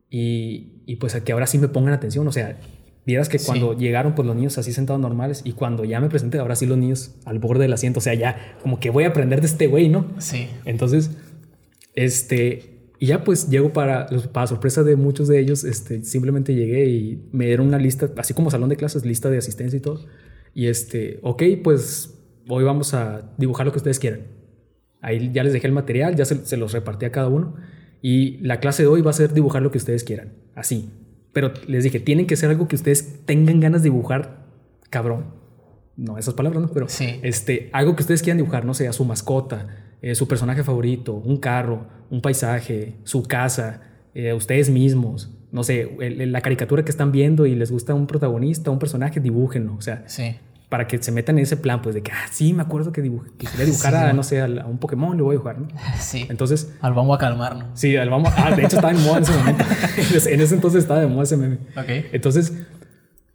[0.08, 2.28] y, y pues a que ahora sí me pongan atención.
[2.28, 2.60] O sea,
[3.04, 3.46] vieras que Sí.
[3.46, 6.66] cuando llegaron pues los niños así sentados normales y cuando ya me presenté, ahora sí
[6.66, 7.98] los niños al borde del asiento.
[7.98, 10.06] O sea, ya como que voy a aprender de este güey, ¿no?
[10.18, 10.46] Sí.
[10.64, 11.10] Entonces,
[11.94, 12.71] este,
[13.02, 17.28] y ya pues llego para, para sorpresa de muchos de ellos, este, simplemente llegué y
[17.32, 20.04] me dieron una lista, así como salón de clases, lista de asistencia y todo.
[20.54, 22.14] Y este, ok, pues
[22.48, 24.20] hoy vamos a dibujar lo que ustedes quieran.
[25.00, 27.56] Ahí ya les dejé el material, ya se, se los repartí a cada uno.
[28.02, 30.88] Y la clase de hoy va a ser dibujar lo que ustedes quieran, así.
[31.32, 34.46] Pero les dije, tienen que ser algo que ustedes tengan ganas de dibujar,
[34.90, 35.24] cabrón.
[35.96, 36.70] no esas palabras, ¿no?
[36.70, 37.18] Pero Sí.
[37.24, 39.66] este, algo que ustedes quieran dibujar, no sé, a su mascota,
[40.02, 43.80] eh, su personaje favorito, un carro, un paisaje, su casa,
[44.14, 47.94] eh, ustedes mismos, no sé, el- el- la caricatura que están viendo y les gusta
[47.94, 50.36] un protagonista, un personaje, dibújenlo, o sea, Sí.
[50.68, 53.02] para que se metan en ese plan, pues de que, ah, sí, me acuerdo que,
[53.02, 55.38] dibujé, que quería dibujar Sí, a, no sé, a, a un Pokémon, le voy a
[55.38, 55.68] dibujar, ¿no?
[56.00, 56.26] Sí.
[56.30, 57.66] Entonces, Al vamos a calmarnos.
[57.74, 59.64] sí, al vamos, ah, de hecho estaba en moda en ese momento,
[60.30, 61.58] en ese entonces estaba de moda ese meme.
[61.76, 61.88] Ok.
[62.12, 62.54] Entonces,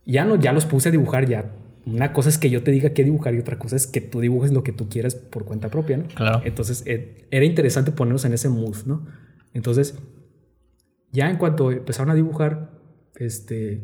[0.05, 1.45] ya no, ya los puse a dibujar, ya.
[1.87, 4.19] Una cosa es que yo te diga qué dibujar y otra cosa es que tú
[4.19, 6.07] dibujes lo que tú quieras por cuenta propia, ¿no?
[6.07, 6.41] Claro.
[6.43, 9.07] Entonces, eh, era interesante ponernos en ese mood, ¿no?
[9.53, 9.97] Entonces,
[11.13, 12.71] ya en cuanto empezaron a dibujar,
[13.15, 13.83] este,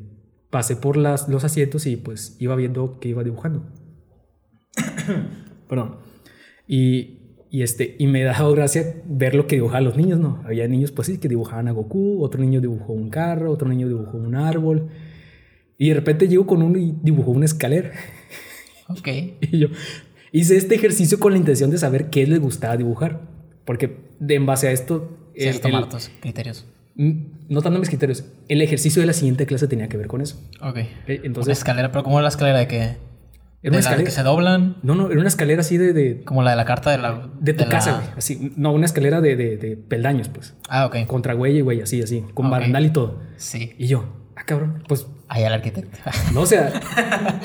[0.50, 3.72] pasé por las, los asientos y pues iba viendo qué iba dibujando.
[5.70, 5.96] Perdón.
[6.68, 7.20] Y,
[7.50, 10.42] y, este, y me daba gracia ver lo que dibujaban los niños, ¿no?
[10.44, 13.88] Había niños, pues sí, que dibujaban a Goku, otro niño dibujó un carro, otro niño
[13.88, 14.90] dibujó un árbol.
[15.78, 17.92] Y de repente llego con uno y dibujó una escalera.
[18.90, 19.08] Ok.
[19.42, 19.68] Y yo
[20.32, 23.22] hice este ejercicio con la intención de saber qué les gustaba dibujar.
[23.66, 25.18] Porque de en base a esto...
[25.36, 26.66] Sí, el- tomar tus criterios.
[26.96, 27.12] mm,
[27.50, 30.40] no tanto mis criterios, el ejercicio de la siguiente clase tenía que ver con eso.
[30.62, 30.76] Ok.
[30.78, 30.88] Una
[31.24, 32.78] Entonces, escalera, pero ¿cómo es la escalera de que?
[32.78, 32.98] era
[33.62, 34.06] de una las escalera.
[34.06, 36.66] que se doblan, No, no, era una escalera así de, de, como la de la
[36.66, 37.30] carta de la...
[37.40, 38.08] de tu casa, güey.
[38.18, 40.54] Así, no, una escalera de, de, de peldaños, pues.
[40.68, 41.06] Ah, ok.
[41.08, 42.52] Contra güey y güey, así, así, con Ok.
[42.52, 43.22] barandal y todo.
[43.38, 43.74] Sí.
[43.78, 45.98] Y yo, ah, cabrón, pues Ahí al arquitecto.
[46.32, 46.80] No, o sea,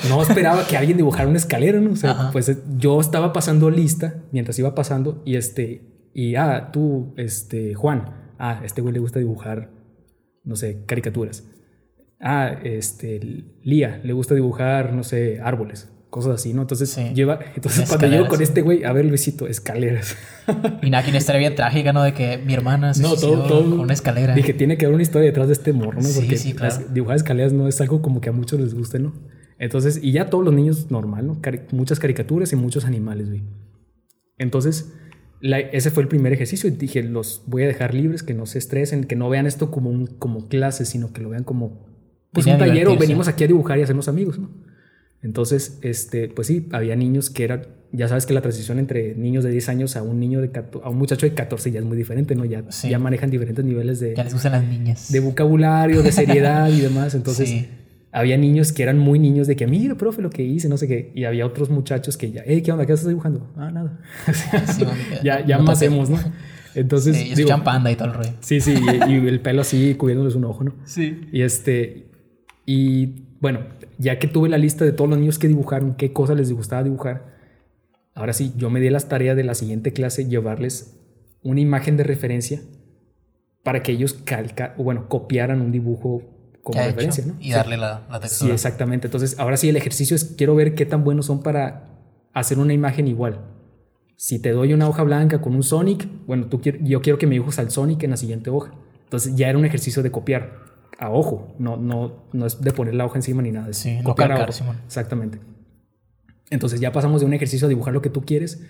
[0.09, 1.93] no esperaba que alguien dibujara una escalera, ¿no?
[1.93, 2.31] O sea, Ajá.
[2.31, 7.73] pues eh, yo estaba pasando lista mientras iba pasando y este, y ah, tú, este,
[7.73, 9.71] Juan, ah, este güey le gusta dibujar,
[10.43, 11.49] no sé, caricaturas.
[12.19, 13.19] Ah, este,
[13.63, 16.61] Lía, le gusta dibujar, no sé, árboles, cosas así, ¿no?
[16.63, 17.11] Entonces, Sí.
[17.13, 18.11] lleva, entonces cuando Escaleras.
[18.19, 20.15] llego con este güey, a ver, Luisito, escaleras.
[20.81, 22.01] Y nada, que una historia bien trágica, ¿no?
[22.03, 23.69] De que mi hermana se No, todo, todo.
[23.69, 24.33] con una escalera.
[24.33, 26.07] Dije, tiene que haber una historia detrás de este morro, ¿no?
[26.07, 26.75] Sí, Porque sí, claro.
[26.91, 29.13] dibujar escaleras no es algo como que a muchos les guste, ¿no?
[29.59, 31.41] Entonces, y ya todos los niños normal, ¿no?
[31.41, 33.43] Cari- muchas caricaturas y muchos animales, güey.
[34.37, 34.93] Entonces,
[35.41, 38.45] la- ese fue el primer ejercicio y dije, los voy a dejar libres, que no
[38.45, 41.85] se estresen, que no vean esto como, un, como clase, sino que lo vean como
[42.31, 44.49] pues, un taller o venimos aquí a dibujar y hacernos amigos, ¿no?
[45.21, 49.43] Entonces, este, pues sí, había niños que eran, ya sabes que la transición entre niños
[49.43, 51.85] de 10 años a un niño de 14 a un muchacho de 14 ya es
[51.85, 52.45] muy diferente, ¿no?
[52.45, 52.89] Ya, Sí.
[52.89, 55.11] ya manejan diferentes niveles de, Ya les gustan las niñas.
[55.11, 57.15] de vocabulario, de seriedad y demás.
[57.15, 57.67] Entonces, Sí.
[58.13, 60.87] había niños que eran muy niños de que, mira, profe, lo que hice, no sé
[60.87, 61.11] qué.
[61.15, 62.85] Y había otros muchachos que ya, hey, ¿qué onda?
[62.85, 63.51] ¿Qué estás dibujando?
[63.57, 63.99] Ah, nada.
[64.67, 64.83] Sí,
[65.23, 65.87] ya ya no más tope.
[65.87, 66.17] hacemos, ¿no?
[66.75, 68.29] Entonces, Sí, digo, panda y todo el rollo.
[68.41, 68.75] sí, sí,
[69.07, 70.75] y, y el pelo así cubriéndoles un ojo, ¿no?
[70.85, 71.21] Sí.
[71.31, 72.05] Y este,
[72.65, 73.61] y bueno,
[73.99, 76.83] ya que tuve la lista de todos los niños que dibujaron, qué cosas les gustaba
[76.83, 77.35] dibujar,
[78.15, 80.95] ahora sí, yo me di las tareas de la siguiente clase llevarles
[81.43, 82.61] una imagen de referencia
[83.63, 86.23] para que ellos calca, o bueno, copiaran un dibujo
[86.63, 87.35] como referencia, ¿no?
[87.39, 87.51] Y Sí.
[87.51, 88.53] darle la, la Sí, textura.
[88.53, 89.07] exactamente.
[89.07, 91.89] Entonces, ahora sí, el ejercicio es, quiero ver qué tan buenos son para
[92.33, 93.39] hacer una imagen igual.
[94.15, 97.33] Si te doy una hoja blanca con un Sonic, bueno, tú yo quiero que me
[97.35, 98.73] dibujes al Sonic en la siguiente hoja.
[99.05, 100.68] Entonces, ya era un ejercicio de copiar
[100.99, 103.99] a ojo, no, no, no es de poner la hoja encima ni nada, es Sí,
[104.03, 104.75] no a ojo.
[104.85, 105.39] Exactamente.
[106.49, 108.61] Entonces, ya pasamos de un ejercicio a dibujar lo que tú quieres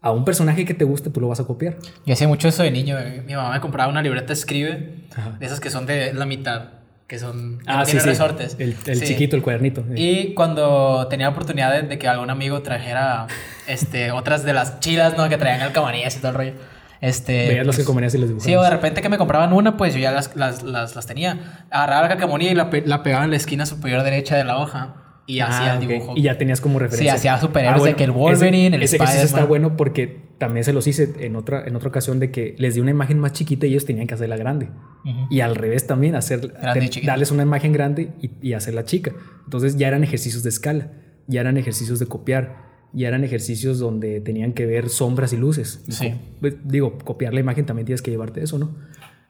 [0.00, 1.76] a un personaje que te guste, tú lo vas a copiar.
[2.06, 2.96] Yo hacía mucho eso de niño.
[2.98, 3.22] eh.
[3.26, 5.30] Mi mamá me compraba una libreta Escribe, Ajá.
[5.40, 6.68] de esas que son de la mitad,
[7.08, 7.58] que son...
[7.66, 8.06] Ah, sí, sí.
[8.06, 8.54] resortes.
[8.60, 9.06] El, el Sí.
[9.06, 9.80] chiquito, el cuadernito.
[9.90, 9.94] eh.
[9.96, 13.26] Y cuando tenía oportunidad de, de que algún amigo trajera
[13.66, 15.28] este, otras de las chidas, ¿no?
[15.28, 16.52] Que traían alcamanillas y todo el rollo.
[17.00, 18.70] Este, Veías que pues, comerías y les Sí, o dibujabas.
[18.70, 21.64] de repente que me compraban una, pues yo ya las, las, las, las tenía.
[21.70, 24.58] Agarraba la cacamonía y la, pe- la pegaba en la esquina superior derecha de la
[24.58, 24.96] hoja
[25.26, 25.88] y hacía Ah, el ok.
[25.88, 26.12] dibujo.
[26.16, 27.12] Y ya tenías como referencia.
[27.12, 29.48] Sí, hacía superhéroes de que el Wolverine, ese, el Ese ejercicio está Spider-Man.
[29.48, 32.80] bueno porque también se los hice en otra, en otra ocasión de que les di
[32.80, 34.70] una imagen más chiquita y ellos tenían que hacerla grande.
[35.04, 35.26] Ujú.
[35.30, 39.12] Y al revés también, hacer, ten- darles una imagen grande y, y hacerla chica.
[39.44, 40.92] Entonces ya eran ejercicios de escala,
[41.26, 45.82] ya eran ejercicios de copiar, ya eran ejercicios donde tenían que ver sombras y luces.
[45.86, 46.10] Y Sí.
[46.10, 48.74] co- pues, digo, copiar la imagen también tienes que llevarte eso, ¿no?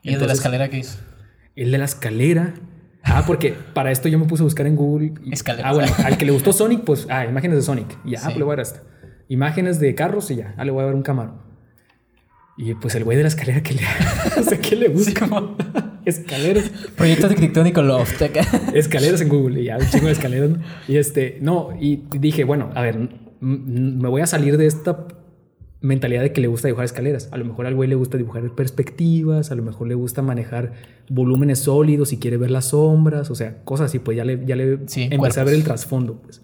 [0.03, 0.99] Y el de la escalera que hizo.
[1.57, 2.55] el de la escalera.
[3.03, 5.13] Ah, porque para esto yo me puse a buscar en Google.
[5.25, 5.71] y- Escaleras.
[5.71, 7.99] Ah, bueno, al que le gustó Sonic, pues, ah, imágenes de Sonic.
[8.05, 8.25] Y ya, Sí.
[8.27, 8.83] pues le voy a dar esta.
[9.29, 11.47] Imágenes de carros y ya, ah, le voy a dar un camarón.
[12.57, 13.83] Y pues el güey de la escalera, ¿qué le,
[14.41, 15.29] o sea, ¿qué le Sí, busca?
[15.29, 15.57] como
[16.05, 16.71] Escaleras.
[16.97, 18.21] proyecto arquitectónico Loft.
[18.75, 20.59] Escaleras en Google y ya, un chingo de escaleras, ¿no?
[20.89, 23.09] Y este, no, y dije, bueno, a ver,
[23.41, 25.07] me voy a salir de esta
[25.81, 27.29] mentalidad de que le gusta dibujar escaleras.
[27.33, 30.73] A lo mejor al güey le gusta dibujar perspectivas, a lo mejor le gusta manejar
[31.09, 34.57] volúmenes sólidos y quiere ver las sombras, o sea, cosas así, pues ya le, ya
[34.57, 36.43] le Sí, empecé a ver el trasfondo, pues.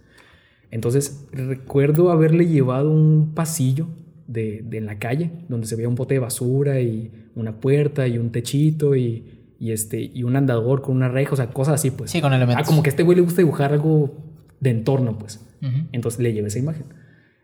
[0.71, 3.89] Entonces, recuerdo haberle llevado un pasillo
[4.27, 8.07] de, de en la calle, donde se veía un bote de basura y una puerta
[8.09, 11.75] y un techito y, y este, y un andador con una reja, o sea, cosas
[11.75, 12.11] así, pues.
[12.11, 12.65] Sí, con elementos.
[12.65, 14.15] Ah, como que a este güey le gusta dibujar algo
[14.61, 15.44] de entorno, pues.
[15.93, 16.85] Entonces le llevé esa imagen.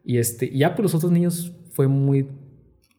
[0.05, 2.27] Y este, ya por los otros niños fue muy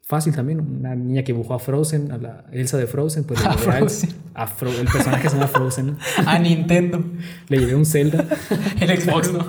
[0.04, 0.60] fácil también.
[0.60, 4.10] Una niña que dibujó a Frozen, a la Elsa de Frozen, pues le A Frozen.
[4.34, 5.98] a Fro- el personaje se llama Frozen.
[6.26, 7.04] A Nintendo.
[7.50, 8.26] Le llevé un Zelda.
[8.80, 9.46] El Xbox, ¿no?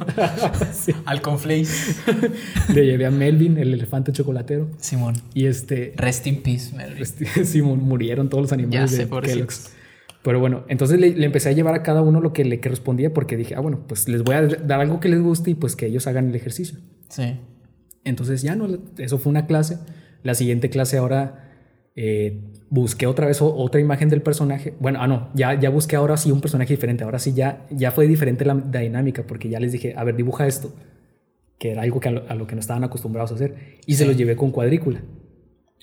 [0.72, 0.92] Sí.
[1.04, 1.94] Al Conflace.
[2.72, 4.70] Le llevé a Melvin, el elefante chocolatero.
[4.78, 5.14] Simón.
[5.34, 7.64] Y este, Rest in peace, Melvin.
[7.64, 9.20] mu- murieron todos los animales Ya sé, de.
[9.20, 9.70] Kellogg's.
[10.22, 12.68] Pero bueno, entonces le, le empecé a llevar a cada uno lo que le que
[12.68, 15.54] respondía porque dije, ah, bueno, pues les voy a dar algo que les guste y
[15.54, 16.78] pues que ellos hagan el ejercicio.
[17.08, 17.38] Sí.
[18.04, 18.68] Entonces ya no,
[18.98, 19.78] eso fue una clase.
[20.22, 21.50] La siguiente clase ahora
[21.96, 22.40] eh,
[22.70, 24.74] busqué otra vez otra imagen del personaje.
[24.78, 27.02] Bueno, ah, no, ya, ya busqué ahora sí un personaje diferente.
[27.02, 30.14] Ahora sí ya, ya fue diferente la, la dinámica porque ya les dije, a ver,
[30.14, 30.72] dibuja esto,
[31.58, 33.56] que era algo que a, lo, a lo que no estaban acostumbrados a hacer.
[33.86, 35.02] Y se los llevé con cuadrícula.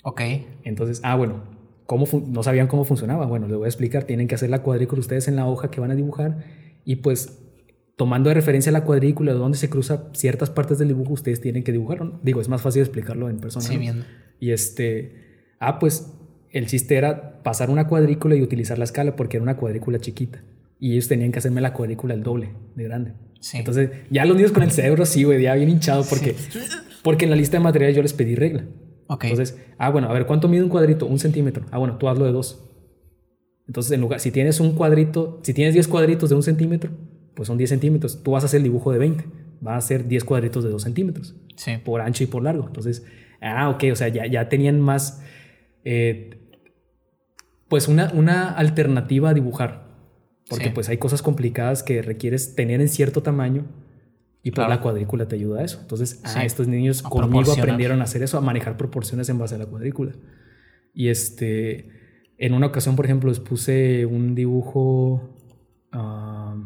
[0.02, 0.22] Ok.
[0.64, 1.42] Entonces, ah, bueno,
[1.90, 3.26] ¿cómo fun- no sabían cómo funcionaba.
[3.26, 4.04] Bueno, les voy a explicar.
[4.04, 6.38] Tienen que hacer la cuadrícula ustedes en la hoja que van a dibujar
[6.84, 7.36] y pues
[7.96, 11.64] tomando de referencia la cuadrícula de donde se cruza ciertas partes del dibujo, ustedes tienen
[11.64, 12.20] que dibujarlo.
[12.22, 13.66] Digo, es más fácil explicarlo en persona.
[13.66, 13.80] Sí, ¿no?
[13.80, 14.04] bien.
[14.38, 16.12] Y este, ah, pues
[16.52, 20.44] el chiste era pasar una cuadrícula y utilizar la escala porque era una cuadrícula chiquita.
[20.78, 23.14] Y ellos tenían que hacerme la cuadrícula el doble de grande.
[23.40, 23.58] Sí.
[23.58, 26.36] Entonces, ya los niños con el cerebro sí, güey, ya bien hinchado porque,
[27.02, 28.64] porque en la lista de materiales yo les pedí regla.
[29.12, 29.24] Ok.
[29.24, 31.04] Entonces, ah, bueno, a ver, ¿cuánto mide un cuadrito?
[31.06, 31.66] Un centímetro.
[31.72, 32.64] Ah, bueno, tú hazlo de dos.
[33.66, 36.92] Entonces, en lugar, si tienes un cuadrito, si tienes 10 cuadritos de un centímetro,
[37.34, 38.22] pues son 10 centímetros.
[38.22, 39.24] Tú vas a hacer el dibujo de 20.
[39.66, 41.72] Va a ser 10 cuadritos de 2 centímetros sí.
[41.84, 42.66] por ancho y por largo.
[42.68, 43.04] Entonces,
[43.40, 45.22] ah, ok, o sea, ya, ya tenían más,
[45.84, 46.38] eh,
[47.68, 49.90] pues una, una alternativa a dibujar.
[50.48, 50.70] Porque Sí.
[50.74, 53.66] pues hay cosas complicadas que requieres tener en cierto tamaño
[54.42, 54.70] y pues Claro.
[54.70, 55.78] la cuadrícula te ayuda a eso.
[55.80, 56.38] Entonces, ah, Sí.
[56.44, 59.66] estos niños A conmigo aprendieron a hacer eso, a manejar proporciones en base a la
[59.66, 60.12] cuadrícula.
[60.94, 61.90] Y este,
[62.38, 65.36] en una ocasión, por ejemplo, les puse un dibujo...
[65.92, 66.56] ah,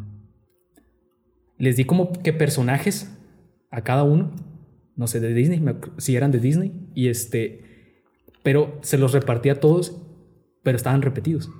[1.59, 3.11] les di como que personajes
[3.71, 4.33] a cada uno,
[4.97, 5.63] no sé, de Disney,
[5.99, 7.63] si eran de Disney, y este,
[8.43, 10.01] pero se los repartí a todos,
[10.63, 11.51] pero estaban repetidos.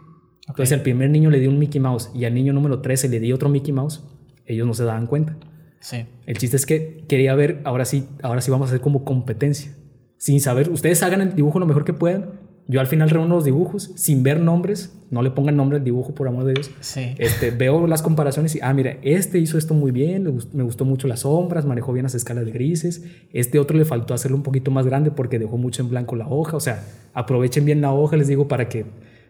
[0.49, 3.21] Entonces al primer niño le di un Mickey Mouse y al niño número 13 le
[3.21, 4.05] di otro Mickey Mouse,
[4.47, 5.37] ellos no se daban cuenta.
[5.85, 6.07] Sí.
[6.27, 9.71] El chiste es que quería ver, ahora sí, ahora sí vamos a hacer como competencia.
[10.17, 12.43] Sin saber, ustedes hagan el dibujo lo mejor que puedan.
[12.67, 16.15] Yo al final reúno los dibujos sin ver nombres, no le pongan nombre al dibujo
[16.15, 16.71] por amor de Dios.
[16.81, 17.15] Sí.
[17.19, 20.63] Este, veo las comparaciones y, ah, mira, este hizo esto muy bien, le gust- me
[20.63, 23.05] gustó mucho las sombras, manejó bien las escalas de grises.
[23.35, 26.27] Este otro le faltó hacerlo un poquito más grande porque dejó mucho en blanco la
[26.27, 26.57] hoja.
[26.57, 26.83] O sea,
[27.13, 28.87] aprovechen bien la hoja, les digo, para que,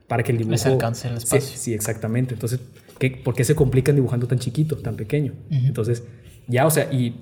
[0.06, 0.52] para que el dibujo...
[0.52, 1.58] Les alcance el Sí, espacio.
[1.58, 2.34] Sí, exactamente.
[2.34, 2.60] Entonces,
[3.00, 5.32] ¿qué, ¿por qué se complican dibujando tan chiquito, tan pequeño?
[5.50, 6.04] Entonces,
[6.48, 7.20] ya, o sea, y,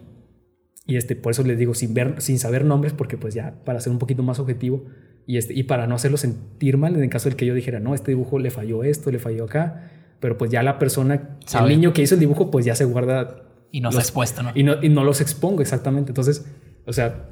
[0.86, 3.80] y este, por eso les digo, sin, ver, sin saber nombres, porque pues ya, para
[3.80, 4.84] ser un poquito más objetivo,
[5.26, 7.78] y, este, y para no hacerlo sentir mal, en el caso del que yo dijera,
[7.80, 9.90] no, este dibujo le falló esto, le falló acá,
[10.20, 11.70] pero pues ya la persona, Sabe.
[11.72, 13.42] el niño que hizo el dibujo, pues ya se guarda...
[13.70, 14.50] Y no los- está expuesto, ¿no?
[14.54, 16.10] Y no, y no los expongo, exactamente.
[16.10, 16.44] Entonces,
[16.86, 17.30] o sea,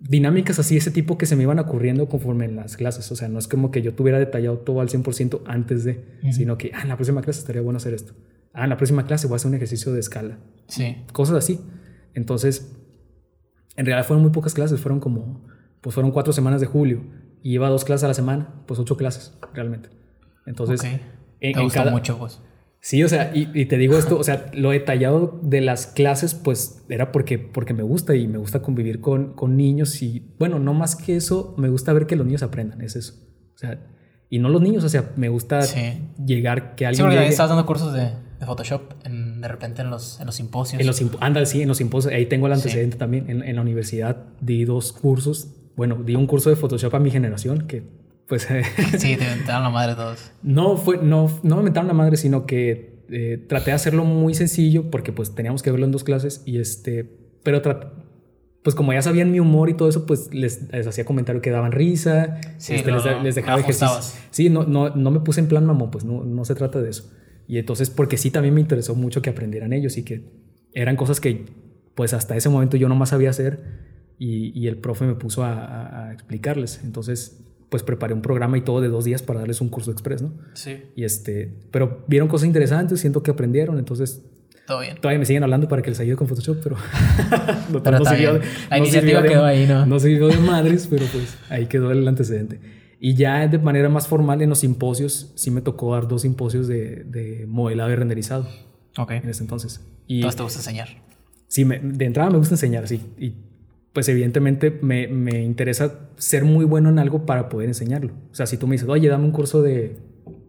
[0.00, 3.10] dinámicas así, ese tipo que se me iban ocurriendo conforme en las clases.
[3.10, 6.58] O sea, no es como que yo tuviera detallado todo al 100% antes de, sino
[6.58, 8.12] que, ah, en la próxima clase estaría bueno hacer esto.
[8.58, 10.38] Ah, en la próxima clase voy a hacer un ejercicio de escala.
[10.66, 11.04] Sí.
[11.12, 11.60] Cosas así.
[12.14, 12.74] Entonces,
[13.76, 15.44] en realidad fueron muy pocas clases, fueron como,
[15.82, 17.04] pues fueron cuatro semanas de julio
[17.42, 19.90] y iba dos clases a la semana, pues ocho clases realmente.
[20.46, 20.86] Entonces, ok.
[20.86, 21.00] en-
[21.52, 22.40] Te en gustó cada- mucho, pues.
[22.80, 26.34] Sí, o sea, y, y te digo esto, o sea, lo detallado de las clases,
[26.34, 30.58] pues era porque, porque me gusta y me gusta convivir con, con niños y, bueno,
[30.60, 33.14] no más que eso, me gusta ver que los niños aprendan, es eso.
[33.54, 33.84] O sea,
[34.30, 35.80] y no los niños, o sea, me gusta Sí.
[36.24, 39.48] llegar, que Sí, alguien porque también llegue- estabas dando cursos de, de Photoshop en- de
[39.48, 40.80] repente en los, en los simposios.
[40.80, 43.28] En los anda, sí, en los simposios, ahí tengo el antecedente también.
[43.30, 45.48] En, en la universidad di dos cursos.
[45.76, 47.82] Bueno, di un curso de Photoshop a mi generación, que
[48.28, 48.46] pues
[48.98, 50.30] Sí, te, dan la madre todos.
[50.42, 54.34] no fue, no, no me metaron la madre, sino que eh, traté de hacerlo muy
[54.34, 57.08] sencillo porque pues teníamos que verlo en dos clases y este,
[57.44, 57.62] pero
[58.62, 61.50] pues como ya sabían mi humor y todo eso, pues les, les hacía comentario que
[61.50, 64.18] daban risa, Sí, este, lo- les, les dejaba ajustabas.
[64.32, 66.90] Sí, no, no, no me puse en plan mamón, pues no, no se trata de
[66.90, 67.08] eso.
[67.48, 70.24] Y entonces, porque sí también me interesó mucho que aprendieran ellos y que
[70.72, 71.44] eran cosas que
[71.94, 73.60] pues hasta ese momento yo no más sabía hacer
[74.18, 76.80] y, y el profe me puso a, a- a explicarles.
[76.84, 80.22] Entonces, pues preparé un programa y todo de dos días para darles un curso express,
[80.22, 80.32] ¿no?
[80.54, 80.82] Sí.
[80.94, 84.22] Y este, pero vieron cosas interesantes, siento que aprendieron, entonces
[84.66, 84.96] Todo bien.
[85.00, 86.76] todavía me siguen hablando para que les ayude con Photoshop, pero
[87.72, 88.22] no, Pero no de-
[88.70, 89.86] La no iniciativa de- quedó ahí, ¿no?
[89.86, 92.60] No sirvió de madres, pero pues ahí quedó el antecedente.
[92.98, 96.66] Y ya de manera más formal en los simposios, sí me tocó dar dos simposios
[96.68, 98.48] de, de modelado y renderizado
[98.96, 99.10] Ok.
[99.12, 99.80] en ese entonces.
[100.06, 100.88] Y Entonces te gusta enseñar.
[101.48, 103.00] sí, me- de entrada me gusta enseñar, sí.
[103.18, 103.34] Y
[103.92, 108.12] pues evidentemente me, me interesa ser muy bueno en algo para poder enseñarlo.
[108.30, 109.96] O sea, si tú me dices, oye, dame un curso de,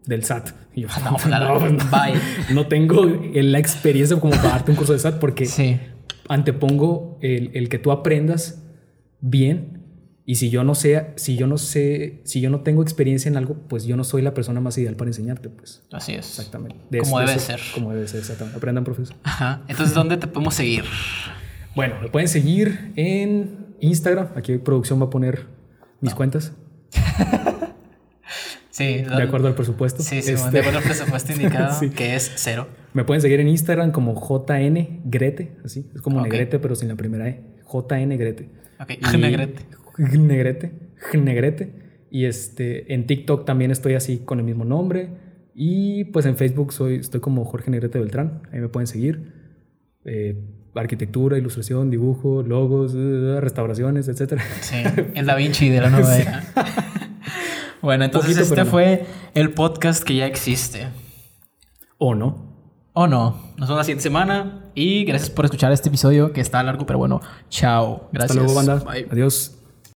[0.05, 0.49] del SAT.
[0.75, 2.53] Y yo, No, pues, no, pues, no.
[2.55, 5.77] No tengo la experiencia como para darte un curso de SAT porque Sí.
[6.29, 8.63] antepongo el, el que tú aprendas
[9.21, 9.76] bien
[10.29, 13.37] y si yo no sé, si yo no sé, si yo no tengo experiencia en
[13.37, 15.81] algo, pues yo no soy la persona más ideal para enseñarte, pues.
[15.91, 16.27] Así es.
[16.27, 16.99] Exactamente.
[16.99, 17.59] Como debe eso- ser.
[17.73, 18.57] Como debe ser, exactamente.
[18.57, 19.15] Aprendan, profesor.
[19.23, 19.63] Ajá.
[19.69, 20.83] Entonces, ¿dónde te podemos seguir?
[21.75, 24.27] Bueno, me pueden seguir en Instagram.
[24.35, 25.45] Aquí producción va a poner
[26.01, 26.51] mis cuentas,
[28.69, 30.03] Sí, de acuerdo al presupuesto.
[30.03, 31.89] Sí, sí, Este, de acuerdo al presupuesto indicado, Sí.
[31.89, 32.67] que es cero.
[32.93, 35.89] Me pueden seguir en Instagram como JN Grete, así.
[35.95, 36.25] Es como Ok.
[36.25, 37.41] Negrete, pero sin la primera E.
[37.71, 38.49] JN Grete.
[38.79, 39.65] Ok, Y- Negrete.
[39.97, 40.71] Negrete.
[41.13, 42.05] Negrete.
[42.09, 45.09] Y este, en TikTok también estoy así con el mismo nombre.
[45.53, 48.43] Y pues en Facebook soy, estoy como Jorge Negrete Beltrán.
[48.51, 49.33] Ahí me pueden seguir.
[50.05, 50.39] Eh,
[50.75, 54.43] arquitectura, ilustración, dibujo, logos, eh, restauraciones, etcétera.
[54.61, 54.77] Sí,
[55.15, 56.43] el Da Vinci de la nueva era.
[57.81, 58.71] Bueno, entonces Poquito, este no.
[58.71, 60.87] fue el podcast que ya existe.
[61.97, 62.47] ¿O no?
[62.93, 63.53] ¿O no?
[63.57, 66.99] Nos vemos la siguiente semana y gracias por escuchar este episodio que está largo, pero
[66.99, 68.09] bueno, chao.
[68.11, 68.37] Gracias.
[68.37, 68.91] Hasta luego, banda.
[68.91, 69.07] Bye.
[69.11, 69.56] Adiós.